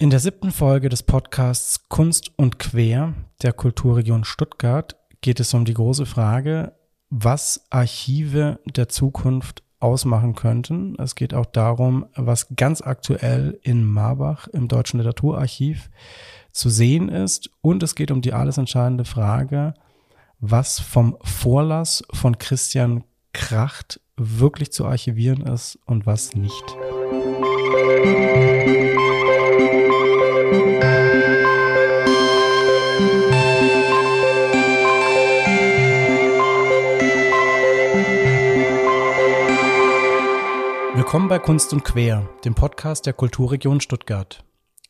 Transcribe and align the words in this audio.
In 0.00 0.08
der 0.08 0.18
siebten 0.18 0.50
Folge 0.50 0.88
des 0.88 1.02
Podcasts 1.02 1.90
Kunst 1.90 2.32
und 2.38 2.58
Quer 2.58 3.12
der 3.42 3.52
Kulturregion 3.52 4.24
Stuttgart 4.24 4.96
geht 5.20 5.40
es 5.40 5.52
um 5.52 5.66
die 5.66 5.74
große 5.74 6.06
Frage, 6.06 6.72
was 7.10 7.66
Archive 7.68 8.60
der 8.64 8.88
Zukunft 8.88 9.62
ausmachen 9.78 10.34
könnten. 10.34 10.96
Es 10.98 11.16
geht 11.16 11.34
auch 11.34 11.44
darum, 11.44 12.06
was 12.16 12.46
ganz 12.56 12.80
aktuell 12.80 13.60
in 13.62 13.84
Marbach 13.84 14.48
im 14.48 14.68
Deutschen 14.68 15.00
Literaturarchiv 15.00 15.90
zu 16.50 16.70
sehen 16.70 17.10
ist. 17.10 17.50
Und 17.60 17.82
es 17.82 17.94
geht 17.94 18.10
um 18.10 18.22
die 18.22 18.32
alles 18.32 18.56
entscheidende 18.56 19.04
Frage, 19.04 19.74
was 20.38 20.80
vom 20.80 21.18
Vorlass 21.22 22.02
von 22.10 22.38
Christian 22.38 23.04
Kracht 23.34 24.00
wirklich 24.16 24.72
zu 24.72 24.86
archivieren 24.86 25.42
ist 25.42 25.78
und 25.84 26.06
was 26.06 26.34
nicht. 26.34 26.64
Willkommen 41.10 41.28
bei 41.28 41.40
Kunst 41.40 41.72
und 41.72 41.82
Quer, 41.82 42.28
dem 42.44 42.54
Podcast 42.54 43.04
der 43.04 43.14
Kulturregion 43.14 43.80
Stuttgart. 43.80 44.44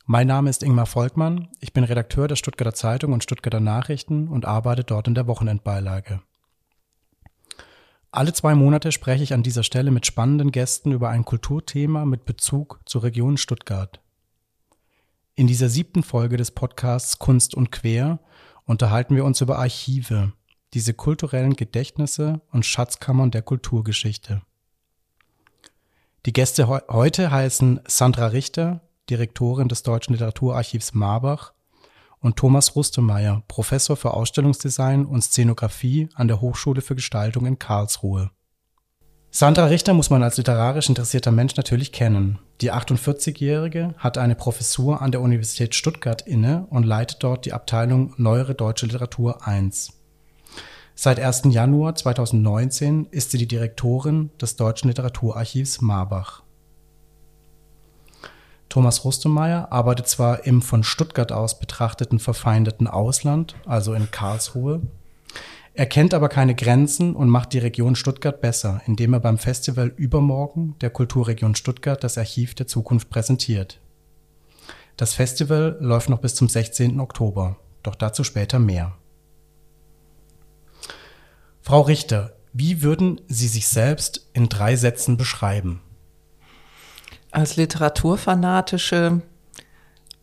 Mein 0.05 0.27
Name 0.27 0.51
ist 0.51 0.63
Ingmar 0.63 0.85
Volkmann, 0.85 1.49
ich 1.61 1.73
bin 1.73 1.83
Redakteur 1.83 2.29
der 2.29 2.37
Stuttgarter 2.37 2.75
Zeitung 2.75 3.15
und 3.15 3.23
Stuttgarter 3.23 3.59
Nachrichten 3.59 4.29
und 4.29 4.45
arbeite 4.45 4.85
dort 4.85 5.09
in 5.09 5.15
der 5.15 5.27
Wochenendbeilage. 5.27 6.21
Alle 8.11 8.35
zwei 8.35 8.55
Monate 8.55 8.93
spreche 8.93 9.23
ich 9.23 9.33
an 9.33 9.43
dieser 9.43 9.63
Stelle 9.63 9.91
mit 9.91 10.05
spannenden 10.05 10.53
Gästen 10.53 10.93
über 10.93 11.09
ein 11.09 11.25
Kulturthema 11.25 12.05
mit 12.05 12.27
Bezug 12.27 12.83
zur 12.85 13.03
Region 13.03 13.39
Stuttgart. 13.39 14.03
In 15.37 15.47
dieser 15.47 15.71
siebten 15.71 16.03
Folge 16.03 16.37
des 16.37 16.51
Podcasts 16.51 17.19
Kunst 17.19 17.55
und 17.55 17.73
Quer 17.73 18.19
unterhalten 18.67 19.17
wir 19.17 19.25
uns 19.25 19.41
über 19.41 19.59
Archive, 19.59 20.35
diese 20.75 20.93
kulturellen 20.93 21.55
Gedächtnisse 21.55 22.43
und 22.53 22.67
Schatzkammern 22.67 23.31
der 23.31 23.41
Kulturgeschichte. 23.41 24.43
Die 26.27 26.35
Gäste 26.35 26.69
he 26.69 26.81
heute 26.91 27.31
heißen 27.31 27.81
Sandra 27.87 28.27
Richter, 28.27 28.83
Direktorin 29.09 29.69
des 29.69 29.83
Deutschen 29.83 30.13
Literaturarchivs 30.13 30.93
Marbach, 30.93 31.55
und 32.21 32.37
Thomas 32.37 32.77
Rustemeyer, 32.77 33.43
Professor 33.49 33.97
für 33.97 34.13
Ausstellungsdesign 34.13 35.07
und 35.07 35.23
Szenografie 35.23 36.11
an 36.15 36.29
der 36.29 36.43
Hochschule 36.43 36.83
für 36.83 36.95
Gestaltung 36.95 37.47
in 37.47 37.59
Karlsruhe. 37.59 38.31
Sandra 39.31 39.67
Richter 39.67 39.95
muss 39.95 40.11
man 40.11 40.23
als 40.23 40.37
literarisch 40.37 40.91
interessierter 40.91 41.31
Mensch 41.31 41.57
natürlich 41.57 41.93
kennen. 41.93 42.39
Die 42.61 42.71
48-Jährige 42.71 43.95
hat 43.97 44.19
eine 44.19 44.35
Professur 44.35 45.01
an 45.01 45.13
der 45.13 45.23
Universität 45.23 45.75
Stuttgart 45.75 46.21
inne 46.21 46.67
und 46.69 46.85
leitet 46.85 47.23
dort 47.23 47.47
die 47.47 47.55
Abteilung 47.55 48.13
Neuere 48.19 48.55
Deutsche 48.55 48.85
Literatur 48.87 49.39
I. 49.47 49.71
Seit 51.03 51.19
1. 51.19 51.45
Januar 51.47 51.95
2019 51.95 53.07
ist 53.11 53.31
sie 53.31 53.39
die 53.39 53.49
Direktorin 53.49 54.29
des 54.39 54.57
Deutschen 54.57 54.89
Literaturarchivs 54.89 55.81
Marbach. 55.81 56.43
Thomas 58.69 59.03
Rustemeyer 59.03 59.73
arbeitet 59.73 60.09
zwar 60.09 60.45
im 60.45 60.61
von 60.61 60.83
Stuttgart 60.85 61.33
aus 61.33 61.59
betrachteten 61.59 62.19
verfeindeten 62.19 62.87
Ausland, 62.87 63.55
also 63.65 63.95
in 63.95 64.11
Karlsruhe, 64.11 64.83
er 65.73 65.87
kennt 65.87 66.13
aber 66.13 66.29
keine 66.29 66.55
Grenzen 66.55 67.17
und 67.17 67.31
macht 67.31 67.55
die 67.55 67.61
Region 67.61 67.97
Stuttgart 67.97 68.43
besser, 68.43 68.83
indem 68.85 69.15
er 69.15 69.21
beim 69.21 69.39
Festival 69.39 69.95
Übermorgen 69.97 70.75
der 70.83 70.91
Kulturregion 70.91 71.55
Stuttgart 71.55 72.05
das 72.05 72.19
Archiv 72.19 72.55
der 72.55 72.67
Zukunft 72.67 73.09
präsentiert. 73.09 73.81
Das 74.99 75.15
Festival 75.15 75.79
läuft 75.81 76.11
noch 76.11 76.21
bis 76.21 76.35
zum 76.35 76.51
16. 76.51 77.01
Oktober, 77.01 77.57
doch 77.83 77.95
dazu 77.95 78.23
später 78.23 78.59
mehr. 78.59 79.00
Frau 81.63 81.83
Richter, 81.83 82.37
wie 82.53 82.83
würden 82.83 83.21
Sie 83.29 83.49
sich 83.49 83.69
selbst 83.69 84.29
in 84.33 84.49
drei 84.49 84.77
Sätzen 84.77 85.17
beschreiben? 85.17 85.83
als 87.31 87.57
literaturfanatische, 87.57 89.23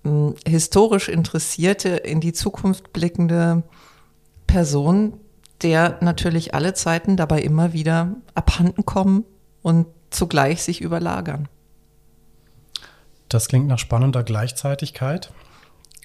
hm, 0.03 0.35
historisch 0.45 1.09
interessierte, 1.09 1.89
in 1.89 2.21
die 2.21 2.33
Zukunft 2.33 2.93
blickende 2.93 3.63
Person, 4.45 5.19
der 5.61 5.97
natürlich 6.01 6.53
alle 6.53 6.73
Zeiten 6.73 7.17
dabei 7.17 7.41
immer 7.41 7.73
wieder 7.73 8.15
abhanden 8.35 8.85
kommen 8.85 9.25
und 9.61 9.87
zugleich 10.09 10.63
sich 10.63 10.81
überlagern. 10.81 11.47
Das 13.29 13.47
klingt 13.47 13.67
nach 13.67 13.79
spannender 13.79 14.23
Gleichzeitigkeit. 14.23 15.33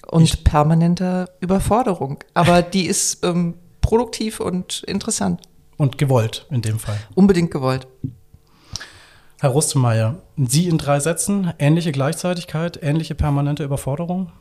Und 0.07 0.23
ich 0.23 0.43
permanenter 0.43 1.29
Überforderung. 1.39 2.19
Aber 2.33 2.61
die 2.61 2.87
ist 2.87 3.23
ähm, 3.23 3.53
produktiv 3.83 4.39
und 4.39 4.81
interessant. 4.87 5.41
Und 5.77 5.99
gewollt 5.99 6.47
in 6.49 6.63
dem 6.63 6.79
Fall. 6.79 6.97
Unbedingt 7.13 7.51
gewollt. 7.51 7.87
Herr 9.39 9.49
Rustemeyer, 9.49 10.21
Sie 10.37 10.67
in 10.67 10.77
drei 10.77 10.99
Sätzen, 10.99 11.53
ähnliche 11.59 11.91
Gleichzeitigkeit, 11.91 12.79
ähnliche 12.81 13.13
permanente 13.13 13.63
Überforderung? 13.63 14.31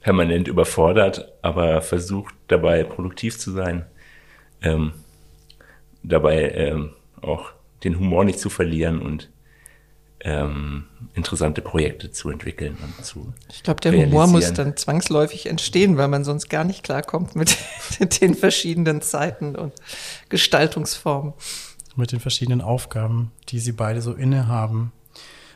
Permanent 0.00 0.46
überfordert, 0.46 1.32
aber 1.42 1.82
versucht 1.82 2.34
dabei 2.48 2.84
produktiv 2.84 3.38
zu 3.38 3.50
sein. 3.50 3.84
Ähm, 4.62 4.92
dabei 6.02 6.50
ähm, 6.50 6.90
auch 7.20 7.52
den 7.82 7.98
Humor 7.98 8.24
nicht 8.24 8.38
zu 8.38 8.48
verlieren 8.48 9.02
und 9.02 9.30
ähm, 10.24 10.84
interessante 11.14 11.62
Projekte 11.62 12.10
zu 12.10 12.30
entwickeln 12.30 12.76
und 12.82 13.04
zu. 13.04 13.32
Ich 13.50 13.62
glaube, 13.62 13.80
der 13.80 13.92
Humor 13.92 14.26
muss 14.26 14.52
dann 14.52 14.76
zwangsläufig 14.76 15.46
entstehen, 15.46 15.96
weil 15.96 16.08
man 16.08 16.24
sonst 16.24 16.48
gar 16.48 16.64
nicht 16.64 16.82
klarkommt 16.82 17.36
mit 18.00 18.20
den 18.20 18.34
verschiedenen 18.34 19.02
Zeiten 19.02 19.54
und 19.54 19.72
Gestaltungsformen 20.30 21.34
mit 21.96 22.12
den 22.12 22.20
verschiedenen 22.20 22.60
Aufgaben, 22.60 23.30
die 23.48 23.58
Sie 23.58 23.72
beide 23.72 24.02
so 24.02 24.14
innehaben. 24.14 24.92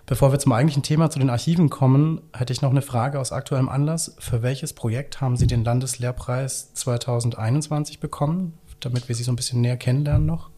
Bevor 0.06 0.32
wir 0.32 0.38
zum 0.38 0.52
eigentlichen 0.52 0.82
Thema 0.82 1.10
zu 1.10 1.18
den 1.18 1.28
Archiven 1.28 1.68
kommen, 1.68 2.22
hätte 2.32 2.52
ich 2.52 2.62
noch 2.62 2.70
eine 2.70 2.80
Frage 2.80 3.20
aus 3.20 3.32
aktuellem 3.32 3.68
Anlass. 3.68 4.16
Für 4.18 4.42
welches 4.42 4.72
Projekt 4.72 5.20
haben 5.20 5.36
Sie 5.36 5.46
den 5.46 5.64
Landeslehrpreis 5.64 6.72
2021 6.74 8.00
bekommen, 8.00 8.54
damit 8.80 9.08
wir 9.08 9.14
Sie 9.14 9.22
so 9.22 9.32
ein 9.32 9.36
bisschen 9.36 9.60
näher 9.60 9.76
kennenlernen 9.76 10.26
noch? 10.26 10.50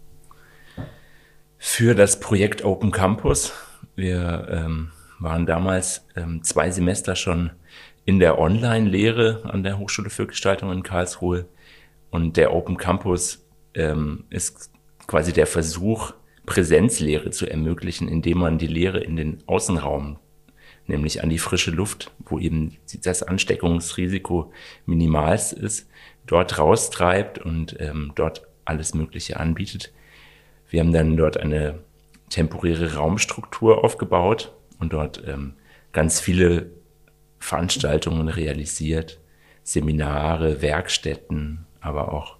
Für 1.58 1.94
das 1.94 2.20
Projekt 2.20 2.64
Open 2.64 2.90
Campus. 2.90 3.52
Wir 3.96 4.48
ähm, 4.50 4.90
waren 5.18 5.46
damals 5.46 6.06
ähm, 6.16 6.42
zwei 6.42 6.70
Semester 6.70 7.14
schon 7.16 7.50
in 8.04 8.18
der 8.18 8.38
Online-Lehre 8.38 9.42
an 9.44 9.62
der 9.62 9.78
Hochschule 9.78 10.10
für 10.10 10.26
Gestaltung 10.26 10.72
in 10.72 10.82
Karlsruhe. 10.82 11.46
Und 12.10 12.36
der 12.36 12.52
Open 12.54 12.76
Campus 12.76 13.46
ähm, 13.74 14.24
ist 14.30 14.70
quasi 15.06 15.32
der 15.32 15.46
Versuch, 15.46 16.12
Präsenzlehre 16.46 17.30
zu 17.30 17.46
ermöglichen, 17.46 18.08
indem 18.08 18.38
man 18.38 18.58
die 18.58 18.66
Lehre 18.66 18.98
in 19.00 19.14
den 19.14 19.38
Außenraum, 19.46 20.18
nämlich 20.86 21.22
an 21.22 21.30
die 21.30 21.38
frische 21.38 21.70
Luft, 21.70 22.10
wo 22.24 22.38
eben 22.38 22.76
das 23.04 23.22
Ansteckungsrisiko 23.22 24.52
minimalst 24.86 25.52
ist, 25.52 25.88
dort 26.26 26.58
raustreibt 26.58 27.38
und 27.38 27.76
ähm, 27.78 28.12
dort 28.16 28.48
alles 28.64 28.94
Mögliche 28.94 29.38
anbietet. 29.38 29.92
Wir 30.68 30.80
haben 30.80 30.92
dann 30.92 31.16
dort 31.16 31.36
eine 31.36 31.80
temporäre 32.30 32.94
Raumstruktur 32.94 33.84
aufgebaut 33.84 34.54
und 34.78 34.92
dort 34.92 35.22
ähm, 35.26 35.54
ganz 35.92 36.20
viele 36.20 36.70
Veranstaltungen 37.38 38.28
realisiert, 38.28 39.20
Seminare, 39.62 40.62
Werkstätten, 40.62 41.66
aber 41.80 42.12
auch 42.12 42.38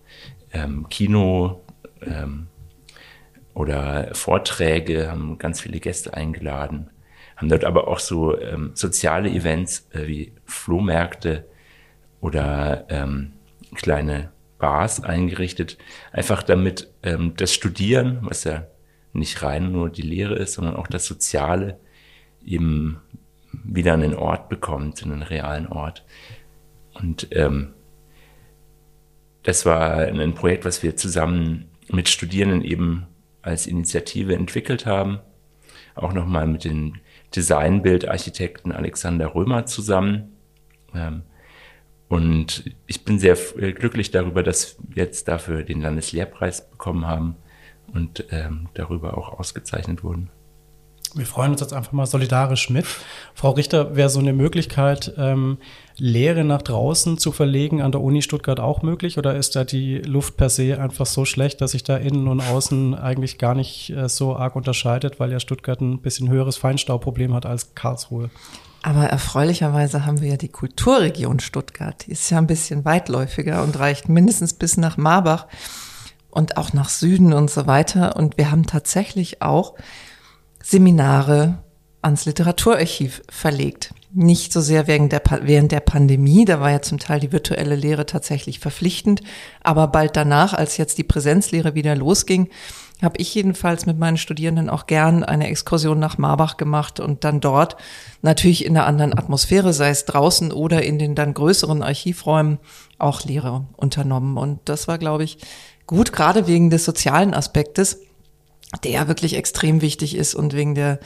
ähm, 0.52 0.88
Kino, 0.88 1.62
ähm, 2.02 2.48
oder 3.54 4.10
Vorträge, 4.14 5.10
haben 5.10 5.38
ganz 5.38 5.60
viele 5.60 5.80
Gäste 5.80 6.14
eingeladen, 6.14 6.90
haben 7.36 7.48
dort 7.48 7.64
aber 7.64 7.88
auch 7.88 7.98
so 7.98 8.38
ähm, 8.40 8.72
soziale 8.74 9.30
Events 9.30 9.88
äh, 9.92 10.06
wie 10.06 10.32
Flohmärkte 10.44 11.46
oder 12.20 12.86
ähm, 12.88 13.32
kleine 13.74 14.30
Bars 14.58 15.02
eingerichtet, 15.02 15.78
einfach 16.12 16.42
damit 16.42 16.90
ähm, 17.02 17.34
das 17.36 17.54
Studieren, 17.54 18.18
was 18.22 18.44
ja 18.44 18.66
nicht 19.12 19.42
rein 19.42 19.72
nur 19.72 19.90
die 19.90 20.02
Lehre 20.02 20.36
ist, 20.36 20.54
sondern 20.54 20.76
auch 20.76 20.86
das 20.86 21.06
Soziale 21.06 21.78
eben 22.44 23.00
wieder 23.52 23.94
einen 23.94 24.14
Ort 24.14 24.48
bekommt, 24.48 25.02
einen 25.02 25.22
realen 25.22 25.66
Ort. 25.66 26.04
Und 26.94 27.28
ähm, 27.32 27.74
das 29.42 29.66
war 29.66 29.98
ein 29.98 30.34
Projekt, 30.34 30.64
was 30.64 30.82
wir 30.82 30.96
zusammen 30.96 31.68
mit 31.88 32.08
Studierenden 32.08 32.62
eben 32.62 33.06
als 33.42 33.66
Initiative 33.66 34.34
entwickelt 34.34 34.86
haben. 34.86 35.20
Auch 35.94 36.12
nochmal 36.12 36.46
mit 36.46 36.64
dem 36.64 36.94
Designbildarchitekten 37.34 38.72
Alexander 38.72 39.34
Römer 39.34 39.66
zusammen. 39.66 40.36
Ähm, 40.94 41.22
und 42.08 42.64
ich 42.86 43.04
bin 43.04 43.18
sehr 43.18 43.36
äh, 43.56 43.72
glücklich 43.72 44.10
darüber, 44.10 44.42
dass 44.42 44.76
wir 44.88 45.04
jetzt 45.04 45.28
dafür 45.28 45.62
den 45.62 45.80
Landeslehrpreis 45.80 46.70
bekommen 46.70 47.06
haben 47.06 47.36
und 47.92 48.24
ähm, 48.30 48.68
darüber 48.74 49.16
auch 49.16 49.38
ausgezeichnet 49.38 50.02
wurden. 50.04 50.30
Wir 51.14 51.26
freuen 51.26 51.50
uns 51.50 51.60
jetzt 51.60 51.72
einfach 51.72 51.90
mal 51.90 52.06
solidarisch 52.06 52.70
mit. 52.70 52.86
Frau 53.34 53.50
Richter, 53.50 53.96
wäre 53.96 54.08
so 54.08 54.20
eine 54.20 54.32
Möglichkeit, 54.32 55.12
ähm, 55.18 55.58
Lehre 55.96 56.44
nach 56.44 56.62
draußen 56.62 57.18
zu 57.18 57.32
verlegen 57.32 57.82
an 57.82 57.90
der 57.90 58.00
Uni 58.00 58.22
Stuttgart 58.22 58.60
auch 58.60 58.82
möglich? 58.82 59.18
Oder 59.18 59.34
ist 59.34 59.56
da 59.56 59.64
die 59.64 59.98
Luft 59.98 60.36
per 60.36 60.48
se 60.50 60.80
einfach 60.80 61.06
so 61.06 61.24
schlecht, 61.24 61.60
dass 61.60 61.72
sich 61.72 61.82
da 61.82 61.96
innen 61.96 62.28
und 62.28 62.40
außen 62.40 62.94
eigentlich 62.94 63.38
gar 63.38 63.56
nicht 63.56 63.90
äh, 63.90 64.08
so 64.08 64.36
arg 64.36 64.54
unterscheidet, 64.54 65.18
weil 65.18 65.32
ja 65.32 65.40
Stuttgart 65.40 65.80
ein 65.80 66.00
bisschen 66.00 66.28
höheres 66.28 66.56
Feinstaubproblem 66.56 67.34
hat 67.34 67.44
als 67.44 67.74
Karlsruhe? 67.74 68.30
Aber 68.82 69.06
erfreulicherweise 69.06 70.06
haben 70.06 70.20
wir 70.20 70.28
ja 70.28 70.36
die 70.36 70.48
Kulturregion 70.48 71.40
Stuttgart. 71.40 72.06
Die 72.06 72.12
ist 72.12 72.30
ja 72.30 72.38
ein 72.38 72.46
bisschen 72.46 72.84
weitläufiger 72.84 73.64
und 73.64 73.78
reicht 73.78 74.08
mindestens 74.08 74.54
bis 74.54 74.76
nach 74.76 74.96
Marbach 74.96 75.48
und 76.30 76.56
auch 76.56 76.72
nach 76.72 76.88
Süden 76.88 77.32
und 77.32 77.50
so 77.50 77.66
weiter. 77.66 78.16
Und 78.16 78.38
wir 78.38 78.50
haben 78.50 78.66
tatsächlich 78.66 79.42
auch 79.42 79.74
Seminare 80.62 81.58
ans 82.02 82.24
Literaturarchiv 82.24 83.22
verlegt. 83.28 83.94
Nicht 84.12 84.52
so 84.52 84.60
sehr 84.60 84.86
wegen 84.86 85.08
der, 85.08 85.22
während 85.42 85.70
der 85.70 85.80
Pandemie, 85.80 86.44
da 86.44 86.60
war 86.60 86.70
ja 86.70 86.82
zum 86.82 86.98
Teil 86.98 87.20
die 87.20 87.32
virtuelle 87.32 87.76
Lehre 87.76 88.06
tatsächlich 88.06 88.58
verpflichtend, 88.58 89.20
aber 89.62 89.86
bald 89.86 90.16
danach, 90.16 90.52
als 90.52 90.78
jetzt 90.78 90.98
die 90.98 91.04
Präsenzlehre 91.04 91.74
wieder 91.74 91.94
losging, 91.94 92.48
habe 93.02 93.18
ich 93.18 93.34
jedenfalls 93.34 93.86
mit 93.86 93.98
meinen 93.98 94.18
Studierenden 94.18 94.68
auch 94.68 94.86
gern 94.86 95.24
eine 95.24 95.48
Exkursion 95.48 95.98
nach 95.98 96.18
Marbach 96.18 96.56
gemacht 96.56 97.00
und 97.00 97.24
dann 97.24 97.40
dort 97.40 97.76
natürlich 98.20 98.64
in 98.64 98.76
einer 98.76 98.86
anderen 98.86 99.16
Atmosphäre, 99.16 99.72
sei 99.72 99.90
es 99.90 100.04
draußen 100.04 100.52
oder 100.52 100.82
in 100.82 100.98
den 100.98 101.14
dann 101.14 101.32
größeren 101.32 101.82
Archivräumen, 101.82 102.58
auch 102.98 103.24
Lehre 103.24 103.66
unternommen. 103.76 104.36
Und 104.36 104.60
das 104.66 104.86
war, 104.88 104.98
glaube 104.98 105.24
ich, 105.24 105.38
gut, 105.90 106.12
gerade 106.12 106.46
wegen 106.46 106.70
des 106.70 106.84
sozialen 106.84 107.34
Aspektes 107.34 107.98
der 108.84 108.92
ja 108.92 109.08
wirklich 109.08 109.34
extrem 109.34 109.80
wichtig 109.80 110.14
ist 110.14 110.34
und 110.34 110.54
wegen 110.54 110.74
der 110.74 111.00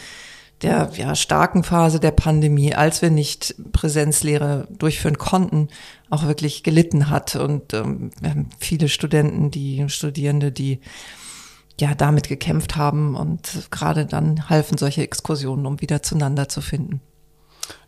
der 0.62 0.90
ja, 0.94 1.14
starken 1.16 1.64
Phase 1.64 1.98
der 1.98 2.12
Pandemie, 2.12 2.74
als 2.74 3.02
wir 3.02 3.10
nicht 3.10 3.56
Präsenzlehre 3.72 4.68
durchführen 4.70 5.18
konnten, 5.18 5.68
auch 6.10 6.26
wirklich 6.26 6.62
gelitten 6.62 7.10
hat. 7.10 7.34
Und 7.34 7.74
ähm, 7.74 8.12
wir 8.20 8.30
haben 8.30 8.50
viele 8.60 8.88
Studenten, 8.88 9.50
die 9.50 9.84
Studierende, 9.88 10.52
die 10.52 10.80
ja 11.78 11.94
damit 11.96 12.28
gekämpft 12.28 12.76
haben 12.76 13.16
und 13.16 13.68
gerade 13.72 14.06
dann 14.06 14.48
halfen 14.48 14.78
solche 14.78 15.02
Exkursionen, 15.02 15.66
um 15.66 15.80
wieder 15.80 16.02
zueinander 16.02 16.48
zu 16.48 16.60
finden. 16.60 17.00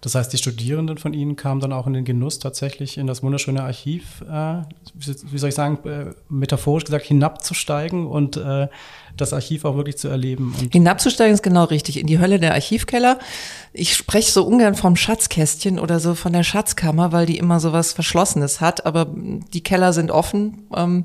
Das 0.00 0.14
heißt, 0.14 0.32
die 0.32 0.38
Studierenden 0.38 0.98
von 0.98 1.12
Ihnen 1.12 1.36
kamen 1.36 1.60
dann 1.60 1.72
auch 1.72 1.86
in 1.86 1.92
den 1.92 2.04
Genuss, 2.04 2.38
tatsächlich 2.38 2.98
in 2.98 3.06
das 3.06 3.22
wunderschöne 3.22 3.62
Archiv, 3.62 4.22
äh, 4.22 4.62
wie 4.94 5.38
soll 5.38 5.48
ich 5.48 5.54
sagen, 5.54 5.78
äh, 5.88 6.14
metaphorisch 6.28 6.84
gesagt, 6.84 7.06
hinabzusteigen 7.06 8.06
und 8.06 8.36
äh, 8.36 8.68
das 9.16 9.32
Archiv 9.32 9.64
auch 9.64 9.76
wirklich 9.76 9.96
zu 9.96 10.08
erleben. 10.08 10.54
Hinabzusteigen 10.70 11.34
ist 11.34 11.42
genau 11.42 11.64
richtig, 11.64 11.98
in 11.98 12.06
die 12.06 12.18
Hölle 12.18 12.38
der 12.38 12.54
Archivkeller. 12.54 13.18
Ich 13.72 13.94
spreche 13.94 14.30
so 14.30 14.44
ungern 14.46 14.74
vom 14.74 14.96
Schatzkästchen 14.96 15.78
oder 15.78 16.00
so 16.00 16.14
von 16.14 16.32
der 16.32 16.42
Schatzkammer, 16.42 17.12
weil 17.12 17.26
die 17.26 17.38
immer 17.38 17.60
so 17.60 17.72
was 17.72 17.92
Verschlossenes 17.92 18.60
hat, 18.60 18.86
aber 18.86 19.06
die 19.14 19.62
Keller 19.62 19.92
sind 19.92 20.10
offen 20.10 20.66
ähm, 20.74 21.04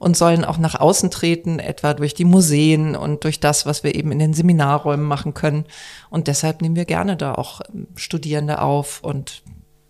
und 0.00 0.16
sollen 0.16 0.46
auch 0.46 0.56
nach 0.56 0.80
außen 0.80 1.10
treten, 1.10 1.58
etwa 1.58 1.92
durch 1.92 2.14
die 2.14 2.24
Museen 2.24 2.96
und 2.96 3.22
durch 3.22 3.38
das, 3.38 3.66
was 3.66 3.84
wir 3.84 3.94
eben 3.94 4.10
in 4.10 4.18
den 4.18 4.32
Seminarräumen 4.32 5.06
machen 5.06 5.34
können. 5.34 5.66
Und 6.08 6.26
deshalb 6.26 6.62
nehmen 6.62 6.74
wir 6.74 6.86
gerne 6.86 7.18
da 7.18 7.34
auch 7.34 7.60
ähm, 7.72 7.86
Studierende 7.94 8.62
auf 8.62 9.04
und 9.04 9.42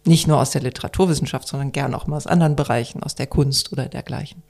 nicht 0.05 0.27
nur 0.27 0.41
aus 0.41 0.51
der 0.51 0.62
Literaturwissenschaft, 0.62 1.47
sondern 1.47 1.71
gerne 1.71 1.97
auch 1.97 2.09
mal 2.09 2.17
aus 2.17 2.27
anderen 2.27 2.57
Bereichen, 2.57 3.05
aus 3.05 3.15
der 3.15 3.29
Kunst 3.29 3.73
oder 3.73 3.87
dergleichen. 3.87 4.43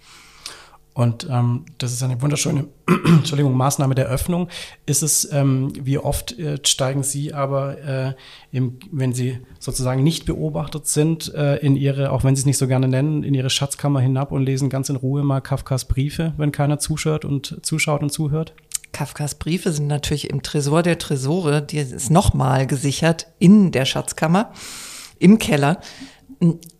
Und 0.92 1.28
ähm, 1.30 1.66
das 1.78 1.92
ist 1.92 2.02
eine 2.02 2.20
wunderschöne 2.20 2.66
Entschuldigung, 3.06 3.56
Maßnahme 3.56 3.94
der 3.94 4.06
Öffnung. 4.06 4.48
Ist 4.86 5.02
es, 5.02 5.30
ähm, 5.32 5.72
wie 5.80 5.98
oft 5.98 6.36
äh, 6.38 6.58
steigen 6.64 7.02
Sie 7.04 7.32
aber, 7.32 7.78
äh, 7.78 8.14
im, 8.50 8.78
wenn 8.90 9.12
Sie 9.12 9.38
sozusagen 9.60 10.02
nicht 10.02 10.26
beobachtet 10.26 10.88
sind, 10.88 11.32
äh, 11.34 11.56
in 11.56 11.76
Ihre, 11.76 12.10
auch 12.10 12.24
wenn 12.24 12.34
Sie 12.34 12.40
es 12.40 12.46
nicht 12.46 12.58
so 12.58 12.66
gerne 12.66 12.88
nennen, 12.88 13.22
in 13.22 13.34
Ihre 13.34 13.50
Schatzkammer 13.50 14.00
hinab 14.00 14.32
und 14.32 14.44
lesen 14.44 14.68
ganz 14.68 14.88
in 14.88 14.96
Ruhe 14.96 15.22
mal 15.22 15.40
Kafkas 15.40 15.84
Briefe, 15.84 16.34
wenn 16.36 16.50
keiner 16.50 16.78
zuschaut 16.80 17.24
und 17.24 17.64
zuschaut 17.64 18.02
und 18.02 18.10
zuhört? 18.10 18.54
Kafkas 18.92 19.36
Briefe 19.36 19.70
sind 19.70 19.86
natürlich 19.86 20.28
im 20.28 20.42
Tresor 20.42 20.82
der 20.82 20.98
Tresore, 20.98 21.62
die 21.62 21.78
ist 21.78 22.10
nochmal 22.10 22.66
gesichert 22.66 23.28
in 23.38 23.70
der 23.70 23.84
Schatzkammer, 23.84 24.52
im 25.20 25.38
Keller 25.38 25.80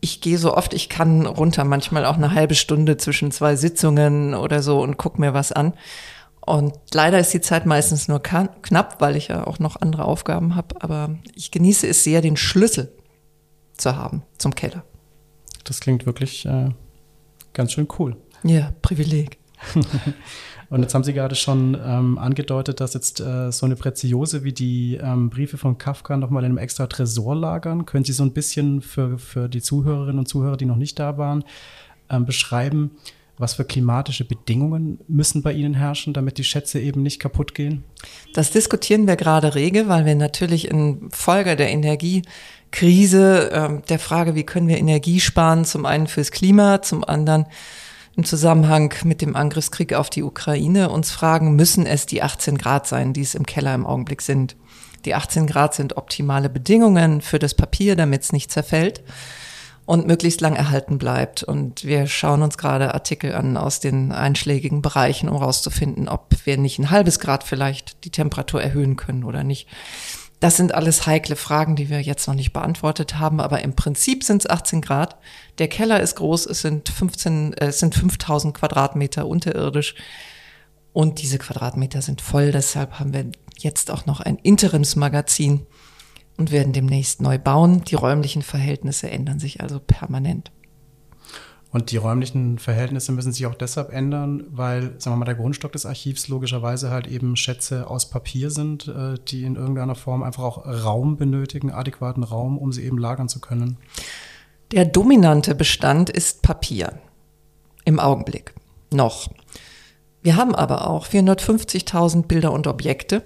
ich 0.00 0.20
gehe 0.20 0.38
so 0.38 0.56
oft 0.56 0.72
ich 0.72 0.88
kann 0.88 1.26
runter, 1.26 1.64
manchmal 1.64 2.06
auch 2.06 2.16
eine 2.16 2.34
halbe 2.34 2.54
Stunde 2.54 2.96
zwischen 2.96 3.30
zwei 3.30 3.56
Sitzungen 3.56 4.34
oder 4.34 4.62
so 4.62 4.80
und 4.80 4.96
guck 4.96 5.18
mir 5.18 5.34
was 5.34 5.52
an. 5.52 5.74
Und 6.40 6.74
leider 6.94 7.18
ist 7.18 7.32
die 7.34 7.42
Zeit 7.42 7.66
meistens 7.66 8.08
nur 8.08 8.20
knapp, 8.20 8.96
weil 9.00 9.14
ich 9.16 9.28
ja 9.28 9.46
auch 9.46 9.58
noch 9.58 9.76
andere 9.76 10.04
Aufgaben 10.06 10.56
habe. 10.56 10.82
Aber 10.82 11.16
ich 11.34 11.50
genieße 11.50 11.86
es 11.86 12.02
sehr, 12.02 12.22
den 12.22 12.36
Schlüssel 12.36 12.92
zu 13.76 13.94
haben 13.94 14.22
zum 14.38 14.54
Keller. 14.54 14.82
Das 15.64 15.80
klingt 15.80 16.06
wirklich 16.06 16.46
äh, 16.46 16.70
ganz 17.52 17.72
schön 17.72 17.88
cool. 17.98 18.16
Ja, 18.42 18.72
Privileg. 18.80 19.38
Und 20.70 20.82
jetzt 20.82 20.94
haben 20.94 21.02
Sie 21.02 21.12
gerade 21.12 21.34
schon 21.34 21.76
ähm, 21.84 22.17
angedeutet, 22.17 22.81
dass 22.81 22.94
jetzt 22.94 23.20
äh, 23.20 23.50
so 23.50 23.67
eine 23.67 23.75
Preziose 23.75 24.44
wie 24.44 24.52
die 24.52 25.00
ähm, 25.02 25.28
Briefe 25.28 25.58
von 25.58 25.78
Kafka 25.78 26.17
nochmal 26.17 26.44
in 26.44 26.50
einem 26.50 26.58
extra 26.58 26.87
Tresor 26.87 27.34
lagern. 27.34 27.87
Können 27.87 28.05
Sie 28.05 28.12
so 28.12 28.22
ein 28.22 28.32
bisschen 28.32 28.81
für, 28.81 29.19
für 29.19 29.49
die 29.49 29.61
Zuhörerinnen 29.61 30.20
und 30.20 30.26
Zuhörer, 30.26 30.56
die 30.56 30.67
noch 30.67 30.76
nicht 30.76 30.96
da 31.00 31.19
waren, 31.19 31.43
ähm, 32.08 32.25
beschreiben, 32.25 32.93
was 33.37 33.55
für 33.55 33.64
klimatische 33.64 34.25
Bedingungen 34.25 35.00
müssen 35.08 35.43
bei 35.43 35.52
Ihnen 35.52 35.75
herrschen, 35.75 36.12
damit 36.12 36.38
die 36.38 36.44
Schätze 36.44 36.78
eben 36.78 37.02
nicht 37.02 37.19
kaputt 37.19 37.52
gehen? 37.56 37.82
Das 38.32 38.52
diskutieren 38.52 39.08
wir 39.08 39.17
gerade 39.17 39.56
rege, 39.56 39.88
weil 39.88 40.06
wir 40.06 40.14
natürlich 40.14 40.69
in 40.69 41.08
Folge 41.11 41.56
der 41.56 41.70
Energiekrise, 41.70 43.50
äh, 43.50 43.81
der 43.88 43.99
Frage, 43.99 44.37
wie 44.37 44.44
können 44.44 44.69
wir 44.69 44.78
Energie 44.78 45.19
sparen, 45.19 45.64
zum 45.64 45.84
einen 45.84 46.06
fürs 46.06 46.31
Klima, 46.31 46.81
zum 46.81 47.02
anderen 47.02 47.46
im 48.16 48.24
Zusammenhang 48.24 48.92
mit 49.04 49.22
dem 49.22 49.36
Angriffskrieg 49.36 49.94
auf 49.94 50.10
die 50.10 50.22
Ukraine 50.22 50.90
uns 50.90 51.10
fragen, 51.10 51.56
müssen 51.56 51.86
es 51.86 52.06
die 52.06 52.22
18 52.22 52.58
Grad 52.58 52.86
sein, 52.86 53.12
die 53.12 53.22
es 53.22 53.34
im 53.34 53.46
Keller 53.46 53.74
im 53.74 53.86
Augenblick 53.86 54.22
sind. 54.22 54.56
Die 55.04 55.14
18 55.14 55.46
Grad 55.46 55.74
sind 55.74 55.96
optimale 55.96 56.50
Bedingungen 56.50 57.20
für 57.20 57.38
das 57.38 57.54
Papier, 57.54 57.96
damit 57.96 58.22
es 58.22 58.32
nicht 58.32 58.50
zerfällt 58.50 59.02
und 59.86 60.06
möglichst 60.06 60.40
lang 60.40 60.54
erhalten 60.54 60.98
bleibt. 60.98 61.42
Und 61.42 61.84
wir 61.84 62.06
schauen 62.06 62.42
uns 62.42 62.58
gerade 62.58 62.94
Artikel 62.94 63.34
an 63.34 63.56
aus 63.56 63.80
den 63.80 64.12
einschlägigen 64.12 64.82
Bereichen, 64.82 65.28
um 65.28 65.38
herauszufinden, 65.38 66.08
ob 66.08 66.28
wir 66.44 66.58
nicht 66.58 66.78
ein 66.78 66.90
halbes 66.90 67.18
Grad 67.18 67.44
vielleicht 67.44 68.04
die 68.04 68.10
Temperatur 68.10 68.62
erhöhen 68.62 68.96
können 68.96 69.24
oder 69.24 69.42
nicht. 69.42 69.66
Das 70.40 70.56
sind 70.56 70.75
alles 70.75 71.06
heikle 71.06 71.37
Fragen, 71.37 71.76
die 71.76 71.90
wir 71.90 72.00
jetzt 72.00 72.26
noch 72.26 72.34
nicht 72.34 72.54
beantwortet 72.54 73.19
haben, 73.19 73.40
aber 73.40 73.60
im 73.60 73.76
Prinzip 73.76 74.25
sind 74.25 74.42
es 74.42 74.50
18 74.50 74.81
Grad. 74.81 75.16
Der 75.58 75.69
Keller 75.69 76.00
ist 76.00 76.17
groß, 76.17 76.46
es 76.46 76.62
sind 76.62 76.88
15, 76.88 77.53
äh, 77.53 77.67
es 77.67 77.79
sind 77.79 77.94
5000 77.94 78.55
Quadratmeter 78.55 79.26
unterirdisch 79.26 79.94
und 80.94 81.20
diese 81.20 81.38
Quadratmeter 81.38 82.00
sind 82.00 82.22
voll. 82.22 82.53
Deshalb 82.53 82.98
haben 82.98 83.12
wir 83.12 83.26
jetzt 83.58 83.91
auch 83.91 84.06
noch 84.06 84.20
ein 84.20 84.36
Interimsmagazin 84.36 85.67
und 86.38 86.50
werden 86.50 86.72
demnächst 86.72 87.20
neu 87.20 87.38
bauen. 87.38 87.84
Die 87.84 87.94
räumlichen 87.94 88.41
Verhältnisse 88.41 89.10
ändern 89.10 89.38
sich 89.38 89.60
also 89.60 89.79
permanent. 89.79 90.50
Und 91.72 91.93
die 91.93 91.96
räumlichen 91.98 92.58
Verhältnisse 92.58 93.12
müssen 93.12 93.32
sich 93.32 93.46
auch 93.46 93.55
deshalb 93.55 93.93
ändern, 93.93 94.44
weil, 94.50 94.94
sagen 94.98 95.15
wir 95.15 95.19
mal, 95.19 95.24
der 95.24 95.36
Grundstock 95.36 95.70
des 95.70 95.86
Archivs 95.86 96.27
logischerweise 96.27 96.91
halt 96.91 97.06
eben 97.06 97.36
Schätze 97.36 97.89
aus 97.89 98.10
Papier 98.10 98.50
sind, 98.50 98.89
äh, 98.89 99.15
die 99.29 99.44
in 99.44 99.55
irgendeiner 99.55 99.94
Form 99.94 100.24
einfach 100.24 100.43
auch 100.43 100.67
Raum 100.67 101.17
benötigen, 101.17 101.70
adäquaten 101.70 102.24
Raum, 102.24 102.58
um 102.58 102.72
sie 102.72 102.82
eben 102.82 102.98
lagern 102.98 103.29
zu 103.29 103.41
können. 103.41 103.77
Der 104.72 104.84
dominante 104.84 105.55
Bestand 105.55 106.10
ist 106.10 106.43
Papier. 106.43 106.98
Im 107.84 108.00
Augenblick. 108.00 108.53
Noch. 108.93 109.29
Wir 110.22 110.36
haben 110.36 110.55
aber 110.55 110.89
auch 110.89 111.06
450.000 111.06 112.27
Bilder 112.27 112.53
und 112.53 112.67
Objekte 112.67 113.22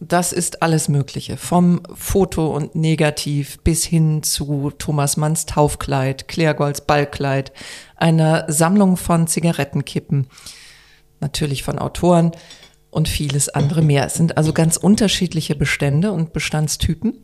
das 0.00 0.32
ist 0.32 0.62
alles 0.62 0.88
Mögliche. 0.88 1.36
Vom 1.36 1.82
Foto 1.94 2.54
und 2.56 2.74
Negativ 2.74 3.58
bis 3.62 3.84
hin 3.84 4.22
zu 4.22 4.72
Thomas 4.78 5.18
Manns 5.18 5.44
Taufkleid, 5.44 6.26
Claire 6.26 6.54
Ballkleid, 6.86 7.52
einer 7.96 8.46
Sammlung 8.48 8.96
von 8.96 9.26
Zigarettenkippen, 9.26 10.26
natürlich 11.20 11.62
von 11.62 11.78
Autoren 11.78 12.32
und 12.90 13.08
vieles 13.08 13.50
andere 13.50 13.82
mehr. 13.82 14.06
Es 14.06 14.14
sind 14.14 14.38
also 14.38 14.54
ganz 14.54 14.78
unterschiedliche 14.78 15.54
Bestände 15.54 16.12
und 16.12 16.32
Bestandstypen. 16.32 17.22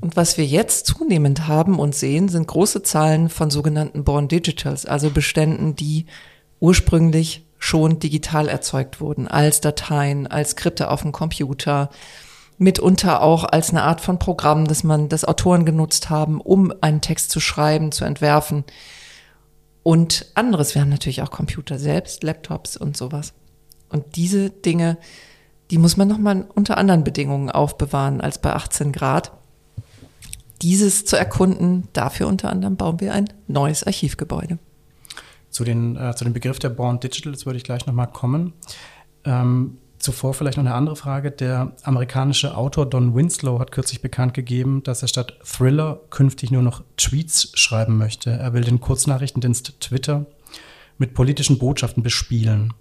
Und 0.00 0.14
was 0.14 0.38
wir 0.38 0.44
jetzt 0.44 0.86
zunehmend 0.86 1.48
haben 1.48 1.78
und 1.78 1.94
sehen, 1.94 2.28
sind 2.28 2.46
große 2.46 2.82
Zahlen 2.82 3.28
von 3.28 3.50
sogenannten 3.50 4.04
Born 4.04 4.28
Digitals, 4.28 4.86
also 4.86 5.10
Beständen, 5.10 5.74
die 5.74 6.06
ursprünglich 6.60 7.45
schon 7.58 7.98
digital 7.98 8.48
erzeugt 8.48 9.00
wurden, 9.00 9.28
als 9.28 9.60
Dateien, 9.60 10.26
als 10.26 10.50
Skripte 10.50 10.90
auf 10.90 11.02
dem 11.02 11.12
Computer, 11.12 11.90
mitunter 12.58 13.22
auch 13.22 13.44
als 13.44 13.70
eine 13.70 13.82
Art 13.82 14.00
von 14.00 14.18
Programm, 14.18 14.66
das 14.66 14.84
man, 14.84 15.08
das 15.08 15.24
Autoren 15.24 15.64
genutzt 15.64 16.10
haben, 16.10 16.40
um 16.40 16.72
einen 16.80 17.00
Text 17.00 17.30
zu 17.30 17.40
schreiben, 17.40 17.92
zu 17.92 18.04
entwerfen. 18.04 18.64
Und 19.82 20.26
anderes, 20.34 20.74
wir 20.74 20.82
haben 20.82 20.88
natürlich 20.88 21.22
auch 21.22 21.30
Computer 21.30 21.78
selbst, 21.78 22.22
Laptops 22.22 22.76
und 22.76 22.96
sowas. 22.96 23.34
Und 23.88 24.16
diese 24.16 24.50
Dinge 24.50 24.98
die 25.70 25.78
muss 25.78 25.96
man 25.96 26.08
nochmal 26.08 26.46
unter 26.54 26.78
anderen 26.78 27.04
Bedingungen 27.04 27.50
aufbewahren 27.50 28.20
als 28.20 28.40
bei 28.40 28.52
18 28.52 28.92
Grad. 28.92 29.32
Dieses 30.62 31.04
zu 31.04 31.16
erkunden, 31.16 31.88
dafür 31.92 32.28
unter 32.28 32.50
anderem 32.50 32.76
bauen 32.76 33.00
wir 33.00 33.12
ein 33.12 33.28
neues 33.46 33.84
Archivgebäude. 33.84 34.58
Zu, 35.56 35.64
den, 35.64 35.96
äh, 35.96 36.14
zu 36.14 36.24
dem 36.24 36.34
Begriff 36.34 36.58
der 36.58 36.68
Born 36.68 37.00
Digitals 37.00 37.46
würde 37.46 37.56
ich 37.56 37.64
gleich 37.64 37.86
nochmal 37.86 38.08
kommen. 38.08 38.52
Ähm, 39.24 39.78
zuvor 39.96 40.34
vielleicht 40.34 40.58
noch 40.58 40.66
eine 40.66 40.74
andere 40.74 40.96
Frage. 40.96 41.30
Der 41.30 41.72
amerikanische 41.82 42.54
Autor 42.58 42.84
Don 42.84 43.14
Winslow 43.14 43.58
hat 43.58 43.72
kürzlich 43.72 44.02
bekannt 44.02 44.34
gegeben, 44.34 44.82
dass 44.82 45.00
er 45.00 45.08
statt 45.08 45.38
Thriller 45.42 45.98
künftig 46.10 46.50
nur 46.50 46.60
noch 46.60 46.84
Tweets 46.98 47.52
schreiben 47.54 47.96
möchte. 47.96 48.32
Er 48.32 48.52
will 48.52 48.64
den 48.64 48.80
Kurznachrichtendienst 48.80 49.80
Twitter 49.80 50.26
mit 50.98 51.14
politischen 51.14 51.56
Botschaften 51.56 52.02
bespielen. 52.02 52.74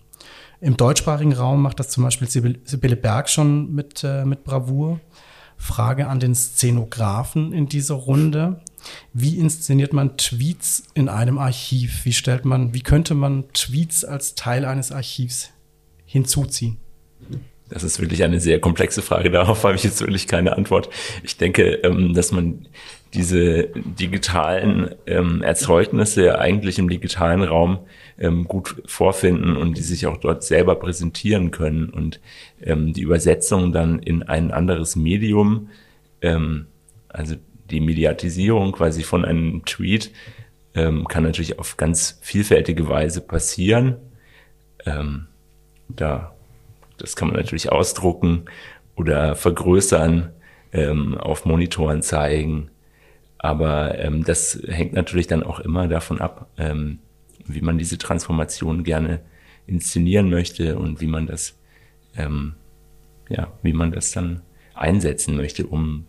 Im 0.59 0.75
deutschsprachigen 0.75 1.31
Raum 1.31 1.61
macht 1.61 1.79
das 1.79 1.87
zum 1.87 2.03
Beispiel 2.03 2.27
Sibylle 2.27 2.97
Berg 2.97 3.29
schon 3.29 3.73
mit, 3.73 4.03
äh, 4.03 4.25
mit 4.25 4.43
Bravour. 4.43 4.99
Frage 5.57 6.07
an 6.07 6.19
den 6.19 6.35
Szenografen 6.35 7.53
in 7.53 7.67
dieser 7.67 7.95
Runde. 7.95 8.61
Wie 9.13 9.37
inszeniert 9.37 9.93
man 9.93 10.17
Tweets 10.17 10.83
in 10.93 11.09
einem 11.09 11.37
Archiv? 11.37 12.05
Wie 12.05 12.13
stellt 12.13 12.45
man, 12.45 12.73
wie 12.73 12.81
könnte 12.81 13.15
man 13.15 13.45
Tweets 13.53 14.05
als 14.05 14.35
Teil 14.35 14.65
eines 14.65 14.91
Archivs 14.91 15.51
hinzuziehen? 16.05 16.77
Das 17.69 17.83
ist 17.83 17.99
wirklich 17.99 18.23
eine 18.23 18.39
sehr 18.39 18.59
komplexe 18.59 19.01
Frage. 19.01 19.31
Darauf 19.31 19.63
habe 19.63 19.75
ich 19.75 19.83
jetzt 19.83 20.01
wirklich 20.01 20.27
keine 20.27 20.55
Antwort. 20.55 20.89
Ich 21.23 21.37
denke, 21.37 21.63
ähm, 21.83 22.13
dass 22.13 22.31
man 22.31 22.67
diese 23.15 23.69
digitalen 23.73 24.93
ähm, 25.07 25.41
Erzeugnisse 25.41 26.39
eigentlich 26.39 26.77
im 26.77 26.89
digitalen 26.89 27.41
Raum 27.41 27.79
ähm, 28.19 28.45
gut 28.45 28.83
vorfinden 28.85 29.57
und 29.57 29.77
die 29.77 29.81
sich 29.81 30.05
auch 30.07 30.17
dort 30.17 30.43
selber 30.43 30.75
präsentieren 30.75 31.51
können 31.51 31.89
und 31.89 32.19
die 32.57 33.01
Übersetzung 33.01 33.73
dann 33.73 33.99
in 33.99 34.23
ein 34.23 34.49
anderes 34.49 34.95
Medium, 34.95 35.69
also 37.09 37.35
die 37.69 37.79
Mediatisierung 37.79 38.71
quasi 38.71 39.03
von 39.03 39.23
einem 39.23 39.65
Tweet, 39.65 40.11
kann 40.73 41.23
natürlich 41.23 41.59
auf 41.59 41.77
ganz 41.77 42.17
vielfältige 42.21 42.87
Weise 42.87 43.21
passieren. 43.21 43.97
da 45.89 46.35
das 46.97 47.15
kann 47.15 47.27
man 47.27 47.37
natürlich 47.37 47.71
ausdrucken 47.71 48.45
oder 48.95 49.35
vergrößern, 49.35 50.31
ähm, 50.71 51.17
auf 51.17 51.45
Monitoren 51.45 52.01
zeigen. 52.01 52.69
Aber 53.37 53.97
ähm, 53.99 54.23
das 54.23 54.59
hängt 54.67 54.93
natürlich 54.93 55.27
dann 55.27 55.43
auch 55.43 55.59
immer 55.59 55.87
davon 55.87 56.19
ab, 56.21 56.49
ähm, 56.57 56.99
wie 57.45 57.61
man 57.61 57.77
diese 57.77 57.97
Transformation 57.97 58.83
gerne 58.83 59.21
inszenieren 59.67 60.29
möchte 60.29 60.77
und 60.77 61.01
wie 61.01 61.07
man 61.07 61.27
das, 61.27 61.57
ähm, 62.15 62.55
ja, 63.29 63.51
wie 63.61 63.73
man 63.73 63.91
das 63.91 64.11
dann 64.11 64.41
einsetzen 64.73 65.35
möchte, 65.35 65.67
um 65.67 66.05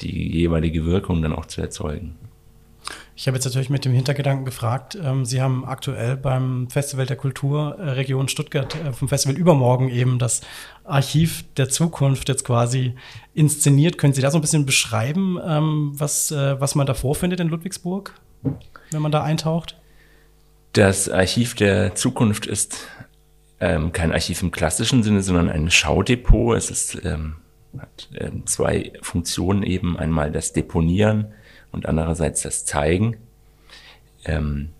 die 0.00 0.32
jeweilige 0.32 0.84
Wirkung 0.84 1.22
dann 1.22 1.32
auch 1.32 1.46
zu 1.46 1.60
erzeugen. 1.60 2.16
Ich 3.18 3.26
habe 3.26 3.36
jetzt 3.36 3.46
natürlich 3.46 3.68
mit 3.68 3.84
dem 3.84 3.92
Hintergedanken 3.92 4.44
gefragt. 4.44 4.96
Ähm, 5.02 5.24
Sie 5.24 5.42
haben 5.42 5.64
aktuell 5.64 6.16
beim 6.16 6.70
Festival 6.70 7.04
der 7.04 7.16
Kulturregion 7.16 8.26
äh, 8.26 8.28
Stuttgart 8.28 8.76
äh, 8.76 8.92
vom 8.92 9.08
Festival 9.08 9.36
übermorgen 9.36 9.88
eben 9.88 10.20
das 10.20 10.40
Archiv 10.84 11.44
der 11.56 11.68
Zukunft 11.68 12.28
jetzt 12.28 12.44
quasi 12.44 12.94
inszeniert. 13.34 13.98
Können 13.98 14.12
Sie 14.12 14.22
da 14.22 14.30
so 14.30 14.38
ein 14.38 14.40
bisschen 14.40 14.66
beschreiben, 14.66 15.36
ähm, 15.44 15.90
was, 15.94 16.30
äh, 16.30 16.60
was 16.60 16.76
man 16.76 16.86
da 16.86 16.94
vorfindet 16.94 17.40
in 17.40 17.48
Ludwigsburg, 17.48 18.14
wenn 18.92 19.02
man 19.02 19.10
da 19.10 19.24
eintaucht? 19.24 19.76
Das 20.72 21.08
Archiv 21.08 21.56
der 21.56 21.96
Zukunft 21.96 22.46
ist 22.46 22.86
ähm, 23.58 23.90
kein 23.90 24.12
Archiv 24.12 24.44
im 24.44 24.52
klassischen 24.52 25.02
Sinne, 25.02 25.24
sondern 25.24 25.48
ein 25.48 25.72
Schaudepot. 25.72 26.56
Es 26.56 26.70
ist, 26.70 27.04
ähm, 27.04 27.34
hat 27.76 28.10
ähm, 28.14 28.46
zwei 28.46 28.92
Funktionen 29.02 29.64
eben. 29.64 29.98
Einmal 29.98 30.30
das 30.30 30.52
Deponieren 30.52 31.34
und 31.72 31.86
andererseits 31.86 32.42
das 32.42 32.64
Zeigen. 32.64 33.16
Ähm, 34.24 34.70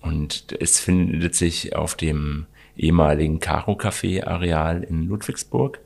und 0.00 0.56
es 0.60 0.80
findet 0.80 1.34
sich 1.34 1.76
auf 1.76 1.94
dem 1.94 2.46
ehemaligen 2.76 3.38
Caro 3.38 3.72
Café 3.72 4.24
Areal 4.26 4.82
in 4.82 5.06
Ludwigsburg. 5.06 5.80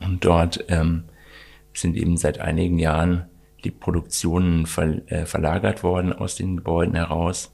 Und 0.00 0.24
dort 0.24 0.64
ähm, 0.68 1.04
sind 1.72 1.96
eben 1.96 2.16
seit 2.16 2.38
einigen 2.38 2.78
Jahren 2.78 3.26
die 3.64 3.70
Produktionen 3.70 4.66
ver 4.66 5.10
äh, 5.10 5.24
verlagert 5.24 5.82
worden 5.82 6.12
aus 6.12 6.36
den 6.36 6.58
Gebäuden 6.58 6.94
heraus, 6.94 7.52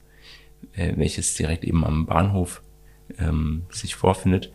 äh, 0.73 0.93
welches 0.97 1.35
direkt 1.35 1.63
eben 1.63 1.85
am 1.85 2.05
Bahnhof 2.05 2.61
ähm, 3.17 3.63
sich 3.69 3.95
vorfindet. 3.95 4.51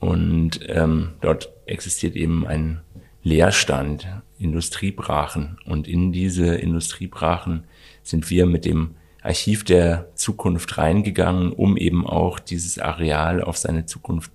Und 0.00 0.60
ähm, 0.68 1.14
dort 1.20 1.52
existiert 1.66 2.16
eben 2.16 2.46
ein 2.46 2.80
Leerstand, 3.22 4.08
Industriebrachen. 4.38 5.58
Und 5.64 5.88
in 5.88 6.12
diese 6.12 6.54
Industriebrachen 6.54 7.64
sind 8.02 8.30
wir 8.30 8.46
mit 8.46 8.64
dem 8.64 8.94
Archiv 9.22 9.64
der 9.64 10.14
Zukunft 10.14 10.78
reingegangen, 10.78 11.52
um 11.52 11.76
eben 11.76 12.06
auch 12.06 12.38
dieses 12.38 12.78
Areal 12.78 13.42
auf 13.42 13.56
seine 13.56 13.86
Zukunft 13.86 14.30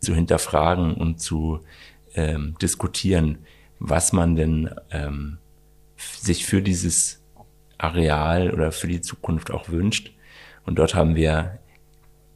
zu 0.00 0.14
hinterfragen 0.14 0.94
und 0.94 1.20
zu 1.20 1.60
ähm, 2.14 2.56
diskutieren, 2.62 3.38
was 3.78 4.12
man 4.12 4.36
denn 4.36 4.70
ähm, 4.90 5.38
sich 5.96 6.46
für 6.46 6.62
dieses 6.62 7.22
Areal 7.78 8.52
oder 8.52 8.72
für 8.72 8.88
die 8.88 9.00
Zukunft 9.00 9.50
auch 9.50 9.68
wünscht. 9.68 10.12
Und 10.64 10.78
dort 10.78 10.94
haben 10.94 11.14
wir 11.14 11.58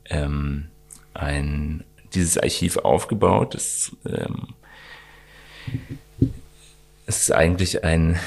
ähm, 0.07 0.69
ein, 1.15 1.85
dieses 2.15 2.39
Archiv 2.39 2.79
aufgebaut. 2.79 3.55
Das 3.55 3.97
ähm, 4.07 4.49
es 7.07 7.23
ist 7.23 7.33
eigentlich 7.33 7.85
ein 7.85 8.19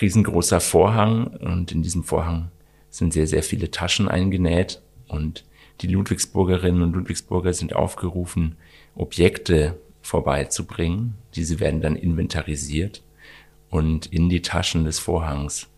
riesengroßer 0.00 0.60
Vorhang 0.60 1.26
und 1.26 1.72
in 1.72 1.82
diesem 1.82 2.04
Vorhang 2.04 2.50
sind 2.90 3.12
sehr, 3.12 3.26
sehr 3.26 3.42
viele 3.42 3.70
Taschen 3.70 4.08
eingenäht 4.08 4.80
und 5.08 5.44
die 5.80 5.88
Ludwigsburgerinnen 5.88 6.82
und 6.82 6.92
Ludwigsburger 6.92 7.52
sind 7.52 7.74
aufgerufen, 7.74 8.56
Objekte 8.94 9.78
vorbeizubringen. 10.02 11.14
Diese 11.34 11.58
werden 11.60 11.80
dann 11.80 11.96
inventarisiert 11.96 13.02
und 13.70 14.06
in 14.06 14.28
die 14.28 14.42
Taschen 14.42 14.84
des 14.84 14.98
Vorhangs 14.98 15.68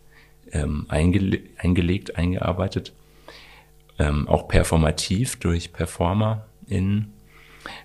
ähm, 0.51 0.85
eingele 0.89 1.41
eingelegt, 1.57 2.17
eingearbeitet. 2.17 2.93
Ähm, 3.97 4.27
auch 4.27 4.47
performativ 4.47 5.37
durch 5.37 5.71
PerformerInnen. 5.71 7.13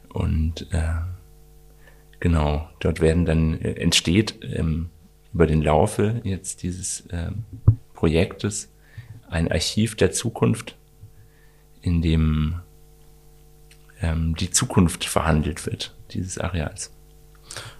Und 0.09 0.67
äh, 0.73 0.89
Genau, 2.21 2.69
dort 2.81 3.01
werden 3.01 3.25
dann 3.25 3.61
äh, 3.61 3.73
entsteht 3.73 4.39
ähm, 4.43 4.91
über 5.33 5.47
den 5.47 5.63
Laufe 5.63 6.21
jetzt 6.23 6.63
dieses 6.63 7.05
ähm, 7.11 7.45
Projektes 7.95 8.71
ein 9.29 9.51
Archiv 9.51 9.97
der 9.97 10.13
Zukunft, 10.13 10.77
in 11.81 12.03
dem 12.03 12.61
ähm, 14.03 14.35
die 14.37 14.51
Zukunft 14.51 15.05
verhandelt 15.05 15.65
wird, 15.67 15.97
dieses 16.11 16.39
Areals. 16.39 16.93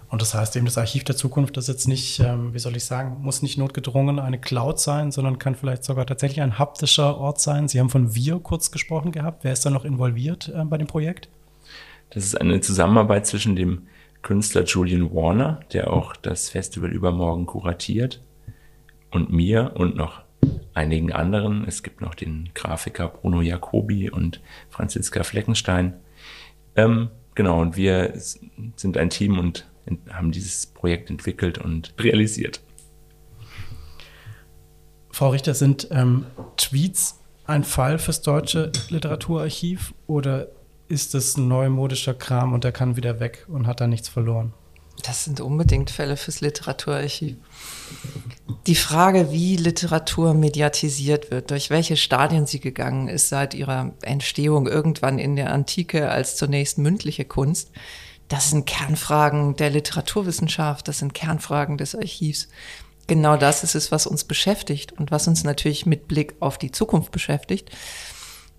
Und 0.09 0.21
das 0.21 0.33
heißt 0.33 0.55
eben, 0.57 0.65
das 0.65 0.77
Archiv 0.77 1.03
der 1.05 1.15
Zukunft 1.15 1.55
ist 1.57 1.69
jetzt 1.69 1.87
nicht, 1.87 2.19
ähm, 2.19 2.53
wie 2.53 2.59
soll 2.59 2.75
ich 2.75 2.83
sagen, 2.83 3.21
muss 3.21 3.41
nicht 3.41 3.57
notgedrungen 3.57 4.19
eine 4.19 4.39
Cloud 4.39 4.79
sein, 4.79 5.11
sondern 5.11 5.39
kann 5.39 5.55
vielleicht 5.55 5.85
sogar 5.85 6.05
tatsächlich 6.05 6.41
ein 6.41 6.59
haptischer 6.59 7.17
Ort 7.17 7.39
sein. 7.39 7.67
Sie 7.67 7.79
haben 7.79 7.89
von 7.89 8.13
Wir 8.13 8.39
kurz 8.39 8.71
gesprochen 8.71 9.11
gehabt. 9.11 9.43
Wer 9.43 9.53
ist 9.53 9.65
da 9.65 9.69
noch 9.69 9.85
involviert 9.85 10.51
äh, 10.53 10.65
bei 10.65 10.77
dem 10.77 10.87
Projekt? 10.87 11.29
Das 12.09 12.25
ist 12.25 12.35
eine 12.35 12.59
Zusammenarbeit 12.59 13.25
zwischen 13.25 13.55
dem 13.55 13.87
Künstler 14.21 14.63
Julian 14.63 15.13
Warner, 15.13 15.59
der 15.73 15.91
auch 15.91 16.15
das 16.15 16.49
Festival 16.49 16.91
übermorgen 16.91 17.45
kuratiert, 17.45 18.21
und 19.11 19.31
mir 19.31 19.73
und 19.75 19.95
noch 19.95 20.21
einigen 20.73 21.11
anderen. 21.11 21.65
Es 21.67 21.83
gibt 21.83 22.01
noch 22.01 22.15
den 22.15 22.49
Grafiker 22.53 23.09
Bruno 23.09 23.41
Jacobi 23.41 24.09
und 24.09 24.41
Franziska 24.69 25.23
Fleckenstein. 25.23 25.93
Ähm, 26.75 27.09
genau, 27.35 27.61
und 27.61 27.75
wir 27.75 28.13
sind 28.15 28.97
ein 28.97 29.09
Team 29.09 29.37
und 29.37 29.67
haben 30.09 30.31
dieses 30.31 30.65
Projekt 30.65 31.09
entwickelt 31.09 31.57
und 31.57 31.93
realisiert. 31.99 32.61
Frau 35.09 35.29
Richter, 35.29 35.53
sind 35.53 35.89
ähm, 35.91 36.25
Tweets 36.55 37.19
ein 37.45 37.63
Fall 37.63 37.99
fürs 37.99 38.21
deutsche 38.21 38.71
Literaturarchiv 38.89 39.93
oder 40.07 40.47
ist 40.91 41.15
es 41.15 41.37
neumodischer 41.37 42.13
Kram 42.13 42.53
und 42.53 42.63
der 42.63 42.73
kann 42.73 42.97
wieder 42.97 43.19
weg 43.19 43.45
und 43.47 43.65
hat 43.65 43.79
da 43.79 43.87
nichts 43.87 44.09
verloren. 44.09 44.53
Das 45.03 45.23
sind 45.23 45.39
unbedingt 45.39 45.89
Fälle 45.89 46.17
fürs 46.17 46.41
Literaturarchiv. 46.41 47.37
Die 48.67 48.75
Frage, 48.75 49.31
wie 49.31 49.55
Literatur 49.55 50.33
mediatisiert 50.33 51.31
wird, 51.31 51.49
durch 51.49 51.69
welche 51.69 51.97
Stadien 51.97 52.45
sie 52.45 52.59
gegangen 52.59 53.07
ist 53.07 53.29
seit 53.29 53.53
ihrer 53.53 53.93
Entstehung 54.01 54.67
irgendwann 54.67 55.17
in 55.17 55.35
der 55.35 55.51
Antike 55.51 56.09
als 56.09 56.35
zunächst 56.35 56.77
mündliche 56.77 57.25
Kunst, 57.25 57.71
das 58.27 58.51
sind 58.51 58.65
Kernfragen 58.65 59.55
der 59.55 59.71
Literaturwissenschaft, 59.71 60.87
das 60.87 60.99
sind 60.99 61.13
Kernfragen 61.13 61.77
des 61.77 61.95
Archivs. 61.95 62.49
Genau 63.07 63.37
das 63.37 63.63
ist 63.63 63.75
es, 63.75 63.91
was 63.91 64.07
uns 64.07 64.23
beschäftigt 64.23 64.93
und 64.93 65.11
was 65.11 65.27
uns 65.27 65.43
natürlich 65.43 65.85
mit 65.85 66.07
Blick 66.07 66.35
auf 66.39 66.57
die 66.57 66.71
Zukunft 66.71 67.11
beschäftigt. 67.11 67.71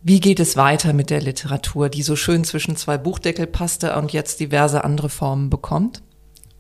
Wie 0.03 0.21
geht 0.21 0.41
es 0.41 0.57
weiter 0.57 0.93
mit 0.93 1.11
der 1.11 1.21
Literatur, 1.21 1.89
die 1.89 2.03
so 2.03 2.17
schön 2.17 2.45
zwischen 2.45 2.77
zwei 2.77 2.99
Buchdeckel 2.99 3.47
passte 3.47 3.97
und 3.97 4.13
jetzt 4.13 4.41
diverse 4.41 4.85
andere 4.85 5.09
Formen 5.09 5.49
bekommt? 5.49 6.03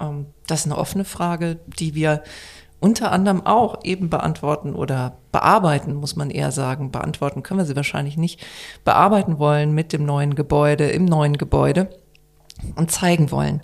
Ähm, 0.00 0.26
das 0.46 0.60
ist 0.60 0.66
eine 0.66 0.78
offene 0.78 1.04
Frage, 1.04 1.58
die 1.78 1.94
wir 1.94 2.22
unter 2.78 3.12
anderem 3.12 3.46
auch 3.46 3.84
eben 3.84 4.10
beantworten 4.10 4.74
oder 4.74 5.16
bearbeiten, 5.30 5.94
muss 5.94 6.16
man 6.16 6.30
eher 6.30 6.50
sagen. 6.50 6.90
Beantworten 6.90 7.42
können 7.42 7.58
wir 7.58 7.64
sie 7.64 7.76
wahrscheinlich 7.76 8.16
nicht. 8.16 8.44
Bearbeiten 8.84 9.38
wollen 9.38 9.72
mit 9.72 9.92
dem 9.92 10.04
neuen 10.04 10.34
Gebäude, 10.34 10.90
im 10.90 11.04
neuen 11.04 11.36
Gebäude 11.36 11.90
und 12.74 12.90
zeigen 12.90 13.30
wollen. 13.30 13.60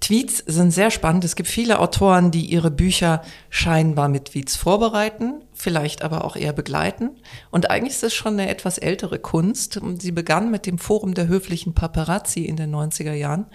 Tweets 0.00 0.38
sind 0.46 0.70
sehr 0.70 0.90
spannend. 0.90 1.24
Es 1.24 1.36
gibt 1.36 1.48
viele 1.48 1.78
Autoren, 1.78 2.30
die 2.30 2.46
ihre 2.46 2.70
Bücher 2.70 3.22
scheinbar 3.50 4.08
mit 4.08 4.26
Tweets 4.26 4.56
vorbereiten, 4.56 5.44
vielleicht 5.52 6.02
aber 6.02 6.24
auch 6.24 6.36
eher 6.36 6.54
begleiten. 6.54 7.10
Und 7.50 7.70
eigentlich 7.70 7.94
ist 7.94 8.04
es 8.04 8.14
schon 8.14 8.34
eine 8.34 8.48
etwas 8.48 8.78
ältere 8.78 9.18
Kunst. 9.18 9.80
Sie 9.98 10.12
begann 10.12 10.50
mit 10.50 10.66
dem 10.66 10.78
Forum 10.78 11.14
der 11.14 11.28
höflichen 11.28 11.74
Paparazzi 11.74 12.44
in 12.44 12.56
den 12.56 12.74
90er 12.74 13.12
Jahren 13.12 13.46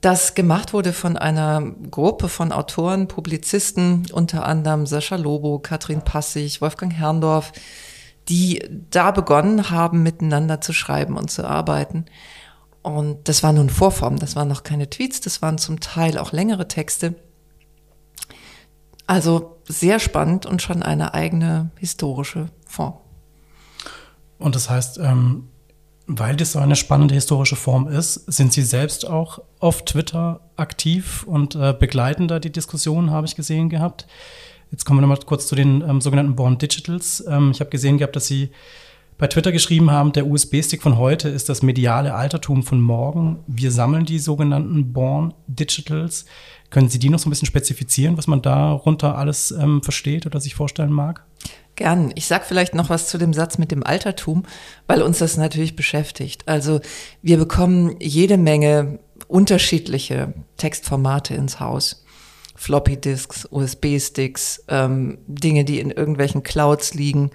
das 0.00 0.34
gemacht 0.34 0.72
wurde 0.72 0.92
von 0.92 1.16
einer 1.16 1.60
Gruppe 1.90 2.28
von 2.28 2.52
Autoren, 2.52 3.08
Publizisten, 3.08 4.06
unter 4.12 4.46
anderem 4.46 4.86
Sascha 4.86 5.16
Lobo, 5.16 5.58
Katrin 5.58 6.02
Passig, 6.02 6.60
Wolfgang 6.60 6.92
Herrndorf, 6.92 7.52
die 8.28 8.62
da 8.90 9.10
begonnen 9.10 9.70
haben, 9.70 10.02
miteinander 10.02 10.60
zu 10.60 10.72
schreiben 10.72 11.16
und 11.16 11.30
zu 11.30 11.44
arbeiten. 11.44 12.04
Und 12.82 13.28
das 13.28 13.42
war 13.42 13.52
nun 13.52 13.70
Vorform, 13.70 14.18
das 14.18 14.36
waren 14.36 14.48
noch 14.48 14.62
keine 14.62 14.88
Tweets, 14.88 15.20
das 15.20 15.42
waren 15.42 15.58
zum 15.58 15.80
Teil 15.80 16.16
auch 16.18 16.32
längere 16.32 16.68
Texte. 16.68 17.14
Also 19.06 19.58
sehr 19.66 19.98
spannend 19.98 20.46
und 20.46 20.62
schon 20.62 20.82
eine 20.82 21.14
eigene 21.14 21.70
historische 21.78 22.50
Form. 22.66 22.94
Und 24.38 24.54
das 24.54 24.70
heißt, 24.70 24.98
ähm, 24.98 25.48
weil 26.06 26.36
das 26.36 26.52
so 26.52 26.58
eine 26.58 26.76
spannende 26.76 27.14
historische 27.14 27.56
Form 27.56 27.86
ist, 27.88 28.14
sind 28.32 28.52
Sie 28.52 28.62
selbst 28.62 29.06
auch 29.06 29.40
auf 29.58 29.84
Twitter 29.84 30.40
aktiv 30.56 31.24
und 31.24 31.54
äh, 31.54 31.74
begleiten 31.78 32.28
da 32.28 32.38
die 32.38 32.52
Diskussion, 32.52 33.10
habe 33.10 33.26
ich 33.26 33.36
gesehen 33.36 33.68
gehabt. 33.68 34.06
Jetzt 34.70 34.84
kommen 34.84 34.98
wir 34.98 35.02
nochmal 35.02 35.24
kurz 35.24 35.46
zu 35.46 35.54
den 35.54 35.82
ähm, 35.82 36.00
sogenannten 36.00 36.34
Born 36.34 36.58
Digitals. 36.58 37.24
Ähm, 37.28 37.50
ich 37.50 37.60
habe 37.60 37.70
gesehen 37.70 37.98
gehabt, 37.98 38.16
dass 38.16 38.26
Sie 38.26 38.50
bei 39.18 39.26
Twitter 39.26 39.50
geschrieben 39.50 39.90
haben, 39.90 40.12
der 40.12 40.28
USB-Stick 40.28 40.80
von 40.80 40.96
heute 40.96 41.28
ist 41.28 41.48
das 41.48 41.62
mediale 41.62 42.14
Altertum 42.14 42.62
von 42.62 42.80
morgen. 42.80 43.40
Wir 43.48 43.72
sammeln 43.72 44.04
die 44.04 44.20
sogenannten 44.20 44.92
Born 44.92 45.34
Digitals. 45.48 46.24
Können 46.70 46.88
Sie 46.88 47.00
die 47.00 47.10
noch 47.10 47.18
so 47.18 47.28
ein 47.28 47.30
bisschen 47.30 47.46
spezifizieren, 47.46 48.16
was 48.16 48.28
man 48.28 48.42
darunter 48.42 49.18
alles 49.18 49.50
ähm, 49.50 49.82
versteht 49.82 50.24
oder 50.24 50.40
sich 50.40 50.54
vorstellen 50.54 50.92
mag? 50.92 51.24
Gern. 51.74 52.12
Ich 52.14 52.26
sag 52.26 52.44
vielleicht 52.44 52.76
noch 52.76 52.90
was 52.90 53.08
zu 53.08 53.18
dem 53.18 53.32
Satz 53.32 53.58
mit 53.58 53.72
dem 53.72 53.84
Altertum, 53.84 54.44
weil 54.86 55.02
uns 55.02 55.18
das 55.18 55.36
natürlich 55.36 55.74
beschäftigt. 55.74 56.46
Also 56.46 56.80
wir 57.20 57.38
bekommen 57.38 57.96
jede 57.98 58.36
Menge 58.36 59.00
unterschiedliche 59.26 60.32
Textformate 60.58 61.34
ins 61.34 61.58
Haus. 61.58 62.04
Floppy 62.54 62.96
Disks, 62.96 63.48
USB-Sticks, 63.50 64.64
ähm, 64.68 65.18
Dinge, 65.26 65.64
die 65.64 65.80
in 65.80 65.90
irgendwelchen 65.90 66.42
Clouds 66.44 66.94
liegen. 66.94 67.30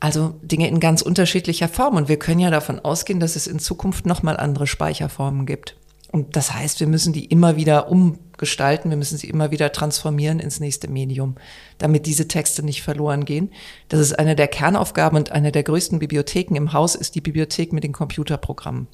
Also 0.00 0.34
Dinge 0.42 0.66
in 0.68 0.80
ganz 0.80 1.02
unterschiedlicher 1.02 1.68
Form. 1.68 1.96
Und 1.96 2.08
wir 2.08 2.18
können 2.18 2.40
ja 2.40 2.50
davon 2.50 2.80
ausgehen, 2.80 3.20
dass 3.20 3.36
es 3.36 3.46
in 3.46 3.58
Zukunft 3.58 4.06
nochmal 4.06 4.38
andere 4.38 4.66
Speicherformen 4.66 5.44
gibt. 5.46 5.76
Und 6.12 6.34
das 6.34 6.52
heißt, 6.52 6.80
wir 6.80 6.88
müssen 6.88 7.12
die 7.12 7.26
immer 7.26 7.56
wieder 7.56 7.88
umgestalten, 7.88 8.90
wir 8.90 8.96
müssen 8.96 9.16
sie 9.16 9.28
immer 9.28 9.52
wieder 9.52 9.70
transformieren 9.70 10.40
ins 10.40 10.58
nächste 10.58 10.88
Medium, 10.88 11.36
damit 11.78 12.06
diese 12.06 12.26
Texte 12.26 12.64
nicht 12.64 12.82
verloren 12.82 13.24
gehen. 13.24 13.52
Das 13.88 14.00
ist 14.00 14.18
eine 14.18 14.34
der 14.34 14.48
Kernaufgaben 14.48 15.16
und 15.16 15.30
eine 15.30 15.52
der 15.52 15.62
größten 15.62 16.00
Bibliotheken 16.00 16.56
im 16.56 16.72
Haus 16.72 16.96
ist 16.96 17.14
die 17.14 17.20
Bibliothek 17.20 17.72
mit 17.72 17.84
den 17.84 17.92
Computerprogrammen. 17.92 18.88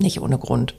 Nicht 0.00 0.20
ohne 0.20 0.38
Grund. 0.38 0.74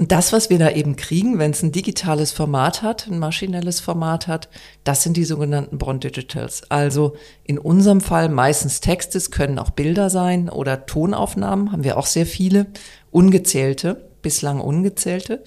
Und 0.00 0.12
das, 0.12 0.32
was 0.32 0.48
wir 0.48 0.58
da 0.58 0.70
eben 0.70 0.96
kriegen, 0.96 1.38
wenn 1.38 1.50
es 1.50 1.62
ein 1.62 1.72
digitales 1.72 2.32
Format 2.32 2.80
hat, 2.80 3.06
ein 3.06 3.18
maschinelles 3.18 3.80
Format 3.80 4.28
hat, 4.28 4.48
das 4.82 5.02
sind 5.02 5.14
die 5.18 5.26
sogenannten 5.26 5.76
Bond 5.76 6.04
Digitals. 6.04 6.62
Also 6.70 7.16
in 7.44 7.58
unserem 7.58 8.00
Fall 8.00 8.30
meistens 8.30 8.80
Texte, 8.80 9.18
es 9.18 9.30
können 9.30 9.58
auch 9.58 9.68
Bilder 9.68 10.08
sein 10.08 10.48
oder 10.48 10.86
Tonaufnahmen, 10.86 11.70
haben 11.70 11.84
wir 11.84 11.98
auch 11.98 12.06
sehr 12.06 12.24
viele, 12.24 12.68
ungezählte 13.10 14.10
bislang 14.22 14.60
ungezählte, 14.60 15.42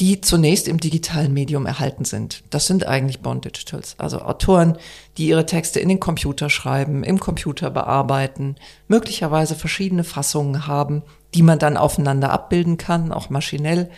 die 0.00 0.20
zunächst 0.20 0.66
im 0.66 0.80
digitalen 0.80 1.32
Medium 1.32 1.66
erhalten 1.66 2.04
sind. 2.04 2.42
Das 2.50 2.66
sind 2.66 2.86
eigentlich 2.86 3.20
Bond 3.20 3.44
Digitals, 3.44 3.94
also 3.98 4.20
Autoren, 4.22 4.76
die 5.16 5.28
ihre 5.28 5.46
Texte 5.46 5.78
in 5.78 5.88
den 5.88 6.00
Computer 6.00 6.50
schreiben, 6.50 7.04
im 7.04 7.20
Computer 7.20 7.70
bearbeiten, 7.70 8.56
möglicherweise 8.88 9.54
verschiedene 9.54 10.02
Fassungen 10.02 10.66
haben, 10.66 11.02
die 11.34 11.42
man 11.42 11.60
dann 11.60 11.76
aufeinander 11.76 12.30
abbilden 12.30 12.76
kann, 12.76 13.12
auch 13.12 13.30
maschinell. 13.30 13.88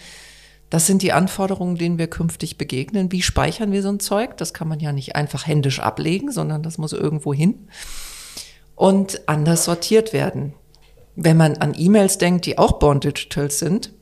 Das 0.68 0.86
sind 0.86 1.00
die 1.00 1.12
Anforderungen, 1.12 1.76
denen 1.76 1.96
wir 1.96 2.08
künftig 2.08 2.58
begegnen. 2.58 3.12
Wie 3.12 3.22
speichern 3.22 3.72
wir 3.72 3.82
so 3.82 3.88
ein 3.88 4.00
Zeug? 4.00 4.36
Das 4.36 4.52
kann 4.52 4.68
man 4.68 4.80
ja 4.80 4.92
nicht 4.92 5.16
einfach 5.16 5.46
händisch 5.46 5.80
ablegen, 5.80 6.30
sondern 6.30 6.62
das 6.62 6.76
muss 6.76 6.92
irgendwo 6.92 7.32
hin 7.32 7.68
und 8.74 9.28
anders 9.28 9.64
sortiert 9.64 10.12
werden. 10.12 10.52
Wenn 11.14 11.38
man 11.38 11.56
an 11.56 11.74
E-Mails 11.76 12.18
denkt, 12.18 12.44
die 12.44 12.58
auch 12.58 12.78
Born 12.78 13.00
Digital 13.00 13.50
sind, 13.50 13.92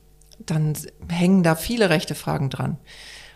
dann 0.45 0.73
hängen 1.09 1.43
da 1.43 1.55
viele 1.55 1.89
rechte 1.89 2.15
Fragen 2.15 2.49
dran. 2.49 2.77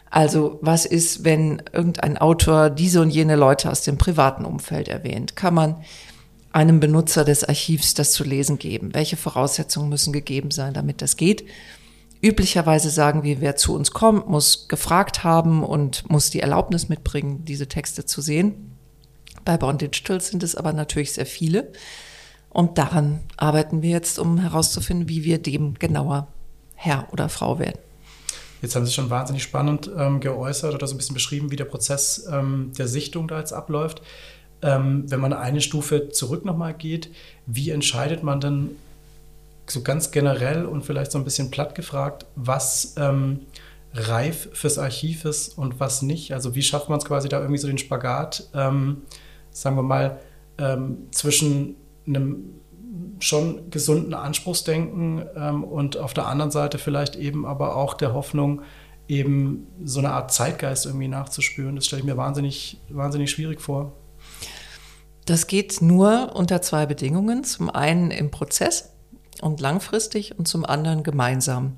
Also 0.09 0.57
was 0.61 0.85
ist, 0.85 1.23
wenn 1.23 1.61
irgendein 1.71 2.17
Autor 2.17 2.69
diese 2.69 3.01
und 3.01 3.09
jene 3.09 3.35
Leute 3.35 3.69
aus 3.69 3.81
dem 3.81 3.97
privaten 3.97 4.45
Umfeld 4.45 4.87
erwähnt? 4.87 5.35
Kann 5.35 5.53
man 5.53 5.83
einem 6.51 6.79
Benutzer 6.79 7.23
des 7.23 7.43
Archivs 7.43 7.93
das 7.93 8.11
zu 8.11 8.23
lesen 8.23 8.57
geben? 8.57 8.93
Welche 8.93 9.17
Voraussetzungen 9.17 9.89
müssen 9.89 10.13
gegeben 10.13 10.49
sein, 10.51 10.73
damit 10.73 11.01
das 11.01 11.15
geht? 11.15 11.45
Üblicherweise 12.21 12.89
sagen 12.89 13.23
wir, 13.23 13.39
wer 13.39 13.55
zu 13.55 13.75
uns 13.75 13.91
kommt, 13.91 14.27
muss 14.27 14.67
gefragt 14.67 15.23
haben 15.23 15.63
und 15.63 16.09
muss 16.09 16.31
die 16.31 16.41
Erlaubnis 16.41 16.89
mitbringen, 16.89 17.45
diese 17.45 17.67
Texte 17.67 18.05
zu 18.05 18.21
sehen. 18.21 18.75
Bei 19.45 19.57
Born 19.57 19.77
Digital 19.77 20.19
sind 20.19 20.43
es 20.43 20.55
aber 20.55 20.73
natürlich 20.73 21.13
sehr 21.13 21.25
viele. 21.25 21.71
Und 22.49 22.77
daran 22.77 23.19
arbeiten 23.37 23.83
wir 23.83 23.91
jetzt, 23.91 24.19
um 24.19 24.39
herauszufinden, 24.39 25.07
wie 25.07 25.23
wir 25.23 25.37
dem 25.37 25.75
genauer 25.75 26.27
Herr 26.81 27.09
oder 27.11 27.27
Frau 27.27 27.59
werden. 27.59 27.77
Jetzt 28.61 28.75
haben 28.75 28.85
Sie 28.85 28.93
schon 28.93 29.09
wahnsinnig 29.09 29.43
spannend 29.43 29.91
ähm, 29.97 30.21
geäußert 30.21 30.73
oder 30.73 30.87
so 30.87 30.95
ein 30.95 30.97
bisschen 30.97 31.13
beschrieben, 31.13 31.51
wie 31.51 31.57
der 31.57 31.65
Prozess 31.65 32.25
ähm, 32.31 32.71
der 32.77 32.87
Sichtung 32.87 33.27
da 33.27 33.37
jetzt 33.39 33.51
abläuft. 33.51 34.01
Ähm, 34.61 35.03
wenn 35.11 35.19
man 35.19 35.33
eine 35.33 35.59
Stufe 35.59 36.09
zurück 36.09 36.45
nochmal 36.45 36.73
geht, 36.73 37.11
wie 37.45 37.69
entscheidet 37.71 38.23
man 38.23 38.39
denn 38.39 38.77
so 39.67 39.81
ganz 39.81 40.11
generell 40.11 40.65
und 40.65 40.85
vielleicht 40.85 41.11
so 41.11 41.17
ein 41.17 41.25
bisschen 41.25 41.51
platt 41.51 41.75
gefragt, 41.75 42.25
was 42.35 42.95
ähm, 42.97 43.41
reif 43.93 44.47
fürs 44.53 44.77
Archiv 44.77 45.25
ist 45.25 45.57
und 45.57 45.81
was 45.81 46.01
nicht? 46.01 46.33
Also 46.33 46.55
wie 46.55 46.61
schafft 46.61 46.87
man 46.87 46.99
es 46.99 47.05
quasi 47.05 47.27
da 47.27 47.39
irgendwie 47.39 47.59
so 47.59 47.67
den 47.67 47.77
Spagat, 47.77 48.47
ähm, 48.53 49.01
sagen 49.51 49.75
wir 49.75 49.83
mal, 49.83 50.19
ähm, 50.57 51.07
zwischen 51.11 51.75
einem 52.07 52.59
schon 53.19 53.69
gesunden 53.69 54.13
Anspruchsdenken 54.13 55.25
ähm, 55.35 55.63
und 55.63 55.97
auf 55.97 56.13
der 56.13 56.27
anderen 56.27 56.51
Seite 56.51 56.77
vielleicht 56.77 57.15
eben 57.15 57.45
aber 57.45 57.75
auch 57.75 57.93
der 57.93 58.13
Hoffnung, 58.13 58.61
eben 59.07 59.67
so 59.83 59.99
eine 59.99 60.11
Art 60.11 60.31
Zeitgeist 60.31 60.85
irgendwie 60.85 61.07
nachzuspüren. 61.07 61.75
Das 61.75 61.85
stelle 61.85 62.01
ich 62.01 62.05
mir 62.05 62.17
wahnsinnig, 62.17 62.79
wahnsinnig 62.89 63.31
schwierig 63.31 63.59
vor. 63.59 63.93
Das 65.25 65.47
geht 65.47 65.81
nur 65.81 66.35
unter 66.35 66.61
zwei 66.61 66.85
Bedingungen. 66.85 67.43
Zum 67.43 67.69
einen 67.69 68.11
im 68.11 68.31
Prozess 68.31 68.93
und 69.41 69.59
langfristig 69.59 70.37
und 70.37 70.47
zum 70.47 70.65
anderen 70.65 71.03
gemeinsam. 71.03 71.77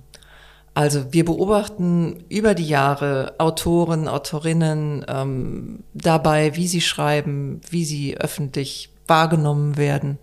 Also 0.74 1.12
wir 1.12 1.26
beobachten 1.26 2.24
über 2.30 2.54
die 2.54 2.68
Jahre 2.68 3.36
Autoren, 3.40 4.08
Autorinnen 4.08 5.06
ähm, 5.08 5.84
dabei, 5.94 6.56
wie 6.56 6.68
sie 6.68 6.80
schreiben, 6.80 7.60
wie 7.70 7.84
sie 7.84 8.18
öffentlich 8.18 8.90
wahrgenommen 9.08 9.76
werden. 9.76 10.18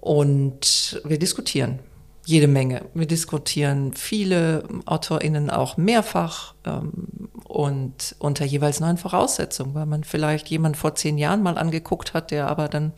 Und 0.00 1.00
wir 1.04 1.18
diskutieren 1.18 1.80
jede 2.24 2.48
Menge. 2.48 2.82
Wir 2.94 3.06
diskutieren 3.06 3.92
viele 3.92 4.64
AutorInnen 4.86 5.50
auch 5.50 5.76
mehrfach 5.76 6.54
ähm, 6.64 7.08
und 7.44 8.14
unter 8.18 8.44
jeweils 8.44 8.80
neuen 8.80 8.98
Voraussetzungen, 8.98 9.74
weil 9.74 9.86
man 9.86 10.04
vielleicht 10.04 10.48
jemand 10.48 10.76
vor 10.76 10.94
zehn 10.94 11.18
Jahren 11.18 11.42
mal 11.42 11.58
angeguckt 11.58 12.14
hat, 12.14 12.30
der 12.30 12.48
aber 12.48 12.68
dann 12.68 12.92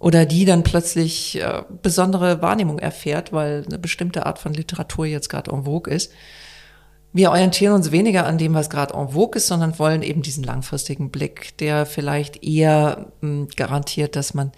oder 0.00 0.26
die 0.26 0.44
dann 0.44 0.64
plötzlich 0.64 1.40
äh, 1.40 1.62
besondere 1.82 2.42
Wahrnehmung 2.42 2.78
erfährt, 2.78 3.32
weil 3.32 3.64
eine 3.66 3.78
bestimmte 3.78 4.26
Art 4.26 4.38
von 4.38 4.52
Literatur 4.52 5.06
jetzt 5.06 5.28
gerade 5.28 5.50
en 5.50 5.64
vogue 5.64 5.92
ist. 5.92 6.12
Wir 7.12 7.30
orientieren 7.30 7.74
uns 7.74 7.92
weniger 7.92 8.26
an 8.26 8.38
dem, 8.38 8.54
was 8.54 8.70
gerade 8.70 8.92
en 8.94 9.10
vogue 9.10 9.36
ist, 9.36 9.46
sondern 9.46 9.78
wollen 9.78 10.02
eben 10.02 10.20
diesen 10.20 10.44
langfristigen 10.44 11.10
Blick, 11.10 11.56
der 11.58 11.86
vielleicht 11.86 12.42
eher 12.42 13.12
mh, 13.20 13.28
hm, 13.28 13.48
garantiert, 13.56 14.16
dass 14.16 14.34
man 14.34 14.52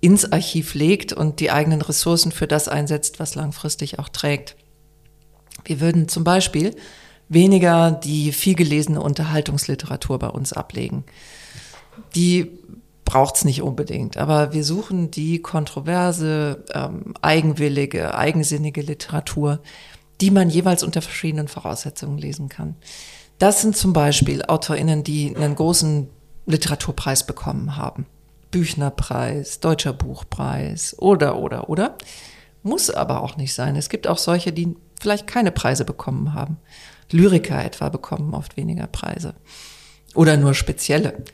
ins 0.00 0.30
Archiv 0.30 0.74
legt 0.74 1.12
und 1.12 1.40
die 1.40 1.50
eigenen 1.50 1.82
Ressourcen 1.82 2.32
für 2.32 2.46
das 2.46 2.68
einsetzt, 2.68 3.18
was 3.18 3.34
langfristig 3.34 3.98
auch 3.98 4.08
trägt. 4.08 4.56
Wir 5.64 5.80
würden 5.80 6.08
zum 6.08 6.24
Beispiel 6.24 6.74
weniger 7.28 7.90
die 7.90 8.32
viel 8.32 8.54
gelesene 8.54 9.02
Unterhaltungsliteratur 9.02 10.18
bei 10.18 10.28
uns 10.28 10.52
ablegen. 10.52 11.04
Die 12.14 12.58
braucht's 13.04 13.44
nicht 13.44 13.62
unbedingt. 13.62 14.18
Aber 14.18 14.52
wir 14.52 14.64
suchen 14.64 15.10
die 15.10 15.40
kontroverse, 15.40 16.64
ähm, 16.74 17.14
eigenwillige, 17.22 18.14
eigensinnige 18.14 18.82
Literatur, 18.82 19.60
die 20.20 20.30
man 20.30 20.50
jeweils 20.50 20.82
unter 20.82 21.00
verschiedenen 21.00 21.48
Voraussetzungen 21.48 22.18
lesen 22.18 22.48
kann. 22.48 22.76
Das 23.38 23.62
sind 23.62 23.76
zum 23.76 23.92
Beispiel 23.92 24.42
AutorInnen, 24.46 25.04
die 25.04 25.34
einen 25.34 25.54
großen 25.54 26.08
Literaturpreis 26.46 27.26
bekommen 27.26 27.76
haben. 27.76 28.06
Büchnerpreis, 28.50 29.60
Deutscher 29.60 29.92
Buchpreis 29.92 30.96
oder, 30.98 31.38
oder, 31.38 31.68
oder. 31.68 31.96
Muss 32.62 32.90
aber 32.90 33.22
auch 33.22 33.36
nicht 33.36 33.54
sein. 33.54 33.76
Es 33.76 33.88
gibt 33.88 34.06
auch 34.06 34.18
solche, 34.18 34.52
die 34.52 34.76
vielleicht 35.00 35.26
keine 35.26 35.52
Preise 35.52 35.84
bekommen 35.84 36.34
haben. 36.34 36.58
Lyriker 37.10 37.64
etwa 37.64 37.88
bekommen 37.88 38.34
oft 38.34 38.56
weniger 38.56 38.86
Preise. 38.86 39.34
Oder 40.14 40.36
nur 40.36 40.54
spezielle. 40.54 41.24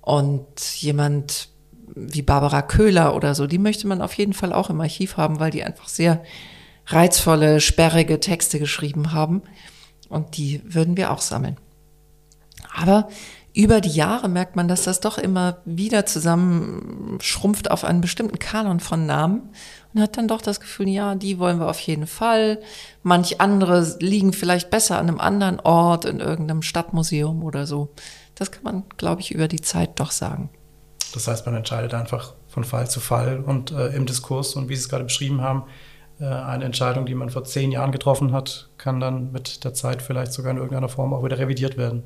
Und 0.00 0.60
jemand 0.80 1.48
wie 1.94 2.22
Barbara 2.22 2.62
Köhler 2.62 3.14
oder 3.14 3.34
so, 3.34 3.46
die 3.46 3.58
möchte 3.58 3.86
man 3.86 4.02
auf 4.02 4.14
jeden 4.14 4.32
Fall 4.32 4.52
auch 4.52 4.70
im 4.70 4.80
Archiv 4.80 5.16
haben, 5.16 5.40
weil 5.40 5.50
die 5.50 5.64
einfach 5.64 5.88
sehr 5.88 6.22
reizvolle, 6.86 7.60
sperrige 7.60 8.20
Texte 8.20 8.58
geschrieben 8.58 9.12
haben. 9.12 9.42
Und 10.08 10.36
die 10.36 10.62
würden 10.64 10.96
wir 10.96 11.10
auch 11.10 11.20
sammeln. 11.20 11.56
Aber 12.74 13.08
über 13.56 13.80
die 13.80 13.88
Jahre 13.88 14.28
merkt 14.28 14.54
man, 14.54 14.68
dass 14.68 14.84
das 14.84 15.00
doch 15.00 15.16
immer 15.16 15.62
wieder 15.64 16.04
zusammenschrumpft 16.04 17.70
auf 17.70 17.84
einen 17.84 18.02
bestimmten 18.02 18.38
Kanon 18.38 18.80
von 18.80 19.06
Namen 19.06 19.48
und 19.94 20.02
hat 20.02 20.18
dann 20.18 20.28
doch 20.28 20.42
das 20.42 20.60
Gefühl, 20.60 20.90
ja, 20.90 21.14
die 21.14 21.38
wollen 21.38 21.58
wir 21.58 21.66
auf 21.66 21.80
jeden 21.80 22.06
Fall. 22.06 22.60
Manch 23.02 23.40
andere 23.40 23.96
liegen 23.98 24.34
vielleicht 24.34 24.68
besser 24.68 24.98
an 24.98 25.08
einem 25.08 25.20
anderen 25.20 25.58
Ort, 25.60 26.04
in 26.04 26.20
irgendeinem 26.20 26.60
Stadtmuseum 26.60 27.42
oder 27.42 27.66
so. 27.66 27.88
Das 28.34 28.50
kann 28.50 28.62
man, 28.62 28.84
glaube 28.98 29.22
ich, 29.22 29.32
über 29.32 29.48
die 29.48 29.62
Zeit 29.62 29.98
doch 30.00 30.10
sagen. 30.10 30.50
Das 31.14 31.26
heißt, 31.26 31.46
man 31.46 31.54
entscheidet 31.54 31.94
einfach 31.94 32.34
von 32.48 32.62
Fall 32.62 32.90
zu 32.90 33.00
Fall 33.00 33.40
und 33.40 33.70
äh, 33.70 33.86
im 33.96 34.04
Diskurs 34.04 34.54
und 34.54 34.68
wie 34.68 34.76
Sie 34.76 34.82
es 34.82 34.90
gerade 34.90 35.04
beschrieben 35.04 35.40
haben, 35.40 35.62
äh, 36.20 36.26
eine 36.26 36.66
Entscheidung, 36.66 37.06
die 37.06 37.14
man 37.14 37.30
vor 37.30 37.44
zehn 37.44 37.72
Jahren 37.72 37.90
getroffen 37.90 38.32
hat, 38.32 38.68
kann 38.76 39.00
dann 39.00 39.32
mit 39.32 39.64
der 39.64 39.72
Zeit 39.72 40.02
vielleicht 40.02 40.34
sogar 40.34 40.50
in 40.50 40.58
irgendeiner 40.58 40.90
Form 40.90 41.14
auch 41.14 41.24
wieder 41.24 41.38
revidiert 41.38 41.78
werden. 41.78 42.02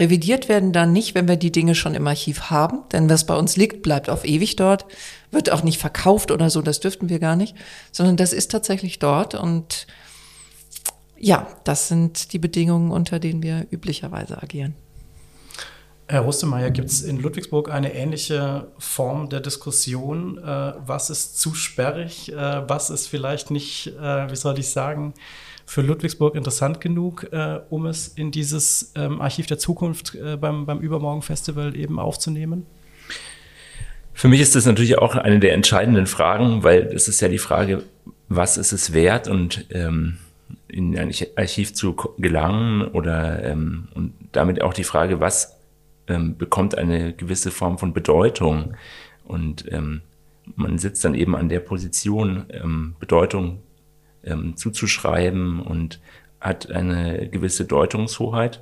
Revidiert 0.00 0.48
werden 0.48 0.72
dann 0.72 0.92
nicht, 0.92 1.14
wenn 1.14 1.28
wir 1.28 1.36
die 1.36 1.52
Dinge 1.52 1.74
schon 1.74 1.94
im 1.94 2.06
Archiv 2.06 2.50
haben, 2.50 2.80
denn 2.92 3.10
was 3.10 3.26
bei 3.26 3.34
uns 3.34 3.56
liegt, 3.56 3.82
bleibt 3.82 4.08
auf 4.08 4.24
ewig 4.24 4.56
dort, 4.56 4.86
wird 5.30 5.50
auch 5.50 5.62
nicht 5.62 5.78
verkauft 5.78 6.30
oder 6.30 6.48
so, 6.48 6.62
das 6.62 6.80
dürften 6.80 7.08
wir 7.10 7.18
gar 7.18 7.36
nicht, 7.36 7.54
sondern 7.90 8.16
das 8.16 8.32
ist 8.32 8.50
tatsächlich 8.50 8.98
dort 8.98 9.34
und 9.34 9.86
ja, 11.18 11.46
das 11.64 11.88
sind 11.88 12.32
die 12.32 12.38
Bedingungen, 12.38 12.90
unter 12.90 13.20
denen 13.20 13.42
wir 13.42 13.66
üblicherweise 13.70 14.42
agieren. 14.42 14.74
Herr 16.08 16.22
Rustemeyer, 16.22 16.70
gibt 16.70 16.90
es 16.90 17.02
in 17.02 17.18
Ludwigsburg 17.18 17.70
eine 17.70 17.94
ähnliche 17.94 18.68
Form 18.76 19.28
der 19.28 19.40
Diskussion? 19.40 20.36
Äh, 20.38 20.74
was 20.84 21.10
ist 21.10 21.38
zu 21.38 21.54
sperrig? 21.54 22.32
Äh, 22.32 22.68
was 22.68 22.90
ist 22.90 23.06
vielleicht 23.06 23.50
nicht, 23.50 23.86
äh, 23.86 24.30
wie 24.30 24.36
soll 24.36 24.58
ich 24.58 24.68
sagen, 24.68 25.14
für 25.64 25.82
Ludwigsburg 25.82 26.34
interessant 26.34 26.80
genug, 26.80 27.28
um 27.70 27.86
es 27.86 28.08
in 28.08 28.30
dieses 28.30 28.92
ähm, 28.94 29.20
Archiv 29.20 29.46
der 29.46 29.58
Zukunft 29.58 30.16
beim, 30.40 30.66
beim 30.66 30.80
Übermorgen-Festival 30.80 31.76
eben 31.76 31.98
aufzunehmen? 31.98 32.66
Für 34.12 34.28
mich 34.28 34.40
ist 34.40 34.54
das 34.54 34.66
natürlich 34.66 34.98
auch 34.98 35.14
eine 35.14 35.40
der 35.40 35.54
entscheidenden 35.54 36.06
Fragen, 36.06 36.62
weil 36.62 36.82
es 36.94 37.08
ist 37.08 37.20
ja 37.20 37.28
die 37.28 37.38
Frage, 37.38 37.82
was 38.28 38.56
ist 38.56 38.72
es 38.72 38.92
wert 38.92 39.28
und 39.28 39.66
ähm, 39.70 40.18
in 40.68 40.98
ein 40.98 41.12
Archiv 41.36 41.74
zu 41.74 41.96
gelangen 42.18 42.82
oder 42.82 43.42
ähm, 43.44 43.88
und 43.94 44.14
damit 44.32 44.62
auch 44.62 44.74
die 44.74 44.84
Frage, 44.84 45.20
was 45.20 45.58
ähm, 46.08 46.36
bekommt 46.36 46.76
eine 46.76 47.12
gewisse 47.12 47.50
Form 47.50 47.78
von 47.78 47.92
Bedeutung. 47.92 48.74
Und 49.24 49.70
ähm, 49.70 50.02
man 50.56 50.78
sitzt 50.78 51.04
dann 51.04 51.14
eben 51.14 51.36
an 51.36 51.48
der 51.48 51.60
Position, 51.60 52.44
ähm, 52.50 52.96
Bedeutung 52.98 53.62
ähm, 54.24 54.56
zuzuschreiben 54.56 55.60
und 55.60 56.00
hat 56.40 56.70
eine 56.70 57.28
gewisse 57.28 57.64
Deutungshoheit. 57.64 58.60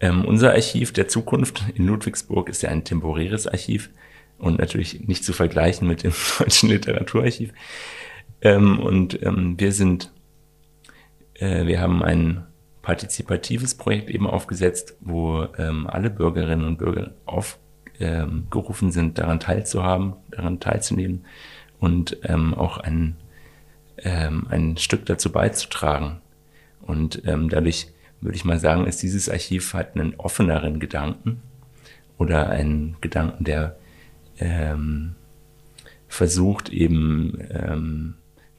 Ähm, 0.00 0.24
unser 0.24 0.52
Archiv 0.52 0.92
der 0.92 1.08
Zukunft 1.08 1.64
in 1.74 1.86
Ludwigsburg 1.86 2.48
ist 2.48 2.62
ja 2.62 2.68
ein 2.68 2.84
temporäres 2.84 3.46
Archiv 3.46 3.90
und 4.38 4.58
natürlich 4.58 5.06
nicht 5.06 5.24
zu 5.24 5.32
vergleichen 5.32 5.88
mit 5.88 6.02
dem 6.02 6.12
Deutschen 6.38 6.68
Literaturarchiv. 6.68 7.52
Ähm, 8.42 8.78
und 8.78 9.22
ähm, 9.22 9.54
wir 9.58 9.72
sind, 9.72 10.12
äh, 11.34 11.66
wir 11.66 11.80
haben 11.80 12.02
einen 12.02 12.44
partizipatives 12.82 13.74
Projekt 13.74 14.10
eben 14.10 14.26
aufgesetzt, 14.26 14.96
wo 15.00 15.46
ähm, 15.58 15.86
alle 15.86 16.10
Bürgerinnen 16.10 16.66
und 16.66 16.78
Bürger 16.78 17.14
aufgerufen 17.24 18.88
ähm, 18.88 18.92
sind, 18.92 19.18
daran 19.18 19.40
teilzuhaben, 19.40 20.14
daran 20.30 20.60
teilzunehmen 20.60 21.24
und 21.78 22.18
ähm, 22.24 22.54
auch 22.54 22.78
ein, 22.78 23.16
ähm, 23.98 24.46
ein 24.48 24.76
Stück 24.76 25.06
dazu 25.06 25.30
beizutragen. 25.30 26.20
Und 26.80 27.22
ähm, 27.26 27.48
dadurch 27.48 27.88
würde 28.20 28.36
ich 28.36 28.44
mal 28.44 28.58
sagen, 28.58 28.86
ist 28.86 29.02
dieses 29.02 29.28
Archiv 29.28 29.74
hat 29.74 29.94
einen 29.94 30.14
offeneren 30.16 30.80
Gedanken 30.80 31.42
oder 32.18 32.48
einen 32.50 32.96
Gedanken, 33.00 33.44
der 33.44 33.76
ähm, 34.38 35.14
versucht 36.08 36.70
eben 36.70 37.38
ähm, 37.50 38.14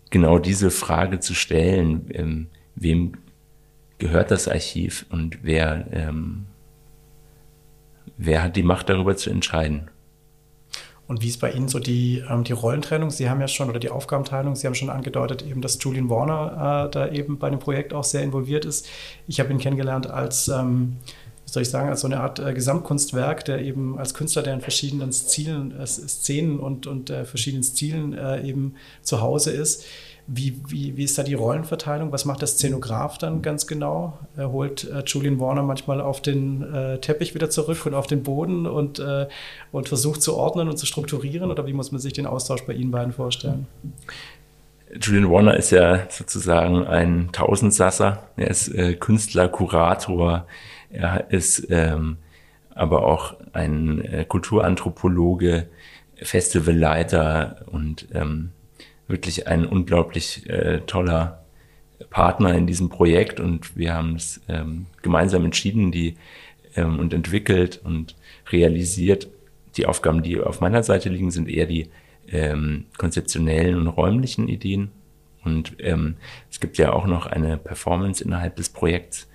genau 0.10 0.39
diese 0.39 0.71
Frage 0.71 1.19
zu 1.19 1.34
stellen, 1.34 2.06
ähm, 2.13 2.47
wem 2.75 3.13
gehört 3.97 4.32
das 4.32 4.47
Archiv 4.47 5.06
und 5.10 5.39
wer, 5.41 5.88
ähm, 5.91 6.45
wer 8.17 8.43
hat 8.43 8.56
die 8.56 8.63
Macht 8.63 8.89
darüber 8.89 9.15
zu 9.15 9.30
entscheiden. 9.30 9.89
Und 11.08 11.22
wie 11.22 11.30
ist 11.30 11.39
bei 11.39 11.52
Ihnen 11.52 11.70
so 11.70 11.80
die, 11.80 12.24
ähm, 12.30 12.43
die 12.43 12.52
Rollentrennung? 12.52 13.12
Sie 13.12 13.30
haben 13.30 13.39
ja 13.39 13.48
schon, 13.48 13.70
oder 13.70 13.80
die 13.80 13.89
Aufgabenteilung, 13.89 14.56
Sie 14.56 14.67
haben 14.67 14.76
schon 14.76 14.89
angedeutet, 14.89 15.41
eben, 15.41 15.62
dass 15.62 15.82
Julian 15.82 16.10
Warner 16.10 16.88
äh, 16.88 16.91
da 16.91 17.10
eben 17.10 17.39
bei 17.39 17.50
dem 17.50 17.60
Projekt 17.60 17.93
auch 17.93 18.04
sehr 18.04 18.24
involviert 18.24 18.65
ist. 18.65 18.88
Ich 19.28 19.39
habe 19.39 19.52
ihn 19.52 19.58
kennengelernt 19.58 20.08
als, 20.08 20.50
ähm, 20.50 20.98
wie 21.46 21.52
soll 21.52 21.63
ich 21.63 21.70
sagen, 21.70 21.88
als 21.89 22.02
so 22.02 22.08
eine 22.08 22.20
Art 22.20 22.39
äh, 22.39 22.54
Gesamtkunstwerk, 22.54 23.46
der 23.46 23.62
eben 23.62 23.98
als 23.98 24.13
Künstler, 24.13 24.43
der 24.43 24.54
in 24.54 24.62
verschiedenen 24.62 25.13
Stilen, 25.13 25.80
äh, 25.80 25.88
Szenen 25.88 26.60
und, 26.60 26.88
und 26.88 27.10
äh, 27.10 27.24
verschiedenen 27.24 27.63
Stilen 27.63 28.13
äh, 28.13 28.41
eben 28.41 28.76
zu 29.02 29.22
Hause 29.22 29.52
ist. 29.52 29.86
Wie, 30.30 30.62
wie, 30.68 30.98
wie 30.98 31.06
ist 31.06 31.18
da 31.18 31.24
die 31.24 31.36
Rollenverteilung? 31.36 32.12
Was 32.12 32.26
macht 32.26 32.42
der 32.42 32.50
Szenograf 32.50 33.18
dann 33.18 33.42
ganz 33.42 33.66
genau? 33.66 34.20
Er 34.36 34.52
holt 34.52 34.84
äh, 34.84 35.02
Julian 35.06 35.40
Warner 35.40 35.63
manchmal 35.63 36.02
auf 36.02 36.22
den 36.22 36.63
äh, 36.74 37.00
Teppich 37.00 37.34
wieder 37.34 37.50
zurück 37.50 37.86
und 37.86 37.94
auf 37.94 38.08
den 38.08 38.24
Boden 38.24 38.66
und, 38.66 39.00
äh, 39.00 39.28
und 39.72 39.88
versucht 39.88 40.22
zu 40.22 40.36
ordnen 40.36 40.68
und 40.68 40.78
zu 40.78 40.86
strukturieren? 40.86 41.50
Oder 41.50 41.66
wie 41.66 41.72
muss 41.72 41.94
man 41.94 42.02
sich 42.02 42.12
den 42.12 42.26
Austausch 42.26 42.66
bei 42.66 42.74
Ihnen 42.74 42.92
beiden 42.92 43.13
vorstellen? 43.13 43.68
Julian 45.02 45.32
Warner 45.32 45.56
ist 45.56 45.72
ja 45.72 46.10
sozusagen 46.10 46.86
ein 46.86 47.30
Tausendsasser. 47.32 48.24
Er 48.36 48.50
ist 48.50 48.68
äh, 48.68 48.96
Künstler, 48.96 49.48
Kurator. 49.48 50.46
Er 50.90 51.32
ist 51.32 51.68
ähm, 51.70 52.18
aber 52.76 53.06
auch 53.06 53.36
ein 53.54 54.02
äh, 54.02 54.26
Kulturanthropologe, 54.26 55.68
Festivalleiter 56.16 57.63
und 57.68 58.08
ähm, 58.13 58.52
wirklich 59.08 59.48
ein 59.48 59.65
unglaublich 59.65 60.50
äh, 60.50 60.82
toller 60.82 61.43
Partner 62.10 62.54
in 62.54 62.67
diesem 62.67 62.89
Projekt 62.89 63.39
und 63.39 63.76
wir 63.76 63.93
haben 63.93 64.15
es 64.15 64.41
ähm, 64.48 64.86
gemeinsam 65.02 65.46
entschieden 65.46 65.91
die, 65.91 66.15
ähm, 66.76 67.00
und 67.00 67.13
entwickelt 67.13 67.82
und 67.84 68.15
realisiert. 68.52 69.28
Die 69.76 69.86
Aufgaben, 69.86 70.24
die 70.24 70.39
auf 70.39 70.62
meiner 70.62 70.84
Seite 70.84 71.10
liegen, 71.10 71.32
sind 71.32 71.50
eher 71.50 71.65
die 71.65 71.89
ähm, 72.30 72.86
konzeptionellen 72.98 73.76
und 73.76 73.88
räumlichen 73.88 74.48
Ideen. 74.48 74.91
Und 75.43 75.76
ähm, 75.80 76.17
es 76.50 76.60
gibt 76.60 76.78
ja 76.78 76.93
auch 76.93 77.06
noch 77.06 77.26
eine 77.26 77.58
Performance 77.58 78.24
innerhalb 78.24 78.56
des 78.56 78.70
Projekts. 78.70 79.28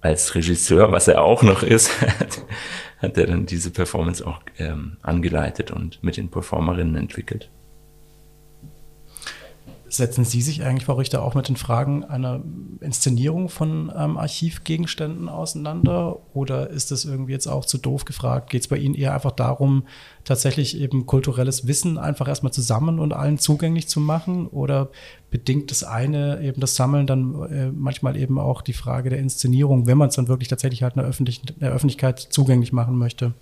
Als 0.00 0.34
Regisseur, 0.34 0.92
was 0.92 1.08
er 1.08 1.22
auch 1.22 1.42
noch 1.42 1.62
ist, 1.62 1.90
hat 2.98 3.16
er 3.16 3.26
dann 3.26 3.46
diese 3.46 3.70
Performance 3.70 4.26
auch 4.26 4.40
ähm, 4.58 4.98
angeleitet 5.02 5.70
und 5.70 6.02
mit 6.02 6.16
den 6.16 6.28
Performerinnen 6.28 6.96
entwickelt. 6.96 7.50
Setzen 9.96 10.24
Sie 10.24 10.42
sich 10.42 10.64
eigentlich, 10.64 10.86
Frau 10.86 10.94
Richter, 10.94 11.22
auch 11.22 11.34
mit 11.34 11.48
den 11.48 11.56
Fragen 11.56 12.02
einer 12.04 12.42
Inszenierung 12.80 13.48
von 13.48 13.92
ähm, 13.96 14.16
Archivgegenständen 14.16 15.28
auseinander? 15.28 16.18
Oder 16.34 16.70
ist 16.70 16.90
das 16.90 17.04
irgendwie 17.04 17.32
jetzt 17.32 17.46
auch 17.46 17.64
zu 17.64 17.78
doof 17.78 18.04
gefragt? 18.04 18.50
Geht 18.50 18.62
es 18.62 18.68
bei 18.68 18.76
Ihnen 18.76 18.96
eher 18.96 19.14
einfach 19.14 19.30
darum, 19.30 19.86
tatsächlich 20.24 20.80
eben 20.80 21.06
kulturelles 21.06 21.68
Wissen 21.68 21.96
einfach 21.96 22.26
erstmal 22.26 22.52
zusammen 22.52 22.98
und 22.98 23.12
allen 23.12 23.38
zugänglich 23.38 23.86
zu 23.86 24.00
machen? 24.00 24.48
Oder 24.48 24.90
bedingt 25.30 25.70
das 25.70 25.84
eine 25.84 26.42
eben 26.42 26.60
das 26.60 26.74
Sammeln 26.74 27.06
dann 27.06 27.42
äh, 27.50 27.70
manchmal 27.70 28.16
eben 28.16 28.38
auch 28.38 28.62
die 28.62 28.72
Frage 28.72 29.10
der 29.10 29.20
Inszenierung, 29.20 29.86
wenn 29.86 29.98
man 29.98 30.08
es 30.08 30.16
dann 30.16 30.26
wirklich 30.28 30.48
tatsächlich 30.48 30.82
halt 30.82 30.98
einer, 30.98 31.06
Öffentlich 31.06 31.40
Öffentlichkeit 31.60 32.18
zugänglich 32.18 32.72
machen 32.72 32.98
möchte? 32.98 33.34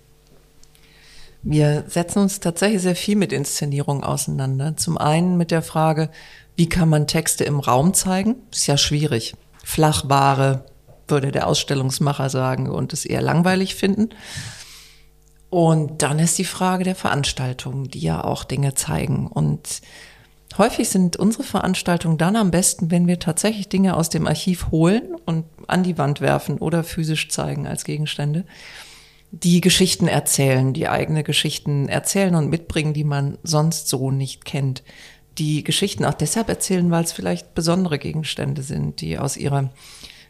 Wir 1.43 1.83
setzen 1.87 2.19
uns 2.19 2.39
tatsächlich 2.39 2.81
sehr 2.81 2.95
viel 2.95 3.17
mit 3.17 3.33
Inszenierung 3.33 4.03
auseinander. 4.03 4.77
Zum 4.77 4.97
einen 4.97 5.35
mit 5.35 5.51
der 5.51 5.61
Frage, 5.61 6.09
wie 6.55 6.69
kann 6.69 6.87
man 6.87 7.05
Texte 7.05 7.43
im 7.43 7.59
Raum 7.59 7.93
zeigen? 7.93 8.37
Ist 8.51 8.67
ja 8.67 8.77
schwierig. 8.77 9.35
Flachware, 9.63 10.65
würde 11.09 11.33
der 11.33 11.47
Ausstellungsmacher 11.47 12.29
sagen, 12.29 12.69
und 12.69 12.93
es 12.93 13.05
eher 13.05 13.21
langweilig 13.21 13.75
finden. 13.75 14.09
Und 15.49 16.01
dann 16.01 16.17
ist 16.17 16.37
die 16.37 16.45
Frage 16.45 16.85
der 16.85 16.95
Veranstaltungen, 16.95 17.89
die 17.89 17.99
ja 17.99 18.23
auch 18.23 18.45
Dinge 18.45 18.73
zeigen. 18.73 19.27
Und 19.27 19.81
häufig 20.57 20.87
sind 20.87 21.17
unsere 21.17 21.43
Veranstaltungen 21.43 22.17
dann 22.17 22.37
am 22.37 22.51
besten, 22.51 22.89
wenn 22.89 23.05
wir 23.05 23.19
tatsächlich 23.19 23.67
Dinge 23.67 23.97
aus 23.97 24.09
dem 24.09 24.27
Archiv 24.27 24.71
holen 24.71 25.13
und 25.25 25.43
an 25.67 25.83
die 25.83 25.97
Wand 25.97 26.21
werfen 26.21 26.57
oder 26.57 26.85
physisch 26.85 27.29
zeigen 27.29 27.67
als 27.67 27.83
Gegenstände, 27.83 28.45
die 29.35 29.61
Geschichten 29.61 30.07
erzählen, 30.07 30.73
die 30.73 30.87
eigene 30.87 31.23
Geschichten 31.23 31.89
erzählen 31.89 32.35
und 32.35 32.51
mitbringen, 32.51 32.93
die 32.93 33.03
man 33.03 33.39
sonst 33.41 33.87
so 33.87 34.11
nicht 34.11 34.45
kennt. 34.45 34.83
Die 35.39 35.63
Geschichten 35.63 36.05
auch 36.05 36.13
deshalb 36.13 36.49
erzählen, 36.49 36.91
weil 36.91 37.03
es 37.03 37.11
vielleicht 37.11 37.55
besondere 37.55 37.97
Gegenstände 37.97 38.61
sind, 38.61 39.01
die 39.01 39.17
aus 39.17 39.35
ihrer 39.35 39.71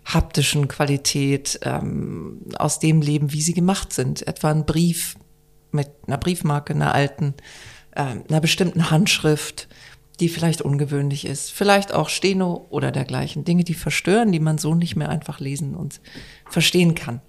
haptischen 0.06 0.70
Qualität, 0.70 1.60
ähm, 1.64 2.44
aus 2.58 2.80
dem 2.80 3.02
Leben, 3.02 3.34
wie 3.34 3.42
sie 3.42 3.54
gemacht 3.54 3.92
sind. 3.92 4.26
Etwa 4.26 4.52
ein 4.52 4.66
Brief 4.66 5.18
mit 5.72 5.90
einer 6.08 6.18
Briefmarke, 6.18 6.74
einer 6.74 6.94
alten, 6.94 7.34
äh, 7.92 8.04
einer 8.30 8.40
bestimmten 8.40 8.90
Handschrift, 8.90 9.68
die 10.22 10.30
vielleicht 10.30 10.62
ungewöhnlich 10.62 11.26
ist. 11.26 11.52
Vielleicht 11.52 11.94
auch 11.94 12.08
Steno 12.08 12.68
oder 12.70 12.94
dergleichen. 12.94 13.44
Dinge, 13.44 13.66
die 13.66 13.74
verstören, 13.74 14.32
die 14.32 14.40
man 14.40 14.58
so 14.60 14.76
nicht 14.76 14.96
mehr 14.96 15.10
einfach 15.10 15.42
lesen 15.42 15.76
und 15.76 16.00
verstehen 16.50 16.96
kann. 16.96 17.20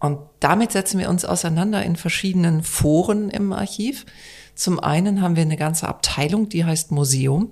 Und 0.00 0.18
damit 0.40 0.72
setzen 0.72 0.98
wir 0.98 1.08
uns 1.08 1.24
auseinander 1.24 1.82
in 1.82 1.96
verschiedenen 1.96 2.62
Foren 2.62 3.30
im 3.30 3.52
Archiv. 3.52 4.06
Zum 4.54 4.78
einen 4.80 5.20
haben 5.22 5.36
wir 5.36 5.42
eine 5.42 5.56
ganze 5.56 5.88
Abteilung, 5.88 6.48
die 6.48 6.64
heißt 6.64 6.92
Museum 6.92 7.50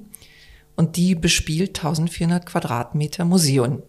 und 0.77 0.97
die 0.97 1.15
bespielt 1.15 1.79
1400 1.79 2.47
Quadratmeter 2.47 3.25
Museum. 3.25 3.83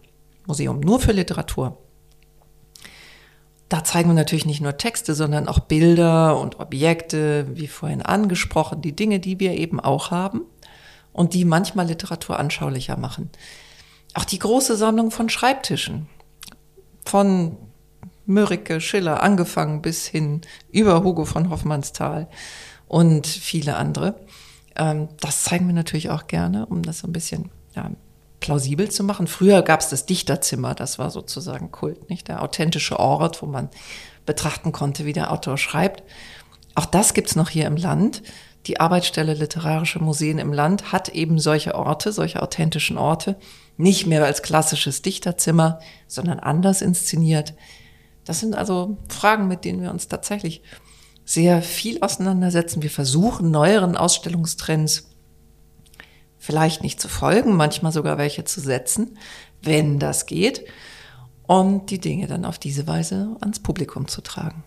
Museum, 0.48 0.80
nur 0.80 1.00
für 1.00 1.12
Literatur. 1.12 1.78
Da 3.70 3.84
zeigen 3.84 4.10
wir 4.10 4.14
natürlich 4.14 4.46
nicht 4.46 4.62
nur 4.62 4.78
Texte, 4.78 5.14
sondern 5.14 5.50
auch 5.50 5.60
Bilder 5.60 6.40
und 6.40 6.60
Objekte, 6.60 7.48
wie 7.54 7.68
vorhin 7.68 8.02
angesprochen, 8.02 8.82
die 8.82 8.96
Dinge, 8.96 9.20
die 9.20 9.42
wir 9.42 9.54
eben 9.54 9.82
auch 9.82 10.10
haben 10.10 10.42
und 11.12 11.34
die 11.34 11.44
manchmal 11.44 11.88
Literatur 11.88 12.40
anschaulicher 12.40 12.96
machen. 12.96 13.30
Auch 14.14 14.24
die 14.24 14.40
große 14.40 14.78
Sammlung 14.78 15.12
von 15.12 15.28
Schreibtischen, 15.28 16.08
von 17.06 17.58
Mörike, 18.28 18.80
Schiller 18.80 19.24
angefangen 19.24 19.82
bis 19.82 20.06
hin 20.06 20.42
über 20.72 21.04
Hugo 21.04 21.26
von 21.26 21.50
Hoffmannsthal 21.50 22.28
und 22.88 23.26
viele 23.26 23.78
andere. 23.78 24.20
Ähm, 24.76 25.10
das 25.20 25.44
zeigen 25.44 25.66
wir 25.68 25.74
natürlich 25.74 26.10
auch 26.10 26.28
gerne, 26.28 26.66
um 26.68 26.84
das 26.84 27.00
so 27.00 27.08
ein 27.08 27.14
bisschen 27.14 27.50
ja, 27.76 27.90
plausibel 28.40 28.92
zu 28.92 29.04
machen. 29.04 29.28
Früher 29.28 29.62
gab 29.62 29.80
es 29.80 29.90
das 29.90 30.06
Dichterzimmer, 30.06 30.76
das 30.76 31.00
war 31.00 31.10
sozusagen 31.10 31.72
Kult, 31.72 32.10
nicht 32.10 32.28
der 32.28 32.44
authentische 32.44 33.00
Ort, 33.00 33.42
wo 33.42 33.46
man 33.46 33.70
betrachten 34.26 34.72
konnte, 34.72 35.06
wie 35.06 35.14
der 35.14 35.32
Autor 35.32 35.58
schreibt. 35.58 36.04
Auch 36.76 36.86
das 36.86 37.14
gibt's 37.14 37.36
noch 37.36 37.50
hier 37.50 37.66
im 37.66 37.78
Land. 37.78 38.22
Die 38.68 38.80
Arbeitsstelle 38.80 39.34
Literarische 39.34 40.00
Museen 40.00 40.38
im 40.38 40.52
Land 40.52 40.92
hat 40.92 41.10
eben 41.10 41.40
solche 41.40 41.74
Orte, 41.76 42.12
solche 42.12 42.42
authentischen 42.42 42.98
Orte, 42.98 43.38
nicht 43.78 44.06
mehr 44.06 44.26
als 44.26 44.42
klassisches 44.42 45.02
Dichterzimmer, 45.02 45.80
sondern 46.08 46.40
anders 46.40 46.82
inszeniert. 46.82 47.54
Das 48.28 48.42
sind 48.42 48.56
also 48.56 48.98
Fragen, 49.08 49.48
mit 49.48 49.64
denen 49.64 49.82
wir 49.82 49.90
uns 49.90 50.10
tatsächlich 50.10 50.62
sehr 51.24 51.62
viel 51.62 52.02
auseinandersetzen. 52.02 52.84
Wir 52.84 52.90
versuchen 52.90 53.52
neueren 53.52 53.96
Ausstellungstrends 53.96 55.10
vielleicht 56.38 56.84
nicht 56.84 57.00
zu 57.00 57.08
folgen, 57.08 57.56
manchmal 57.56 57.94
sogar 57.94 58.18
welche 58.18 58.44
zu 58.44 58.60
setzen, 58.60 59.18
wenn 59.62 59.98
das 59.98 60.26
geht, 60.26 60.66
und 61.44 61.90
die 61.90 62.00
Dinge 62.00 62.28
dann 62.28 62.44
auf 62.44 62.60
diese 62.60 62.86
Weise 62.86 63.38
ans 63.40 63.60
Publikum 63.60 64.10
zu 64.10 64.20
tragen. 64.20 64.66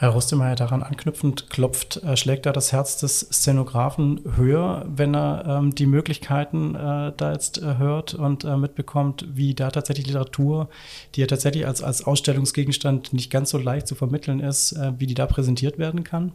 Herr 0.00 0.08
Rustemeyer, 0.08 0.54
daran 0.54 0.82
anknüpfend 0.82 1.50
klopft, 1.50 2.02
äh, 2.02 2.16
schlägt 2.16 2.46
da 2.46 2.52
das 2.52 2.72
Herz 2.72 2.96
des 2.96 3.20
Szenografen 3.20 4.22
höher, 4.34 4.86
wenn 4.88 5.14
er 5.14 5.44
ähm, 5.46 5.74
die 5.74 5.84
Möglichkeiten 5.84 6.74
äh, 6.74 7.12
da 7.14 7.32
jetzt 7.32 7.58
äh, 7.58 7.76
hört 7.76 8.14
und 8.14 8.44
äh, 8.44 8.56
mitbekommt, 8.56 9.26
wie 9.30 9.52
da 9.54 9.70
tatsächlich 9.70 10.06
Literatur, 10.06 10.70
die 11.14 11.20
ja 11.20 11.26
tatsächlich 11.26 11.66
als, 11.66 11.82
als 11.82 12.02
Ausstellungsgegenstand 12.02 13.12
nicht 13.12 13.30
ganz 13.30 13.50
so 13.50 13.58
leicht 13.58 13.86
zu 13.86 13.94
vermitteln 13.94 14.40
ist, 14.40 14.72
äh, 14.72 14.94
wie 14.96 15.06
die 15.06 15.12
da 15.12 15.26
präsentiert 15.26 15.76
werden 15.76 16.02
kann? 16.02 16.32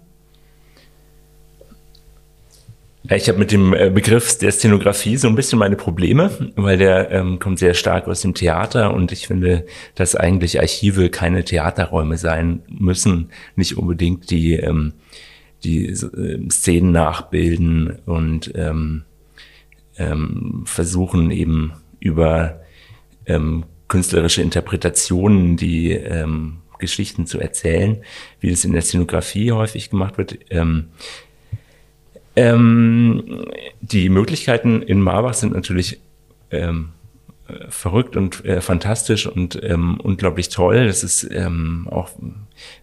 Ich 3.09 3.27
habe 3.29 3.37
mit 3.37 3.51
dem 3.51 3.73
äh, 3.73 3.89
Begriff 3.89 4.37
der 4.37 4.51
Szenografie 4.51 5.17
so 5.17 5.27
ein 5.27 5.35
bisschen 5.35 5.59
meine 5.59 5.75
Probleme, 5.75 6.31
weil 6.55 6.77
der 6.77 7.11
ähm, 7.11 7.39
kommt 7.39 7.59
sehr 7.59 7.73
stark 7.73 8.07
aus 8.07 8.21
dem 8.21 8.33
Theater 8.33 8.93
und 8.93 9.11
ich 9.11 9.27
finde, 9.27 9.65
dass 9.93 10.15
eigentlich 10.15 10.59
Archive 10.59 11.09
keine 11.09 11.43
Theaterräume 11.43 12.17
sein 12.17 12.63
müssen, 12.67 13.29
nicht 13.55 13.77
unbedingt 13.77 14.31
die 14.31 14.53
ähm, 14.53 14.93
die 15.63 15.87
äh, 15.87 16.49
Szenen 16.49 16.91
nachbilden 16.91 17.99
und 18.05 18.51
ähm, 18.55 19.03
ähm, 19.97 20.63
versuchen 20.65 21.31
eben 21.31 21.73
über 21.99 22.61
ähm, 23.25 23.65
künstlerische 23.87 24.41
Interpretationen 24.41 25.57
die 25.57 25.91
ähm, 25.91 26.57
Geschichten 26.79 27.25
zu 27.25 27.39
erzählen, 27.39 28.03
wie 28.39 28.49
es 28.49 28.65
in 28.65 28.73
der 28.73 28.81
Szenografie 28.81 29.51
häufig 29.51 29.89
gemacht 29.89 30.17
wird. 30.17 30.37
Ähm, 30.49 30.89
ähm, 32.35 33.45
die 33.81 34.09
Möglichkeiten 34.09 34.81
in 34.81 35.01
Marbach 35.01 35.33
sind 35.33 35.53
natürlich 35.53 35.99
ähm, 36.51 36.89
verrückt 37.69 38.17
und 38.17 38.43
äh, 38.43 38.59
fantastisch 38.59 39.27
und 39.27 39.61
ähm, 39.63 39.99
unglaublich 40.01 40.49
toll. 40.49 40.87
Das 40.87 41.03
ist 41.03 41.27
ähm, 41.31 41.87
auch, 41.91 42.09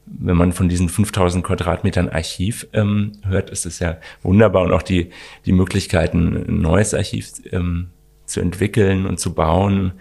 wenn 0.06 0.36
man 0.36 0.52
von 0.52 0.68
diesen 0.68 0.88
5000 0.88 1.44
Quadratmetern 1.44 2.08
Archiv 2.08 2.66
ähm, 2.72 3.12
hört, 3.24 3.50
ist 3.50 3.66
es 3.66 3.80
ja 3.80 3.98
wunderbar 4.22 4.62
und 4.62 4.72
auch 4.72 4.82
die, 4.82 5.10
die 5.46 5.52
Möglichkeiten, 5.52 6.44
ein 6.48 6.60
neues 6.60 6.94
Archiv 6.94 7.32
ähm, 7.50 7.90
zu 8.26 8.40
entwickeln 8.40 9.06
und 9.06 9.18
zu 9.18 9.34
bauen. 9.34 9.92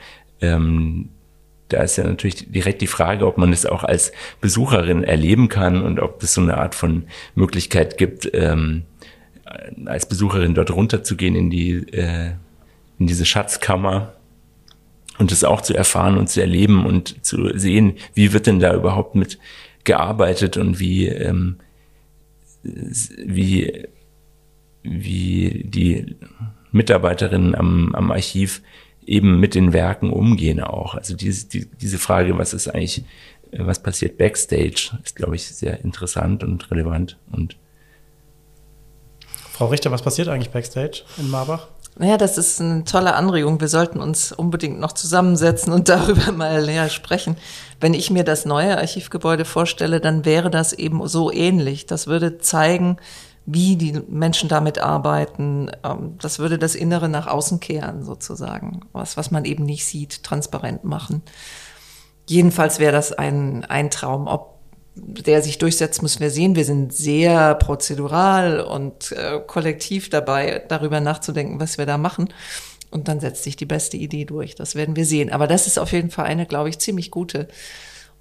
Ähm, 0.42 1.10
da 1.70 1.82
ist 1.82 1.98
ja 1.98 2.04
natürlich 2.04 2.52
direkt 2.52 2.82
die 2.82 2.88
Frage, 2.88 3.26
ob 3.26 3.38
man 3.38 3.54
es 3.54 3.66
auch 3.66 3.84
als 3.84 4.12
Besucherin 4.42 5.04
erleben 5.04 5.48
kann 5.48 5.82
und 5.82 6.00
ob 6.00 6.22
es 6.22 6.34
so 6.34 6.42
eine 6.42 6.58
Art 6.58 6.76
von 6.76 7.06
Möglichkeit 7.34 7.98
gibt, 7.98 8.30
ähm, 8.34 8.84
als 9.86 10.06
Besucherin 10.08 10.54
dort 10.54 10.72
runterzugehen 10.72 11.36
in 11.36 11.50
die 11.50 11.74
äh, 11.94 12.32
in 13.00 13.08
diese 13.08 13.26
Schatzkammer 13.26 14.14
und 15.18 15.32
es 15.32 15.44
auch 15.44 15.62
zu 15.62 15.74
erfahren 15.74 16.18
und 16.18 16.30
zu 16.30 16.42
erleben 16.42 16.86
und 16.86 17.26
zu 17.26 17.58
sehen, 17.58 17.94
wie 18.14 18.34
wird 18.34 18.48
denn 18.48 18.60
da 18.60 18.74
überhaupt 18.76 19.16
mit 19.16 19.40
gearbeitet 19.84 20.58
und 20.58 20.80
wie 20.80 21.08
ähm, 21.08 21.58
wie 22.64 23.88
wie 24.84 25.64
die 25.66 26.16
Mitarbeiterinnen 26.72 27.56
am, 27.56 27.94
am 27.94 28.12
Archiv 28.12 28.62
eben 29.06 29.40
mit 29.40 29.56
den 29.56 29.74
Werken 29.74 30.12
umgehen 30.12 30.62
auch. 30.62 30.96
Also 30.96 31.16
diese, 31.16 31.48
die, 31.48 31.66
diese 31.66 31.98
Frage, 31.98 32.38
was 32.38 32.54
ist 32.54 32.68
eigentlich, 32.68 33.04
was 33.52 33.84
passiert 33.84 34.18
backstage, 34.18 34.98
ist, 35.04 35.16
glaube 35.16 35.36
ich, 35.36 35.44
sehr 35.44 35.84
interessant 35.84 36.44
und 36.44 36.70
relevant 36.72 37.18
und 37.32 37.58
Frau 39.62 39.68
Richter, 39.68 39.92
was 39.92 40.02
passiert 40.02 40.28
eigentlich 40.28 40.50
backstage 40.50 41.04
in 41.20 41.30
Marbach? 41.30 41.68
Naja, 41.96 42.18
das 42.18 42.40
ist 42.40 42.60
eine 42.60 42.84
tolle 42.84 43.14
Anregung. 43.14 43.62
Wir 43.62 43.68
sollten 43.68 44.02
uns 44.02 44.32
unbedingt 44.32 44.80
noch 44.80 44.94
zusammensetzen 44.94 45.72
und 45.72 45.88
darüber 45.88 46.32
mal 46.32 46.66
näher 46.66 46.90
sprechen. 46.90 47.38
Wenn 47.80 47.94
ich 47.94 48.10
mir 48.10 48.24
das 48.24 48.46
neue 48.46 48.80
Archivgebäude 48.80 49.46
vorstelle, 49.46 50.00
dann 50.00 50.26
wäre 50.26 50.50
das 50.50 50.74
eben 50.74 51.08
so 51.08 51.32
ähnlich. 51.32 51.86
Das 51.86 52.08
würde 52.08 52.40
zeigen, 52.40 52.98
wie 53.46 53.76
die 53.76 54.02
Menschen 54.10 54.50
damit 54.50 54.80
arbeiten. 54.80 55.70
Ähm, 55.84 56.18
das 56.20 56.40
würde 56.40 56.58
das 56.58 56.74
Innere 56.74 57.08
nach 57.08 57.28
außen 57.28 57.60
kehren, 57.60 58.04
sozusagen. 58.04 58.80
Was, 58.94 59.16
was 59.16 59.30
man 59.30 59.46
eben 59.46 59.64
nicht 59.64 59.86
sieht, 59.86 60.24
transparent 60.24 60.86
machen. 60.86 61.22
Jedenfalls 62.28 62.80
wäre 62.80 62.94
das 62.94 63.14
ein, 63.14 63.64
ein 63.66 63.92
Traum. 63.92 64.26
Ob 64.26 64.61
der 64.96 65.42
sich 65.42 65.58
durchsetzt, 65.58 66.02
müssen 66.02 66.20
wir 66.20 66.30
sehen. 66.30 66.56
Wir 66.56 66.66
sind 66.66 66.94
sehr 66.94 67.56
prozedural 67.56 68.60
und 68.60 69.12
äh, 69.14 69.40
kollektiv 69.46 70.10
dabei, 70.10 70.64
darüber 70.68 71.00
nachzudenken, 71.00 71.60
was 71.60 71.78
wir 71.78 71.86
da 71.86 71.98
machen. 71.98 72.30
Und 72.90 73.08
dann 73.08 73.22
setzt 73.22 73.44
sich 73.44 73.56
die 73.56 73.66
beste 73.66 73.96
Idee 73.96 74.26
durch. 74.26 74.56
Das 74.56 74.76
werden 74.76 74.98
wir 74.98 75.06
sehen. 75.06 75.32
Aber 75.32 75.48
das 75.48 75.66
ist 75.66 75.80
auf 75.80 75.94
jeden 75.94 76.12
Fall 76.12 76.26
eine, 76.26 76.46
glaube 76.46 76.70
ich, 76.70 76.80
ziemlich 76.80 77.10
gute. 77.10 77.48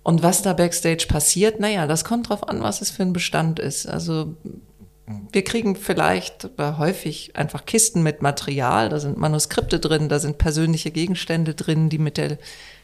Und 0.03 0.23
was 0.23 0.43
da 0.43 0.53
backstage 0.53 1.07
passiert, 1.09 1.61
naja, 1.61 1.87
das 1.87 2.05
kommt 2.05 2.29
drauf 2.29 2.49
an, 2.49 2.63
was 2.63 2.81
es 2.81 2.91
für 2.91 3.03
ein 3.03 3.13
Bestand 3.13 3.59
ist. 3.59 3.87
Also 3.87 4.37
wir 5.33 5.45
kriegen 5.45 5.77
vielleicht 5.77 6.49
häufig 6.59 7.37
einfach 7.37 7.67
Kisten 7.67 8.03
mit 8.03 8.23
Material, 8.23 8.89
da 8.89 9.01
sind 9.01 9.19
Manuskripte 9.19 9.81
drin, 9.81 10.09
da 10.09 10.19
sind 10.19 10.39
persönliche 10.39 10.91
Gegenstände 10.91 11.55
drin, 11.55 11.89
die 11.89 11.99
mit 11.99 12.17
der 12.17 12.39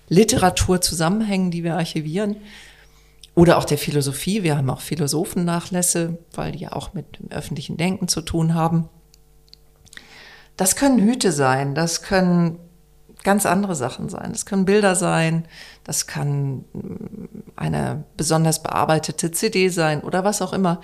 Literatur 0.08 0.80
zusammenhängen, 0.80 1.50
die 1.50 1.64
wir 1.64 1.76
archivieren. 1.76 2.36
Oder 3.36 3.58
auch 3.58 3.64
der 3.64 3.76
Philosophie. 3.76 4.42
Wir 4.42 4.56
haben 4.56 4.70
auch 4.70 4.80
Philosophennachlässe, 4.80 6.18
weil 6.32 6.52
die 6.52 6.60
ja 6.60 6.72
auch 6.72 6.94
mit 6.94 7.18
dem 7.18 7.30
öffentlichen 7.30 7.76
Denken 7.76 8.08
zu 8.08 8.22
tun 8.22 8.54
haben. 8.54 8.88
Das 10.56 10.74
können 10.74 10.98
Hüte 10.98 11.32
sein, 11.32 11.74
das 11.74 12.02
können 12.02 12.58
ganz 13.24 13.44
andere 13.44 13.74
Sachen 13.74 14.08
sein. 14.08 14.32
Das 14.32 14.46
können 14.46 14.64
Bilder 14.64 14.94
sein, 14.94 15.46
das 15.84 16.06
kann 16.06 16.64
mm, 16.72 17.28
eine 17.56 18.04
besonders 18.16 18.62
bearbeitete 18.62 19.30
CD 19.32 19.68
sein 19.68 20.00
oder 20.00 20.24
was 20.24 20.40
auch 20.40 20.54
immer. 20.54 20.80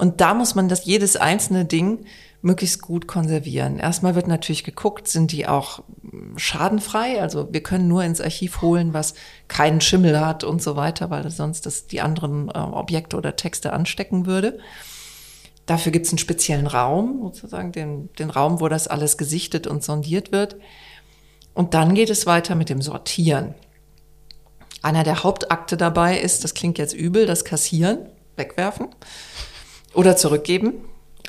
Und 0.00 0.22
da 0.22 0.32
muss 0.32 0.54
man 0.54 0.70
das 0.70 0.86
jedes 0.86 1.16
einzelne 1.16 1.66
Ding 1.66 2.06
möglichst 2.40 2.80
gut 2.80 3.06
konservieren. 3.06 3.78
Erstmal 3.78 4.14
wird 4.14 4.28
natürlich 4.28 4.64
geguckt, 4.64 5.08
sind 5.08 5.30
die 5.30 5.46
auch 5.46 5.82
schadenfrei? 6.36 7.20
Also 7.20 7.52
wir 7.52 7.62
können 7.62 7.86
nur 7.86 8.02
ins 8.02 8.22
Archiv 8.22 8.62
holen, 8.62 8.94
was 8.94 9.12
keinen 9.46 9.82
Schimmel 9.82 10.18
hat 10.18 10.42
und 10.42 10.62
so 10.62 10.74
weiter, 10.74 11.10
weil 11.10 11.28
sonst 11.30 11.66
das 11.66 11.86
die 11.86 12.00
anderen 12.00 12.48
äh, 12.48 12.52
Objekte 12.52 13.18
oder 13.18 13.36
Texte 13.36 13.74
anstecken 13.74 14.24
würde. 14.24 14.58
Dafür 15.66 15.92
gibt 15.92 16.06
es 16.06 16.12
einen 16.12 16.18
speziellen 16.18 16.66
Raum, 16.66 17.20
sozusagen 17.24 17.70
den, 17.70 18.08
den 18.14 18.30
Raum, 18.30 18.60
wo 18.60 18.68
das 18.68 18.88
alles 18.88 19.18
gesichtet 19.18 19.66
und 19.66 19.84
sondiert 19.84 20.32
wird. 20.32 20.56
Und 21.52 21.74
dann 21.74 21.94
geht 21.94 22.08
es 22.08 22.24
weiter 22.24 22.54
mit 22.54 22.70
dem 22.70 22.80
Sortieren. 22.80 23.54
Einer 24.80 25.04
der 25.04 25.24
Hauptakte 25.24 25.76
dabei 25.76 26.18
ist, 26.18 26.42
das 26.42 26.54
klingt 26.54 26.78
jetzt 26.78 26.94
übel, 26.94 27.26
das 27.26 27.44
Kassieren, 27.44 28.08
wegwerfen 28.36 28.88
oder 29.94 30.16
zurückgeben, 30.16 30.74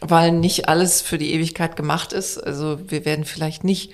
weil 0.01 0.31
nicht 0.31 0.67
alles 0.69 1.01
für 1.01 1.17
die 1.17 1.33
Ewigkeit 1.33 1.75
gemacht 1.75 2.13
ist. 2.13 2.37
Also 2.37 2.79
wir 2.89 3.05
werden 3.05 3.25
vielleicht 3.25 3.63
nicht 3.63 3.91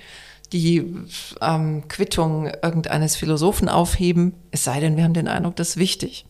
die 0.53 0.95
ähm, 1.41 1.88
Quittung 1.88 2.49
irgendeines 2.62 3.15
Philosophen 3.15 3.67
aufheben, 3.67 4.34
es 4.51 4.63
sei 4.63 4.80
denn, 4.80 4.95
wir 4.95 5.03
haben 5.03 5.13
den 5.13 5.27
Eindruck, 5.27 5.56
das 5.58 5.69
ist 5.69 5.77
wichtig. 5.77 6.25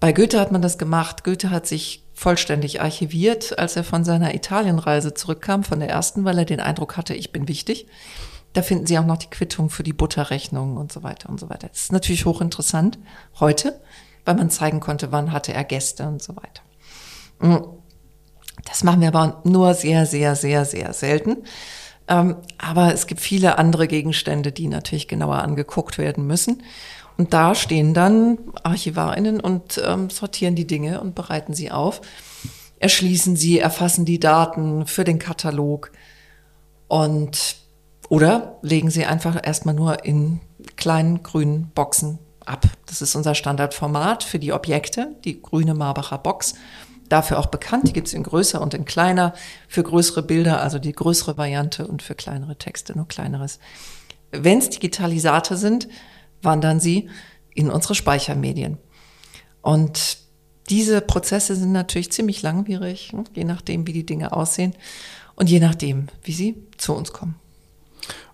Bei 0.00 0.12
Goethe 0.12 0.40
hat 0.40 0.50
man 0.50 0.62
das 0.62 0.78
gemacht. 0.78 1.22
Goethe 1.22 1.50
hat 1.50 1.66
sich 1.66 2.02
vollständig 2.12 2.80
archiviert, 2.80 3.58
als 3.58 3.76
er 3.76 3.84
von 3.84 4.04
seiner 4.04 4.34
Italienreise 4.34 5.14
zurückkam, 5.14 5.62
von 5.62 5.80
der 5.80 5.90
ersten, 5.90 6.24
weil 6.24 6.38
er 6.38 6.44
den 6.44 6.60
Eindruck 6.60 6.96
hatte, 6.96 7.14
ich 7.14 7.32
bin 7.32 7.48
wichtig. 7.48 7.86
Da 8.52 8.62
finden 8.62 8.86
Sie 8.86 8.98
auch 8.98 9.06
noch 9.06 9.16
die 9.16 9.30
Quittung 9.30 9.70
für 9.70 9.82
die 9.82 9.92
Butterrechnung 9.92 10.76
und 10.76 10.92
so 10.92 11.02
weiter 11.02 11.28
und 11.28 11.40
so 11.40 11.48
weiter. 11.48 11.68
Das 11.68 11.82
ist 11.82 11.92
natürlich 11.92 12.26
hochinteressant 12.26 12.98
heute, 13.40 13.80
weil 14.24 14.34
man 14.34 14.50
zeigen 14.50 14.80
konnte, 14.80 15.10
wann 15.10 15.32
hatte 15.32 15.54
er 15.54 15.64
Gäste 15.64 16.06
und 16.06 16.22
so 16.22 16.36
weiter. 16.36 16.62
Mm. 17.42 17.56
Das 18.64 18.84
machen 18.84 19.00
wir 19.00 19.08
aber 19.08 19.42
nur 19.44 19.74
sehr, 19.74 20.06
sehr, 20.06 20.36
sehr, 20.36 20.64
sehr 20.64 20.92
selten. 20.92 21.38
Ähm, 22.08 22.36
aber 22.58 22.94
es 22.94 23.06
gibt 23.06 23.20
viele 23.20 23.58
andere 23.58 23.88
Gegenstände, 23.88 24.52
die 24.52 24.68
natürlich 24.68 25.08
genauer 25.08 25.38
angeguckt 25.38 25.98
werden 25.98 26.26
müssen. 26.26 26.62
Und 27.18 27.32
da 27.34 27.54
stehen 27.54 27.94
dann 27.94 28.38
ArchivarInnen 28.62 29.40
und 29.40 29.80
ähm, 29.84 30.10
sortieren 30.10 30.54
die 30.54 30.66
Dinge 30.66 31.00
und 31.00 31.14
bereiten 31.14 31.54
sie 31.54 31.70
auf, 31.70 32.00
erschließen 32.78 33.36
sie, 33.36 33.58
erfassen 33.58 34.04
die 34.04 34.18
Daten 34.18 34.86
für 34.86 35.04
den 35.04 35.18
Katalog 35.18 35.92
und 36.88 37.56
oder 38.08 38.58
legen 38.62 38.90
sie 38.90 39.06
einfach 39.06 39.40
erstmal 39.42 39.74
nur 39.74 40.04
in 40.04 40.40
kleinen 40.76 41.22
grünen 41.22 41.70
Boxen 41.74 42.18
ab. 42.44 42.66
Das 42.86 43.00
ist 43.00 43.14
unser 43.14 43.34
Standardformat 43.34 44.22
für 44.22 44.38
die 44.38 44.52
Objekte, 44.52 45.16
die 45.24 45.40
grüne 45.40 45.74
Marbacher 45.74 46.18
Box. 46.18 46.54
Dafür 47.12 47.38
auch 47.38 47.46
bekannt, 47.48 47.86
die 47.88 47.92
gibt 47.92 48.08
es 48.08 48.14
in 48.14 48.22
größer 48.22 48.58
und 48.62 48.72
in 48.72 48.86
kleiner, 48.86 49.34
für 49.68 49.82
größere 49.82 50.22
Bilder, 50.22 50.62
also 50.62 50.78
die 50.78 50.92
größere 50.92 51.36
Variante 51.36 51.86
und 51.86 52.00
für 52.00 52.14
kleinere 52.14 52.56
Texte 52.56 52.96
nur 52.96 53.06
kleineres. 53.06 53.58
Wenn 54.30 54.60
es 54.60 54.70
Digitalisate 54.70 55.58
sind, 55.58 55.88
wandern 56.40 56.80
sie 56.80 57.10
in 57.52 57.70
unsere 57.70 57.94
Speichermedien. 57.94 58.78
Und 59.60 60.20
diese 60.70 61.02
Prozesse 61.02 61.54
sind 61.54 61.72
natürlich 61.72 62.10
ziemlich 62.12 62.40
langwierig, 62.40 63.12
ne, 63.12 63.24
je 63.34 63.44
nachdem, 63.44 63.86
wie 63.86 63.92
die 63.92 64.06
Dinge 64.06 64.32
aussehen 64.32 64.74
und 65.34 65.50
je 65.50 65.60
nachdem, 65.60 66.08
wie 66.22 66.32
sie 66.32 66.66
zu 66.78 66.94
uns 66.94 67.12
kommen. 67.12 67.34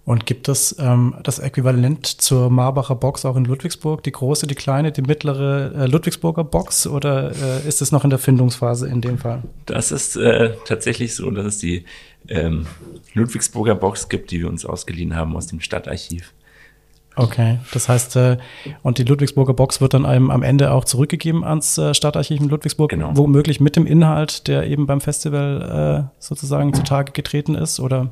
Und 0.08 0.24
gibt 0.24 0.48
es 0.48 0.74
ähm, 0.78 1.16
das 1.22 1.38
Äquivalent 1.38 2.06
zur 2.06 2.48
Marbacher 2.48 2.94
Box 2.94 3.26
auch 3.26 3.36
in 3.36 3.44
Ludwigsburg? 3.44 4.02
Die 4.02 4.10
große, 4.10 4.46
die 4.46 4.54
kleine, 4.54 4.90
die 4.90 5.02
mittlere 5.02 5.70
äh, 5.74 5.86
Ludwigsburger 5.86 6.44
Box? 6.44 6.86
Oder 6.86 7.32
äh, 7.32 7.68
ist 7.68 7.82
es 7.82 7.92
noch 7.92 8.04
in 8.04 8.10
der 8.10 8.18
Findungsphase 8.18 8.88
in 8.88 9.02
dem 9.02 9.18
Fall? 9.18 9.42
Das 9.66 9.92
ist 9.92 10.16
äh, 10.16 10.54
tatsächlich 10.64 11.14
so, 11.14 11.30
dass 11.30 11.44
es 11.44 11.58
die 11.58 11.84
ähm, 12.26 12.64
Ludwigsburger 13.12 13.74
Box 13.74 14.08
gibt, 14.08 14.30
die 14.30 14.40
wir 14.40 14.48
uns 14.48 14.64
ausgeliehen 14.64 15.14
haben 15.14 15.36
aus 15.36 15.46
dem 15.48 15.60
Stadtarchiv. 15.60 16.32
Okay, 17.14 17.58
das 17.74 17.90
heißt, 17.90 18.16
äh, 18.16 18.38
und 18.82 18.96
die 18.96 19.04
Ludwigsburger 19.04 19.52
Box 19.52 19.82
wird 19.82 19.92
dann 19.92 20.06
einem 20.06 20.30
am 20.30 20.42
Ende 20.42 20.72
auch 20.72 20.86
zurückgegeben 20.86 21.44
ans 21.44 21.76
äh, 21.76 21.92
Stadtarchiv 21.92 22.40
in 22.40 22.48
Ludwigsburg, 22.48 22.92
genau. 22.92 23.14
womöglich 23.14 23.60
mit 23.60 23.76
dem 23.76 23.84
Inhalt, 23.84 24.48
der 24.48 24.68
eben 24.68 24.86
beim 24.86 25.02
Festival 25.02 26.08
äh, 26.08 26.16
sozusagen 26.18 26.72
zutage 26.72 27.12
getreten 27.12 27.54
ist, 27.54 27.78
oder? 27.78 28.10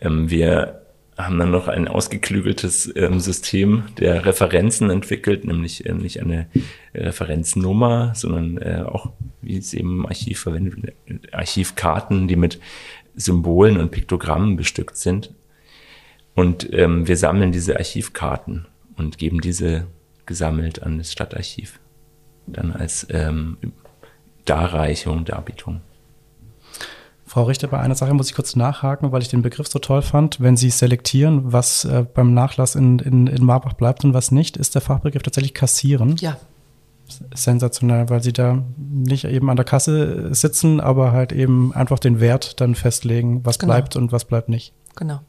Ähm, 0.00 0.30
wir 0.30 0.79
haben 1.26 1.38
dann 1.38 1.50
noch 1.50 1.68
ein 1.68 1.88
ausgeklügeltes 1.88 2.92
ähm, 2.96 3.20
System 3.20 3.84
der 3.98 4.24
Referenzen 4.26 4.90
entwickelt, 4.90 5.44
nämlich 5.44 5.86
äh, 5.86 5.92
nicht 5.92 6.20
eine 6.20 6.46
Referenznummer, 6.94 8.12
sondern 8.14 8.58
äh, 8.58 8.84
auch, 8.86 9.12
wie 9.42 9.56
es 9.56 9.74
eben 9.74 10.00
im 10.00 10.06
Archiv 10.06 10.40
verwendet, 10.40 10.94
Archivkarten, 11.32 12.28
die 12.28 12.36
mit 12.36 12.60
Symbolen 13.14 13.78
und 13.78 13.90
Piktogrammen 13.90 14.56
bestückt 14.56 14.96
sind. 14.96 15.34
Und 16.34 16.72
ähm, 16.72 17.06
wir 17.08 17.16
sammeln 17.16 17.52
diese 17.52 17.76
Archivkarten 17.76 18.66
und 18.96 19.18
geben 19.18 19.40
diese 19.40 19.86
gesammelt 20.26 20.82
an 20.82 20.98
das 20.98 21.12
Stadtarchiv. 21.12 21.80
Dann 22.46 22.72
als 22.72 23.06
ähm, 23.10 23.58
Darreichung, 24.44 25.24
Darbietung. 25.24 25.80
Frau 27.30 27.44
Richter, 27.44 27.68
bei 27.68 27.78
einer 27.78 27.94
Sache 27.94 28.12
muss 28.12 28.28
ich 28.28 28.34
kurz 28.34 28.56
nachhaken, 28.56 29.12
weil 29.12 29.22
ich 29.22 29.28
den 29.28 29.40
Begriff 29.40 29.68
so 29.68 29.78
toll 29.78 30.02
fand. 30.02 30.40
Wenn 30.40 30.56
Sie 30.56 30.68
selektieren, 30.68 31.52
was 31.52 31.84
äh, 31.84 32.04
beim 32.12 32.34
Nachlass 32.34 32.74
in, 32.74 32.98
in, 32.98 33.28
in 33.28 33.44
Marbach 33.44 33.74
bleibt 33.74 34.04
und 34.04 34.14
was 34.14 34.32
nicht, 34.32 34.56
ist 34.56 34.74
der 34.74 34.82
Fachbegriff 34.82 35.22
tatsächlich 35.22 35.54
kassieren. 35.54 36.16
Ja. 36.16 36.38
Sensationell, 37.32 38.10
weil 38.10 38.20
Sie 38.20 38.32
da 38.32 38.64
nicht 38.76 39.26
eben 39.26 39.48
an 39.48 39.54
der 39.54 39.64
Kasse 39.64 40.34
sitzen, 40.34 40.80
aber 40.80 41.12
halt 41.12 41.30
eben 41.30 41.72
einfach 41.72 42.00
den 42.00 42.18
Wert 42.18 42.60
dann 42.60 42.74
festlegen, 42.74 43.46
was 43.46 43.60
genau. 43.60 43.74
bleibt 43.74 43.94
und 43.94 44.10
was 44.10 44.24
bleibt 44.24 44.48
nicht. 44.48 44.72
Genau. 44.96 45.20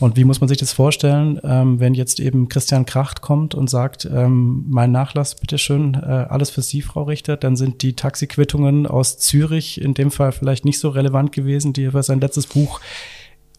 Und 0.00 0.16
wie 0.16 0.24
muss 0.24 0.40
man 0.40 0.48
sich 0.48 0.58
das 0.58 0.72
vorstellen, 0.72 1.40
ähm, 1.42 1.80
wenn 1.80 1.94
jetzt 1.94 2.20
eben 2.20 2.48
Christian 2.48 2.86
Kracht 2.86 3.20
kommt 3.20 3.54
und 3.54 3.68
sagt, 3.68 4.04
ähm, 4.04 4.64
mein 4.68 4.92
Nachlass, 4.92 5.34
bitteschön, 5.34 5.94
äh, 5.94 6.26
alles 6.28 6.50
für 6.50 6.62
Sie, 6.62 6.82
Frau 6.82 7.04
Richter, 7.04 7.36
dann 7.36 7.56
sind 7.56 7.82
die 7.82 7.94
Taxiquittungen 7.94 8.86
aus 8.86 9.18
Zürich 9.18 9.80
in 9.80 9.94
dem 9.94 10.10
Fall 10.10 10.32
vielleicht 10.32 10.64
nicht 10.64 10.78
so 10.78 10.90
relevant 10.90 11.32
gewesen, 11.32 11.72
die 11.72 11.90
für 11.90 12.02
sein 12.02 12.20
letztes 12.20 12.46
Buch 12.46 12.80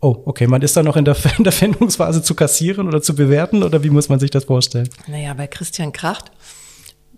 Oh, 0.02 0.24
okay. 0.26 0.48
Man 0.48 0.62
ist 0.62 0.78
da 0.78 0.84
noch 0.84 0.96
in 0.96 1.06
der, 1.06 1.18
in 1.38 1.44
der 1.44 1.54
Findungsphase 1.54 2.24
zu 2.24 2.36
kassieren 2.36 2.88
oder 2.88 3.02
zu 3.02 3.16
bewerten 3.16 3.64
oder 3.64 3.84
wie 3.84 3.90
muss 3.90 4.10
man 4.10 4.20
sich 4.20 4.32
das 4.32 4.46
vorstellen? 4.46 4.90
Naja, 5.08 5.34
bei 5.34 5.48
Christian 5.48 5.92
Kracht, 5.92 6.32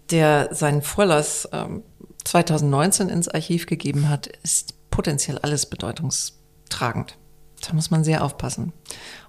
der 0.09 0.49
seinen 0.53 0.81
Vorlass 0.81 1.47
ähm, 1.51 1.83
2019 2.23 3.09
ins 3.09 3.27
Archiv 3.27 3.65
gegeben 3.65 4.09
hat, 4.09 4.27
ist 4.43 4.73
potenziell 4.89 5.37
alles 5.39 5.67
bedeutungstragend. 5.67 7.17
Da 7.61 7.73
muss 7.73 7.91
man 7.91 8.03
sehr 8.03 8.23
aufpassen. 8.23 8.73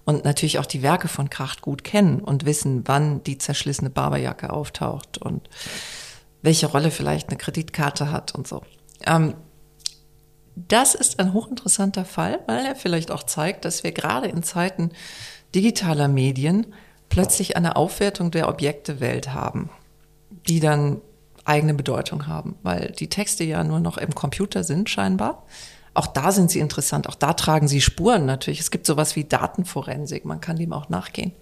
Und 0.05 0.25
natürlich 0.25 0.59
auch 0.59 0.67
die 0.67 0.83
Werke 0.83 1.09
von 1.09 1.31
Kracht 1.31 1.63
gut 1.63 1.85
kennen 1.85 2.21
und 2.21 2.45
wissen, 2.45 2.83
wann 2.87 3.23
die 3.25 3.39
zerschlissene 3.39 3.91
Barberjacke 3.91 4.51
auftaucht 4.51 5.19
und 5.19 5.49
welche 6.43 6.67
Rolle 6.67 6.91
vielleicht 6.91 7.29
eine 7.29 7.39
Kreditkarte 7.39 8.11
hat 8.11 8.35
und 8.35 8.49
so. 8.49 8.63
Ähm, 9.07 9.35
das 10.55 10.95
ist 10.95 11.19
ein 11.19 11.33
hochinteressanter 11.33 12.05
Fall, 12.05 12.41
weil 12.47 12.65
er 12.67 12.77
vielleicht 12.77 13.11
auch 13.11 13.23
zeigt, 13.23 13.65
dass 13.65 13.85
wir 13.85 13.93
gerade 13.93 14.27
in 14.27 14.43
Zeiten 14.43 14.91
digitaler 15.55 16.09
Medien 16.09 16.75
plötzlich 17.09 17.57
eine 17.57 17.77
Aufwertung 17.77 18.31
der 18.31 18.49
Objektewelt 18.49 19.33
haben, 19.33 19.71
die 20.31 20.61
dann 20.61 21.01
eigene 21.45 21.75
Bedeutung 21.75 22.27
haben, 22.27 22.57
weil 22.63 22.93
die 22.93 23.09
Texte 23.09 23.45
ja 23.45 23.65
nur 23.65 23.81
noch 23.81 23.99
im 23.99 24.15
Computer 24.15 24.65
sind 24.65 24.89
scheinbar 24.91 25.45
auch 25.95 26.07
da 26.07 26.33
sind 26.33 26.51
sie 26.51 26.61
interessant, 26.61 27.09
auch 27.09 27.15
da 27.15 27.35
tragen 27.35 27.69
sie 27.69 27.81
Spuren 27.81 28.25
natürlich. 28.25 28.61
Es 28.61 28.71
gibt 28.71 28.87
sowas 28.87 29.17
wie 29.17 29.25
Datenforensik, 29.25 30.25
man 30.25 30.41
kann 30.41 30.57
dem 30.57 30.73
auch 30.73 30.89
nachgehen. 30.89 31.33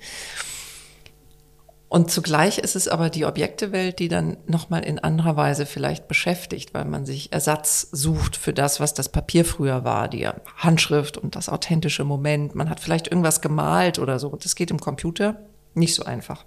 Und 1.90 2.08
zugleich 2.08 2.58
ist 2.58 2.76
es 2.76 2.86
aber 2.86 3.10
die 3.10 3.24
Objektewelt, 3.24 3.98
die 3.98 4.06
dann 4.06 4.36
nochmal 4.46 4.84
in 4.84 5.00
anderer 5.00 5.34
Weise 5.34 5.66
vielleicht 5.66 6.06
beschäftigt, 6.06 6.72
weil 6.72 6.84
man 6.84 7.04
sich 7.04 7.32
Ersatz 7.32 7.88
sucht 7.90 8.36
für 8.36 8.52
das, 8.52 8.78
was 8.78 8.94
das 8.94 9.08
Papier 9.08 9.44
früher 9.44 9.82
war, 9.82 10.06
die 10.06 10.28
Handschrift 10.56 11.18
und 11.18 11.34
das 11.34 11.48
authentische 11.48 12.04
Moment. 12.04 12.54
Man 12.54 12.70
hat 12.70 12.78
vielleicht 12.78 13.08
irgendwas 13.08 13.40
gemalt 13.40 13.98
oder 13.98 14.20
so. 14.20 14.28
Das 14.36 14.54
geht 14.54 14.70
im 14.70 14.78
Computer 14.78 15.40
nicht 15.74 15.96
so 15.96 16.04
einfach. 16.04 16.44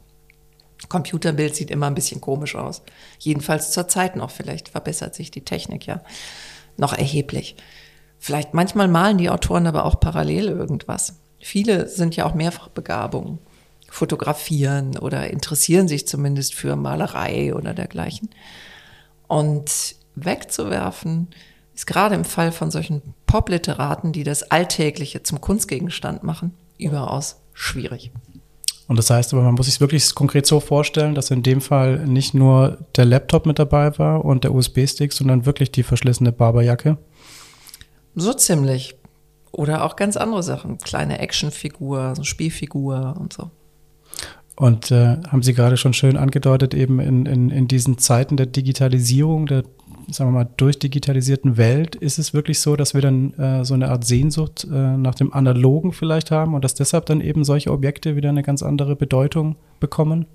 Computerbild 0.87 1.53
sieht 1.55 1.71
immer 1.71 1.87
ein 1.87 1.95
bisschen 1.95 2.21
komisch 2.21 2.55
aus. 2.55 2.81
Jedenfalls 3.19 3.71
zur 3.71 3.89
Zeit 3.89 4.15
noch. 4.15 4.31
Vielleicht 4.31 4.69
verbessert 4.69 5.13
sich 5.13 5.29
die 5.29 5.43
Technik 5.43 5.85
ja 5.85 6.01
noch 6.77 6.93
erheblich. 6.93 7.57
Vielleicht 8.23 8.53
manchmal 8.53 8.87
malen 8.87 9.17
die 9.17 9.29
Autoren 9.29 9.67
aber 9.67 9.83
auch 9.83 9.99
parallel 9.99 10.47
irgendwas. 10.47 11.15
Viele 11.41 11.89
sind 11.89 12.15
ja 12.15 12.23
auch 12.23 12.33
Mehrfachbegabungen, 12.33 13.39
fotografieren 13.89 14.97
oder 14.97 15.29
interessieren 15.29 15.89
sich 15.89 16.07
zumindest 16.07 16.55
für 16.55 16.77
Malerei 16.77 17.53
oder 17.53 17.73
dergleichen. 17.73 18.29
Und 19.27 19.95
wegzuwerfen 20.15 21.27
ist 21.75 21.85
gerade 21.85 22.15
im 22.15 22.23
Fall 22.23 22.53
von 22.53 22.71
solchen 22.71 23.01
Popliteraten, 23.25 24.13
die 24.13 24.23
das 24.23 24.49
Alltägliche 24.49 25.23
zum 25.23 25.41
Kunstgegenstand 25.41 26.23
machen, 26.23 26.53
überaus 26.77 27.41
schwierig. 27.51 28.13
Und 28.87 28.95
das 28.95 29.09
heißt 29.09 29.33
aber, 29.33 29.43
man 29.43 29.55
muss 29.55 29.65
sich 29.65 29.81
wirklich 29.81 30.15
konkret 30.15 30.45
so 30.45 30.61
vorstellen, 30.61 31.13
dass 31.13 31.29
in 31.29 31.43
dem 31.43 31.59
Fall 31.59 32.07
nicht 32.07 32.33
nur 32.33 32.77
der 32.95 33.03
Laptop 33.03 33.45
mit 33.45 33.59
dabei 33.59 33.97
war 33.99 34.23
und 34.23 34.45
der 34.45 34.53
USB-Stick, 34.53 35.11
sondern 35.11 35.45
wirklich 35.45 35.71
die 35.71 35.83
verschlissene 35.83 36.31
Barberjacke. 36.31 36.97
So 38.15 38.33
ziemlich. 38.33 38.95
Oder 39.51 39.85
auch 39.85 39.95
ganz 39.95 40.17
andere 40.17 40.41
Sachen. 40.43 40.77
Kleine 40.79 41.19
Actionfigur, 41.19 42.15
so 42.15 42.23
Spielfigur 42.23 43.15
und 43.19 43.33
so. 43.33 43.51
Und 44.55 44.91
äh, 44.91 45.17
haben 45.27 45.41
Sie 45.41 45.53
gerade 45.53 45.77
schon 45.77 45.93
schön 45.93 46.15
angedeutet, 46.15 46.73
eben 46.73 46.99
in, 46.99 47.25
in, 47.25 47.49
in 47.49 47.67
diesen 47.67 47.97
Zeiten 47.97 48.37
der 48.37 48.45
Digitalisierung, 48.45 49.47
der, 49.47 49.63
sagen 50.11 50.31
wir 50.31 50.43
mal, 50.43 50.49
durchdigitalisierten 50.57 51.57
Welt, 51.57 51.95
ist 51.95 52.19
es 52.19 52.33
wirklich 52.33 52.59
so, 52.59 52.75
dass 52.75 52.93
wir 52.93 53.01
dann 53.01 53.33
äh, 53.33 53.65
so 53.65 53.73
eine 53.73 53.89
Art 53.89 54.05
Sehnsucht 54.05 54.67
äh, 54.71 54.75
nach 54.75 55.15
dem 55.15 55.33
Analogen 55.33 55.91
vielleicht 55.91 56.29
haben 56.29 56.53
und 56.53 56.63
dass 56.63 56.75
deshalb 56.75 57.07
dann 57.07 57.19
eben 57.19 57.43
solche 57.43 57.71
Objekte 57.71 58.15
wieder 58.15 58.29
eine 58.29 58.43
ganz 58.43 58.61
andere 58.61 58.95
Bedeutung 58.95 59.55
bekommen? 59.79 60.27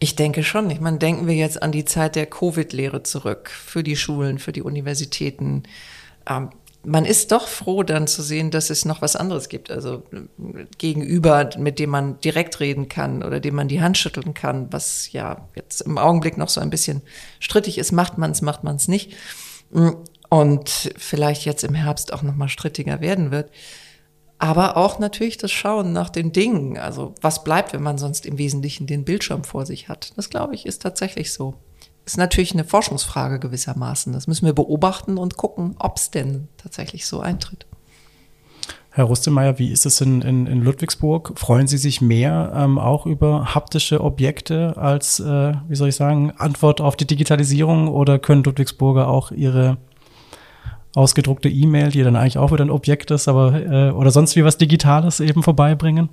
Ich 0.00 0.16
denke 0.16 0.42
schon. 0.42 0.68
Ich 0.70 0.80
meine, 0.80 0.98
denken 0.98 1.28
wir 1.28 1.34
jetzt 1.34 1.62
an 1.62 1.70
die 1.70 1.84
Zeit 1.84 2.16
der 2.16 2.26
Covid-Lehre 2.26 3.04
zurück 3.04 3.50
für 3.50 3.84
die 3.84 3.94
Schulen, 3.94 4.38
für 4.40 4.52
die 4.52 4.62
Universitäten. 4.62 5.62
Ähm, 6.28 6.50
man 6.84 7.04
ist 7.04 7.32
doch 7.32 7.48
froh, 7.48 7.82
dann 7.82 8.06
zu 8.06 8.22
sehen, 8.22 8.50
dass 8.50 8.70
es 8.70 8.84
noch 8.84 9.02
was 9.02 9.16
anderes 9.16 9.48
gibt. 9.48 9.70
Also 9.70 10.02
gegenüber, 10.78 11.50
mit 11.58 11.78
dem 11.78 11.90
man 11.90 12.20
direkt 12.20 12.60
reden 12.60 12.88
kann 12.88 13.22
oder 13.22 13.40
dem 13.40 13.54
man 13.54 13.68
die 13.68 13.80
Hand 13.80 13.98
schütteln 13.98 14.34
kann, 14.34 14.72
was 14.72 15.12
ja 15.12 15.48
jetzt 15.54 15.82
im 15.82 15.98
Augenblick 15.98 16.36
noch 16.36 16.48
so 16.48 16.60
ein 16.60 16.70
bisschen 16.70 17.02
strittig 17.40 17.78
ist. 17.78 17.92
Macht 17.92 18.18
man 18.18 18.30
es, 18.30 18.42
macht 18.42 18.64
man 18.64 18.76
es 18.76 18.88
nicht. 18.88 19.14
Und 20.28 20.92
vielleicht 20.96 21.44
jetzt 21.44 21.64
im 21.64 21.74
Herbst 21.74 22.12
auch 22.12 22.22
noch 22.22 22.36
mal 22.36 22.48
strittiger 22.48 23.00
werden 23.00 23.30
wird. 23.30 23.50
Aber 24.38 24.76
auch 24.76 24.98
natürlich 24.98 25.38
das 25.38 25.52
Schauen 25.52 25.92
nach 25.92 26.10
den 26.10 26.32
Dingen. 26.32 26.76
Also 26.76 27.14
was 27.20 27.44
bleibt, 27.44 27.72
wenn 27.72 27.82
man 27.82 27.98
sonst 27.98 28.26
im 28.26 28.36
Wesentlichen 28.36 28.86
den 28.86 29.04
Bildschirm 29.04 29.44
vor 29.44 29.64
sich 29.64 29.88
hat? 29.88 30.12
Das 30.16 30.28
glaube 30.28 30.54
ich 30.54 30.66
ist 30.66 30.82
tatsächlich 30.82 31.32
so 31.32 31.54
ist 32.04 32.18
natürlich 32.18 32.52
eine 32.52 32.64
Forschungsfrage 32.64 33.38
gewissermaßen. 33.38 34.12
Das 34.12 34.26
müssen 34.26 34.46
wir 34.46 34.52
beobachten 34.52 35.16
und 35.16 35.36
gucken, 35.36 35.74
ob 35.78 35.96
es 35.96 36.10
denn 36.10 36.48
tatsächlich 36.56 37.06
so 37.06 37.20
eintritt. 37.20 37.66
Herr 38.90 39.04
Rustemeyer, 39.04 39.58
wie 39.58 39.72
ist 39.72 39.86
es 39.86 40.00
in, 40.00 40.22
in, 40.22 40.46
in 40.46 40.62
Ludwigsburg? 40.62 41.32
Freuen 41.36 41.66
Sie 41.66 41.78
sich 41.78 42.00
mehr 42.00 42.52
ähm, 42.54 42.78
auch 42.78 43.06
über 43.06 43.52
haptische 43.52 44.00
Objekte 44.00 44.76
als, 44.76 45.18
äh, 45.18 45.54
wie 45.68 45.74
soll 45.74 45.88
ich 45.88 45.96
sagen, 45.96 46.32
Antwort 46.36 46.80
auf 46.80 46.94
die 46.94 47.06
Digitalisierung 47.06 47.88
oder 47.88 48.20
können 48.20 48.44
Ludwigsburger 48.44 49.08
auch 49.08 49.32
ihre 49.32 49.78
ausgedruckte 50.94 51.48
E-Mail, 51.48 51.90
die 51.90 52.04
dann 52.04 52.14
eigentlich 52.14 52.38
auch 52.38 52.52
wieder 52.52 52.64
ein 52.64 52.70
Objekt 52.70 53.10
ist, 53.10 53.26
aber 53.26 53.54
äh, 53.54 53.90
oder 53.90 54.12
sonst 54.12 54.36
wie 54.36 54.44
was 54.44 54.58
Digitales 54.58 55.18
eben 55.18 55.42
vorbeibringen? 55.42 56.08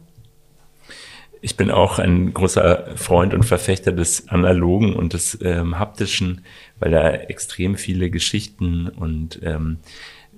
Ich 1.44 1.58
bin 1.58 1.72
auch 1.72 1.98
ein 1.98 2.36
großer 2.36 2.96
Freund 2.96 3.34
und 3.34 3.44
Verfechter 3.44 3.92
des 3.92 4.28
Analogen 4.30 4.96
und 4.96 5.14
des 5.14 5.40
ähm, 5.42 5.80
Haptischen, 5.80 6.46
weil 6.80 6.92
da 6.92 7.10
extrem 7.10 7.78
viele 7.78 8.12
Geschichten 8.12 8.88
und 8.88 9.40
ähm, 9.42 9.80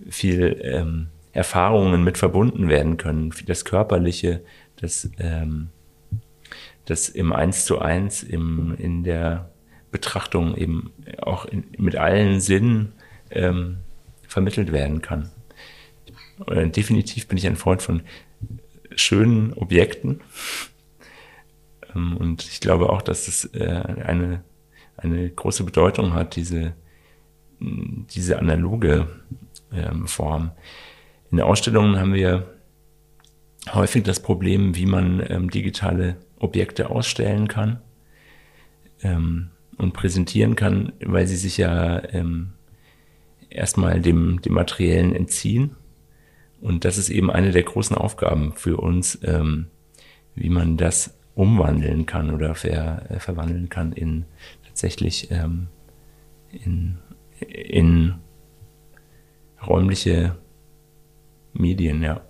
viel 0.10 0.62
ähm, 0.64 1.08
Erfahrungen 1.34 2.06
mit 2.06 2.18
verbunden 2.18 2.70
werden 2.70 2.96
können. 2.96 3.34
Das 3.48 3.66
Körperliche, 3.66 4.44
das, 4.78 5.12
ähm, 5.20 5.70
das 6.86 7.10
im 7.10 7.34
Eins 7.34 7.66
zu 7.66 7.80
eins, 7.80 8.24
im, 8.24 8.74
in 8.78 9.04
der 9.04 9.52
Betrachtung 9.92 10.56
eben 10.56 10.94
auch 11.22 11.44
in, 11.44 11.66
mit 11.78 11.98
allen 11.98 12.40
Sinnen 12.40 12.94
ähm, 13.30 13.80
vermittelt 14.26 14.72
werden 14.72 15.02
kann. 15.02 15.30
Und 16.46 16.78
definitiv 16.78 17.28
bin 17.28 17.38
ich 17.38 17.46
ein 17.46 17.58
Freund 17.58 17.82
von 17.82 18.04
schönen 18.96 19.52
Objekten 19.54 20.22
und 21.94 22.44
ich 22.44 22.60
glaube 22.60 22.90
auch, 22.90 23.02
dass 23.02 23.28
es 23.28 23.46
äh, 23.54 23.68
eine, 23.68 24.44
eine 24.98 25.30
große 25.30 25.64
Bedeutung 25.64 26.14
hat, 26.14 26.36
diese, 26.36 26.74
diese 27.60 28.40
analoge 28.40 29.08
ähm, 29.72 30.08
Form. 30.08 30.52
In 31.32 31.42
Ausstellungen 31.42 32.00
haben 32.00 32.14
wir 32.14 32.54
häufig 33.72 34.04
das 34.04 34.22
Problem, 34.22 34.76
wie 34.76 34.86
man 34.86 35.24
ähm, 35.30 35.50
digitale 35.50 36.18
Objekte 36.40 36.90
ausstellen 36.90 37.48
kann 37.48 37.80
und 39.02 39.92
präsentieren 39.94 40.56
kann, 40.56 40.94
weil 41.04 41.28
sie 41.28 41.36
sich 41.36 41.58
ja 41.58 42.02
erstmal 43.50 44.00
dem, 44.00 44.42
dem 44.42 44.54
Materiellen 44.54 45.14
entziehen. 45.14 45.76
Und 46.62 46.86
das 46.86 46.98
ist 46.98 47.10
eben 47.10 47.30
eine 47.30 47.52
der 47.52 47.64
großen 47.64 47.98
Aufgaben 47.98 48.54
für 48.56 48.78
uns, 48.78 49.20
wie 50.36 50.50
man 50.50 50.78
das 50.78 51.18
umwandeln 51.36 52.06
kann 52.06 52.32
oder 52.32 52.56
ver, 52.56 53.10
äh, 53.10 53.20
verwandeln 53.20 53.70
kann 53.70 53.92
in 53.94 54.26
tatsächlich 54.68 55.30
ähm, 55.32 55.68
in, 56.52 56.98
in 57.40 58.16
räumliche 59.66 60.36
Medien, 61.54 62.02
ja. 62.04 62.22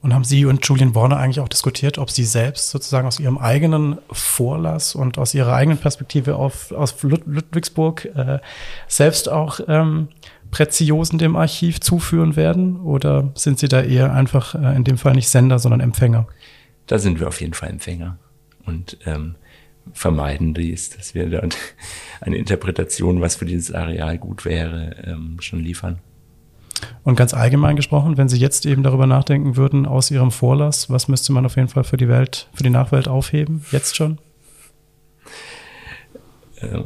Und 0.00 0.12
haben 0.12 0.24
Sie 0.24 0.44
und 0.46 0.66
Julian 0.66 0.96
Warner 0.96 1.16
eigentlich 1.18 1.38
auch 1.38 1.48
diskutiert, 1.48 1.96
ob 1.96 2.10
Sie 2.10 2.24
selbst 2.24 2.70
sozusagen 2.70 3.06
aus 3.06 3.20
Ihrem 3.20 3.38
eigenen 3.38 3.98
Vorlass 4.10 4.96
und 4.96 5.16
aus 5.16 5.32
Ihrer 5.32 5.54
eigenen 5.54 5.78
Perspektive 5.78 6.34
auf, 6.34 6.72
aus 6.72 7.00
Ludwigsburg 7.02 8.06
äh, 8.16 8.40
selbst 8.88 9.28
auch 9.28 9.60
ähm, 9.68 10.08
Präziosen 10.50 11.18
dem 11.18 11.36
Archiv 11.36 11.80
zuführen 11.80 12.34
werden? 12.34 12.80
Oder 12.80 13.30
sind 13.34 13.60
Sie 13.60 13.68
da 13.68 13.80
eher 13.80 14.12
einfach 14.12 14.56
äh, 14.56 14.74
in 14.74 14.82
dem 14.82 14.98
Fall 14.98 15.14
nicht 15.14 15.28
Sender, 15.28 15.60
sondern 15.60 15.80
Empfänger? 15.80 16.26
Da 16.86 16.98
sind 16.98 17.20
wir 17.20 17.28
auf 17.28 17.40
jeden 17.40 17.54
Fall 17.54 17.70
Empfänger 17.70 18.18
und 18.64 18.98
ähm, 19.06 19.36
vermeiden 19.92 20.54
dies, 20.54 20.90
dass 20.90 21.14
wir 21.14 21.28
dort 21.28 21.56
eine 22.20 22.36
Interpretation, 22.36 23.20
was 23.20 23.36
für 23.36 23.44
dieses 23.44 23.72
Areal 23.72 24.18
gut 24.18 24.44
wäre, 24.44 24.96
ähm, 25.04 25.36
schon 25.40 25.60
liefern. 25.60 25.98
Und 27.04 27.16
ganz 27.16 27.34
allgemein 27.34 27.76
gesprochen, 27.76 28.16
wenn 28.16 28.28
Sie 28.28 28.38
jetzt 28.38 28.66
eben 28.66 28.82
darüber 28.82 29.06
nachdenken 29.06 29.56
würden, 29.56 29.86
aus 29.86 30.10
Ihrem 30.10 30.30
Vorlass, 30.30 30.90
was 30.90 31.08
müsste 31.08 31.32
man 31.32 31.46
auf 31.46 31.56
jeden 31.56 31.68
Fall 31.68 31.84
für 31.84 31.96
die 31.96 32.08
Welt, 32.08 32.48
für 32.54 32.64
die 32.64 32.70
Nachwelt 32.70 33.08
aufheben? 33.08 33.64
Jetzt 33.70 33.96
schon? 33.96 34.18
Ähm, 36.60 36.84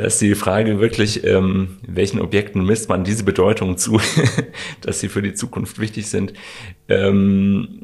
da 0.00 0.06
ist 0.06 0.18
die 0.22 0.34
Frage 0.34 0.80
wirklich, 0.80 1.24
ähm, 1.24 1.76
welchen 1.86 2.22
Objekten 2.22 2.64
misst 2.64 2.88
man 2.88 3.04
diese 3.04 3.22
Bedeutung 3.22 3.76
zu, 3.76 4.00
dass 4.80 4.98
sie 4.98 5.10
für 5.10 5.20
die 5.20 5.34
Zukunft 5.34 5.78
wichtig 5.78 6.06
sind. 6.06 6.32
Ähm, 6.88 7.82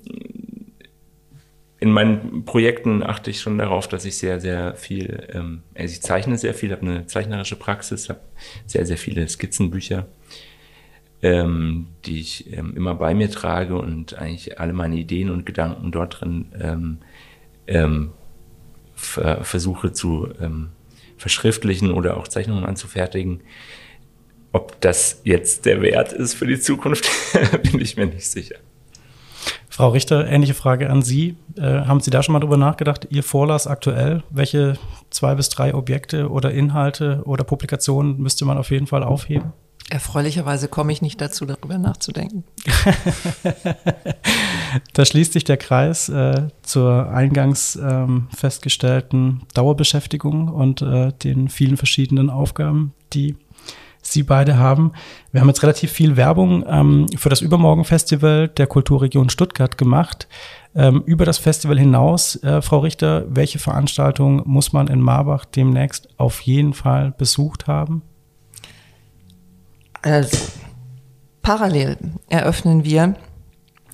in 1.79 1.91
meinen 1.91 2.47
Projekten 2.47 3.03
achte 3.03 3.31
ich 3.31 3.43
schon 3.43 3.59
darauf, 3.59 3.87
dass 3.87 4.07
ich 4.07 4.17
sehr, 4.17 4.41
sehr 4.41 4.77
viel, 4.77 5.29
ähm, 5.31 5.63
also 5.75 5.93
ich 5.93 6.01
zeichne 6.01 6.39
sehr 6.39 6.55
viel, 6.55 6.73
habe 6.73 6.81
eine 6.81 7.07
zeichnerische 7.07 7.57
Praxis, 7.57 8.09
habe 8.09 8.21
sehr, 8.65 8.87
sehr 8.87 8.97
viele 8.97 9.29
Skizzenbücher, 9.29 10.07
ähm, 11.21 11.89
die 12.07 12.21
ich 12.21 12.51
ähm, 12.57 12.75
immer 12.75 12.95
bei 12.95 13.15
mir 13.15 13.31
trage 13.31 13.77
und 13.77 14.15
eigentlich 14.15 14.59
alle 14.59 14.73
meine 14.73 14.97
Ideen 14.97 15.29
und 15.29 15.45
Gedanken 15.45 15.93
dort 15.93 16.23
drin 16.23 16.47
ähm, 16.59 16.99
ähm, 17.67 18.13
ver 18.95 19.45
versuche 19.45 19.93
zu 19.93 20.31
ähm, 20.41 20.71
verschriftlichen 21.17 21.93
oder 21.93 22.17
auch 22.17 22.29
Zeichnungen 22.29 22.65
anzufertigen. 22.65 23.41
Ob 24.53 24.81
das 24.81 25.21
jetzt 25.25 25.67
der 25.67 25.83
Wert 25.83 26.13
ist 26.13 26.35
für 26.35 26.47
die 26.47 26.59
Zukunft, 26.59 27.09
bin 27.63 27.81
ich 27.81 27.97
mir 27.97 28.07
nicht 28.07 28.31
sicher. 28.31 28.57
Frau 29.69 29.91
Richter, 29.91 30.27
ähnliche 30.27 30.55
Frage 30.55 30.89
an 30.89 31.03
Sie. 31.03 31.37
Äh, 31.59 31.63
haben 31.63 32.01
Sie 32.01 32.11
da 32.11 32.23
schon 32.23 32.33
mal 32.33 32.41
drüber 32.41 32.57
nachgedacht, 32.57 33.09
Ihr 33.11 33.23
Vorlass 33.23 33.67
aktuell, 33.67 34.23
welche 34.31 34.79
zwei 35.11 35.35
bis 35.35 35.51
drei 35.51 35.75
Objekte 35.75 36.31
oder 36.31 36.51
Inhalte 36.51 37.21
oder 37.27 37.45
Publikationen 37.45 38.17
müsste 38.17 38.47
man 38.47 38.57
auf 38.57 38.71
jeden 38.71 38.87
Fall 38.87 39.03
aufheben? 39.03 39.53
Erfreulicherweise 39.89 40.67
komme 40.67 40.93
ich 40.93 41.01
nicht 41.01 41.21
dazu, 41.21 41.47
darüber 41.47 41.79
nachzudenken. 41.79 42.43
da 44.95 45.05
schließt 45.05 45.33
sich 45.33 45.45
der 45.45 45.57
Kreis 45.57 46.09
äh, 46.09 46.49
zur 46.63 47.11
eingangs 47.11 47.77
ähm, 47.77 48.27
festgestellten 48.35 49.43
Dauerbeschäftigung 49.55 50.49
und 50.49 50.83
äh, 50.83 51.13
den 51.13 51.49
vielen 51.49 51.77
verschiedenen 51.77 52.31
Aufgaben, 52.31 52.95
die 53.13 53.37
Sie 54.03 54.23
beide 54.23 54.57
haben. 54.57 54.93
Wir 55.33 55.41
haben 55.41 55.49
jetzt 55.49 55.63
relativ 55.63 55.93
viel 55.93 56.17
Werbung 56.17 56.65
ähm, 56.69 57.07
für 57.17 57.29
das 57.29 57.41
Übermorgen-Festival 57.41 58.49
der 58.49 58.67
Kulturregion 58.67 59.31
Stuttgart 59.31 59.79
gemacht. 59.79 60.29
Ähm, 60.75 61.03
über 61.07 61.25
das 61.25 61.39
Festival 61.39 61.79
hinaus, 61.79 62.37
äh, 62.43 62.61
Frau 62.61 62.81
Richter, 62.81 63.25
welche 63.29 63.59
Veranstaltung 63.59 64.43
muss 64.47 64.73
man 64.73 64.89
in 64.89 65.01
Marbach 65.01 65.45
demnächst 65.45 66.09
auf 66.19 66.41
jeden 66.41 66.73
Fall 66.73 67.13
besucht 67.17 67.67
haben? 67.67 68.03
Also, 70.03 70.37
parallel 71.43 71.97
eröffnen 72.29 72.85
wir 72.85 73.15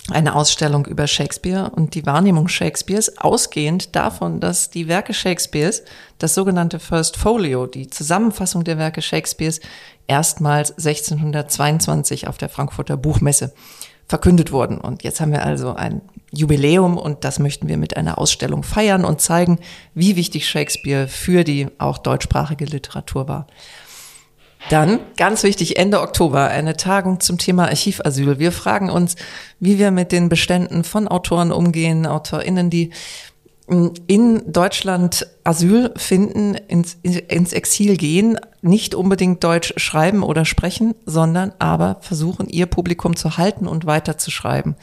eine 0.09 0.35
Ausstellung 0.35 0.85
über 0.85 1.07
Shakespeare 1.07 1.71
und 1.73 1.95
die 1.95 2.05
Wahrnehmung 2.05 2.49
Shakespeares, 2.49 3.17
ausgehend 3.19 3.95
davon, 3.95 4.41
dass 4.41 4.69
die 4.69 4.87
Werke 4.87 5.13
Shakespeares, 5.13 5.83
das 6.17 6.35
sogenannte 6.35 6.79
First 6.79 7.15
Folio, 7.15 7.67
die 7.67 7.89
Zusammenfassung 7.89 8.65
der 8.65 8.77
Werke 8.77 9.01
Shakespeares, 9.01 9.61
erstmals 10.07 10.71
1622 10.71 12.27
auf 12.27 12.37
der 12.37 12.49
Frankfurter 12.49 12.97
Buchmesse 12.97 13.53
verkündet 14.07 14.51
wurden. 14.51 14.77
Und 14.79 15.03
jetzt 15.03 15.21
haben 15.21 15.31
wir 15.31 15.45
also 15.45 15.73
ein 15.73 16.01
Jubiläum 16.31 16.97
und 16.97 17.23
das 17.23 17.39
möchten 17.39 17.69
wir 17.69 17.77
mit 17.77 17.95
einer 17.95 18.17
Ausstellung 18.17 18.63
feiern 18.63 19.05
und 19.05 19.21
zeigen, 19.21 19.59
wie 19.93 20.17
wichtig 20.17 20.49
Shakespeare 20.49 21.07
für 21.07 21.45
die 21.45 21.67
auch 21.77 21.97
deutschsprachige 21.97 22.65
Literatur 22.65 23.29
war. 23.29 23.47
Dann, 24.69 24.99
ganz 25.17 25.43
wichtig, 25.43 25.77
Ende 25.77 26.01
Oktober, 26.01 26.47
eine 26.47 26.77
Tagung 26.77 27.19
zum 27.19 27.37
Thema 27.37 27.65
Archivasyl. 27.65 28.39
Wir 28.39 28.51
fragen 28.51 28.89
uns, 28.89 29.15
wie 29.59 29.77
wir 29.77 29.91
mit 29.91 30.11
den 30.11 30.29
Beständen 30.29 30.83
von 30.83 31.07
Autoren 31.07 31.51
umgehen, 31.51 32.05
AutorInnen, 32.05 32.69
die 32.69 32.91
in 34.07 34.51
Deutschland 34.51 35.27
Asyl 35.43 35.93
finden, 35.95 36.55
ins, 36.55 36.97
ins 37.01 37.53
Exil 37.53 37.95
gehen, 37.95 38.37
nicht 38.61 38.93
unbedingt 38.93 39.43
Deutsch 39.43 39.73
schreiben 39.77 40.21
oder 40.21 40.43
sprechen, 40.43 40.95
sondern 41.05 41.53
aber 41.59 41.97
versuchen, 42.01 42.49
ihr 42.49 42.65
Publikum 42.65 43.15
zu 43.15 43.37
halten 43.37 43.67
und 43.67 43.85
weiterzuschreiben. 43.85 44.75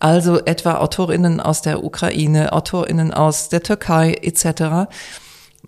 Also 0.00 0.44
etwa 0.44 0.78
Autorinnen 0.78 1.40
aus 1.40 1.62
der 1.62 1.84
Ukraine, 1.84 2.52
Autorinnen 2.52 3.14
aus 3.14 3.48
der 3.48 3.62
Türkei 3.62 4.14
etc., 4.20 4.90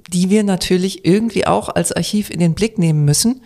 die 0.09 0.31
wir 0.31 0.45
natürlich 0.45 1.05
irgendwie 1.05 1.47
auch 1.47 1.69
als 1.69 1.93
Archiv 1.93 2.31
in 2.31 2.41
den 2.41 2.55
Blick 2.55 2.79
nehmen 2.79 3.05
müssen, 3.05 3.43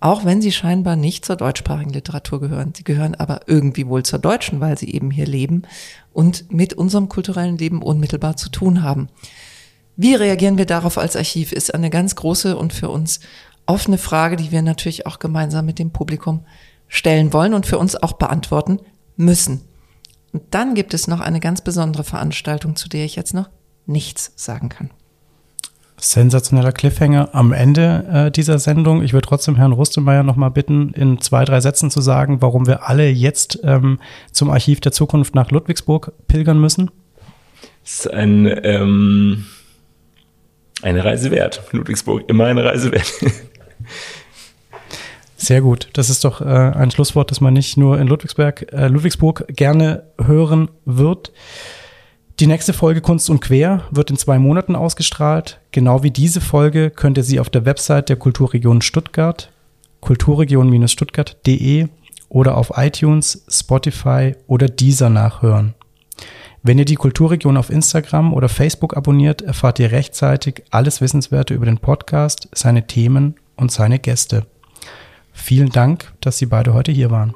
auch 0.00 0.24
wenn 0.24 0.42
sie 0.42 0.52
scheinbar 0.52 0.96
nicht 0.96 1.24
zur 1.24 1.36
deutschsprachigen 1.36 1.92
Literatur 1.92 2.40
gehören. 2.40 2.74
Sie 2.76 2.84
gehören 2.84 3.14
aber 3.14 3.42
irgendwie 3.46 3.86
wohl 3.86 4.02
zur 4.02 4.18
deutschen, 4.18 4.60
weil 4.60 4.76
sie 4.76 4.92
eben 4.92 5.10
hier 5.10 5.26
leben 5.26 5.62
und 6.12 6.52
mit 6.52 6.74
unserem 6.74 7.08
kulturellen 7.08 7.56
Leben 7.56 7.82
unmittelbar 7.82 8.36
zu 8.36 8.50
tun 8.50 8.82
haben. 8.82 9.08
Wie 9.96 10.14
reagieren 10.14 10.58
wir 10.58 10.66
darauf 10.66 10.98
als 10.98 11.16
Archiv, 11.16 11.52
ist 11.52 11.72
eine 11.72 11.88
ganz 11.88 12.16
große 12.16 12.56
und 12.56 12.72
für 12.72 12.90
uns 12.90 13.20
offene 13.66 13.96
Frage, 13.96 14.36
die 14.36 14.50
wir 14.50 14.60
natürlich 14.60 15.06
auch 15.06 15.18
gemeinsam 15.18 15.64
mit 15.64 15.78
dem 15.78 15.90
Publikum 15.90 16.44
stellen 16.88 17.32
wollen 17.32 17.54
und 17.54 17.64
für 17.64 17.78
uns 17.78 17.96
auch 17.96 18.12
beantworten 18.14 18.80
müssen. 19.16 19.62
Und 20.32 20.42
dann 20.50 20.74
gibt 20.74 20.94
es 20.94 21.06
noch 21.06 21.20
eine 21.20 21.40
ganz 21.40 21.60
besondere 21.60 22.04
Veranstaltung, 22.04 22.76
zu 22.76 22.88
der 22.88 23.04
ich 23.04 23.16
jetzt 23.16 23.34
noch 23.34 23.48
nichts 23.86 24.32
sagen 24.36 24.68
kann. 24.68 24.90
Sensationeller 25.96 26.72
Cliffhanger 26.72 27.30
am 27.32 27.52
Ende 27.52 28.04
äh, 28.12 28.30
dieser 28.30 28.58
Sendung. 28.58 29.02
Ich 29.02 29.12
würde 29.12 29.26
trotzdem 29.26 29.56
Herrn 29.56 29.72
Rustemeyer 29.72 30.22
noch 30.22 30.36
mal 30.36 30.48
bitten, 30.48 30.92
in 30.92 31.20
zwei, 31.20 31.44
drei 31.44 31.60
Sätzen 31.60 31.90
zu 31.90 32.00
sagen, 32.00 32.42
warum 32.42 32.66
wir 32.66 32.88
alle 32.88 33.08
jetzt 33.08 33.60
ähm, 33.62 34.00
zum 34.32 34.50
Archiv 34.50 34.80
der 34.80 34.92
Zukunft 34.92 35.34
nach 35.34 35.50
Ludwigsburg 35.50 36.12
pilgern 36.26 36.60
müssen. 36.60 36.90
Es 37.84 38.00
ist 38.00 38.12
ein, 38.12 38.46
ähm, 38.64 39.46
eine 40.82 41.04
Reise 41.04 41.30
wert. 41.30 41.62
Ludwigsburg, 41.70 42.28
immer 42.28 42.46
eine 42.46 42.64
Reise 42.64 42.90
wert. 42.92 43.12
Sehr 45.36 45.60
gut. 45.60 45.90
Das 45.92 46.08
ist 46.10 46.24
doch 46.24 46.40
äh, 46.40 46.44
ein 46.44 46.90
Schlusswort, 46.90 47.30
das 47.30 47.40
man 47.40 47.52
nicht 47.52 47.76
nur 47.76 47.98
in 48.00 48.08
Ludwigsburg, 48.08 48.72
äh, 48.72 48.88
Ludwigsburg 48.88 49.44
gerne 49.48 50.04
hören 50.18 50.70
wird. 50.86 51.32
Die 52.40 52.48
nächste 52.48 52.72
Folge 52.72 53.00
Kunst 53.00 53.30
und 53.30 53.40
Quer 53.40 53.84
wird 53.92 54.10
in 54.10 54.16
zwei 54.16 54.40
Monaten 54.40 54.74
ausgestrahlt. 54.74 55.60
Genau 55.70 56.02
wie 56.02 56.10
diese 56.10 56.40
Folge 56.40 56.90
könnt 56.90 57.16
ihr 57.16 57.22
sie 57.22 57.38
auf 57.38 57.48
der 57.48 57.64
Website 57.64 58.08
der 58.08 58.16
Kulturregion 58.16 58.82
Stuttgart, 58.82 59.52
kulturregion-stuttgart.de 60.00 61.86
oder 62.28 62.56
auf 62.56 62.72
iTunes, 62.74 63.44
Spotify 63.48 64.34
oder 64.48 64.68
Deezer 64.68 65.10
nachhören. 65.10 65.74
Wenn 66.64 66.78
ihr 66.78 66.84
die 66.84 66.96
Kulturregion 66.96 67.56
auf 67.56 67.70
Instagram 67.70 68.34
oder 68.34 68.48
Facebook 68.48 68.96
abonniert, 68.96 69.40
erfahrt 69.40 69.78
ihr 69.78 69.92
rechtzeitig 69.92 70.64
alles 70.70 71.00
Wissenswerte 71.00 71.54
über 71.54 71.66
den 71.66 71.78
Podcast, 71.78 72.48
seine 72.52 72.88
Themen 72.88 73.36
und 73.54 73.70
seine 73.70 74.00
Gäste. 74.00 74.44
Vielen 75.32 75.70
Dank, 75.70 76.12
dass 76.20 76.38
Sie 76.38 76.46
beide 76.46 76.74
heute 76.74 76.90
hier 76.90 77.12
waren. 77.12 77.34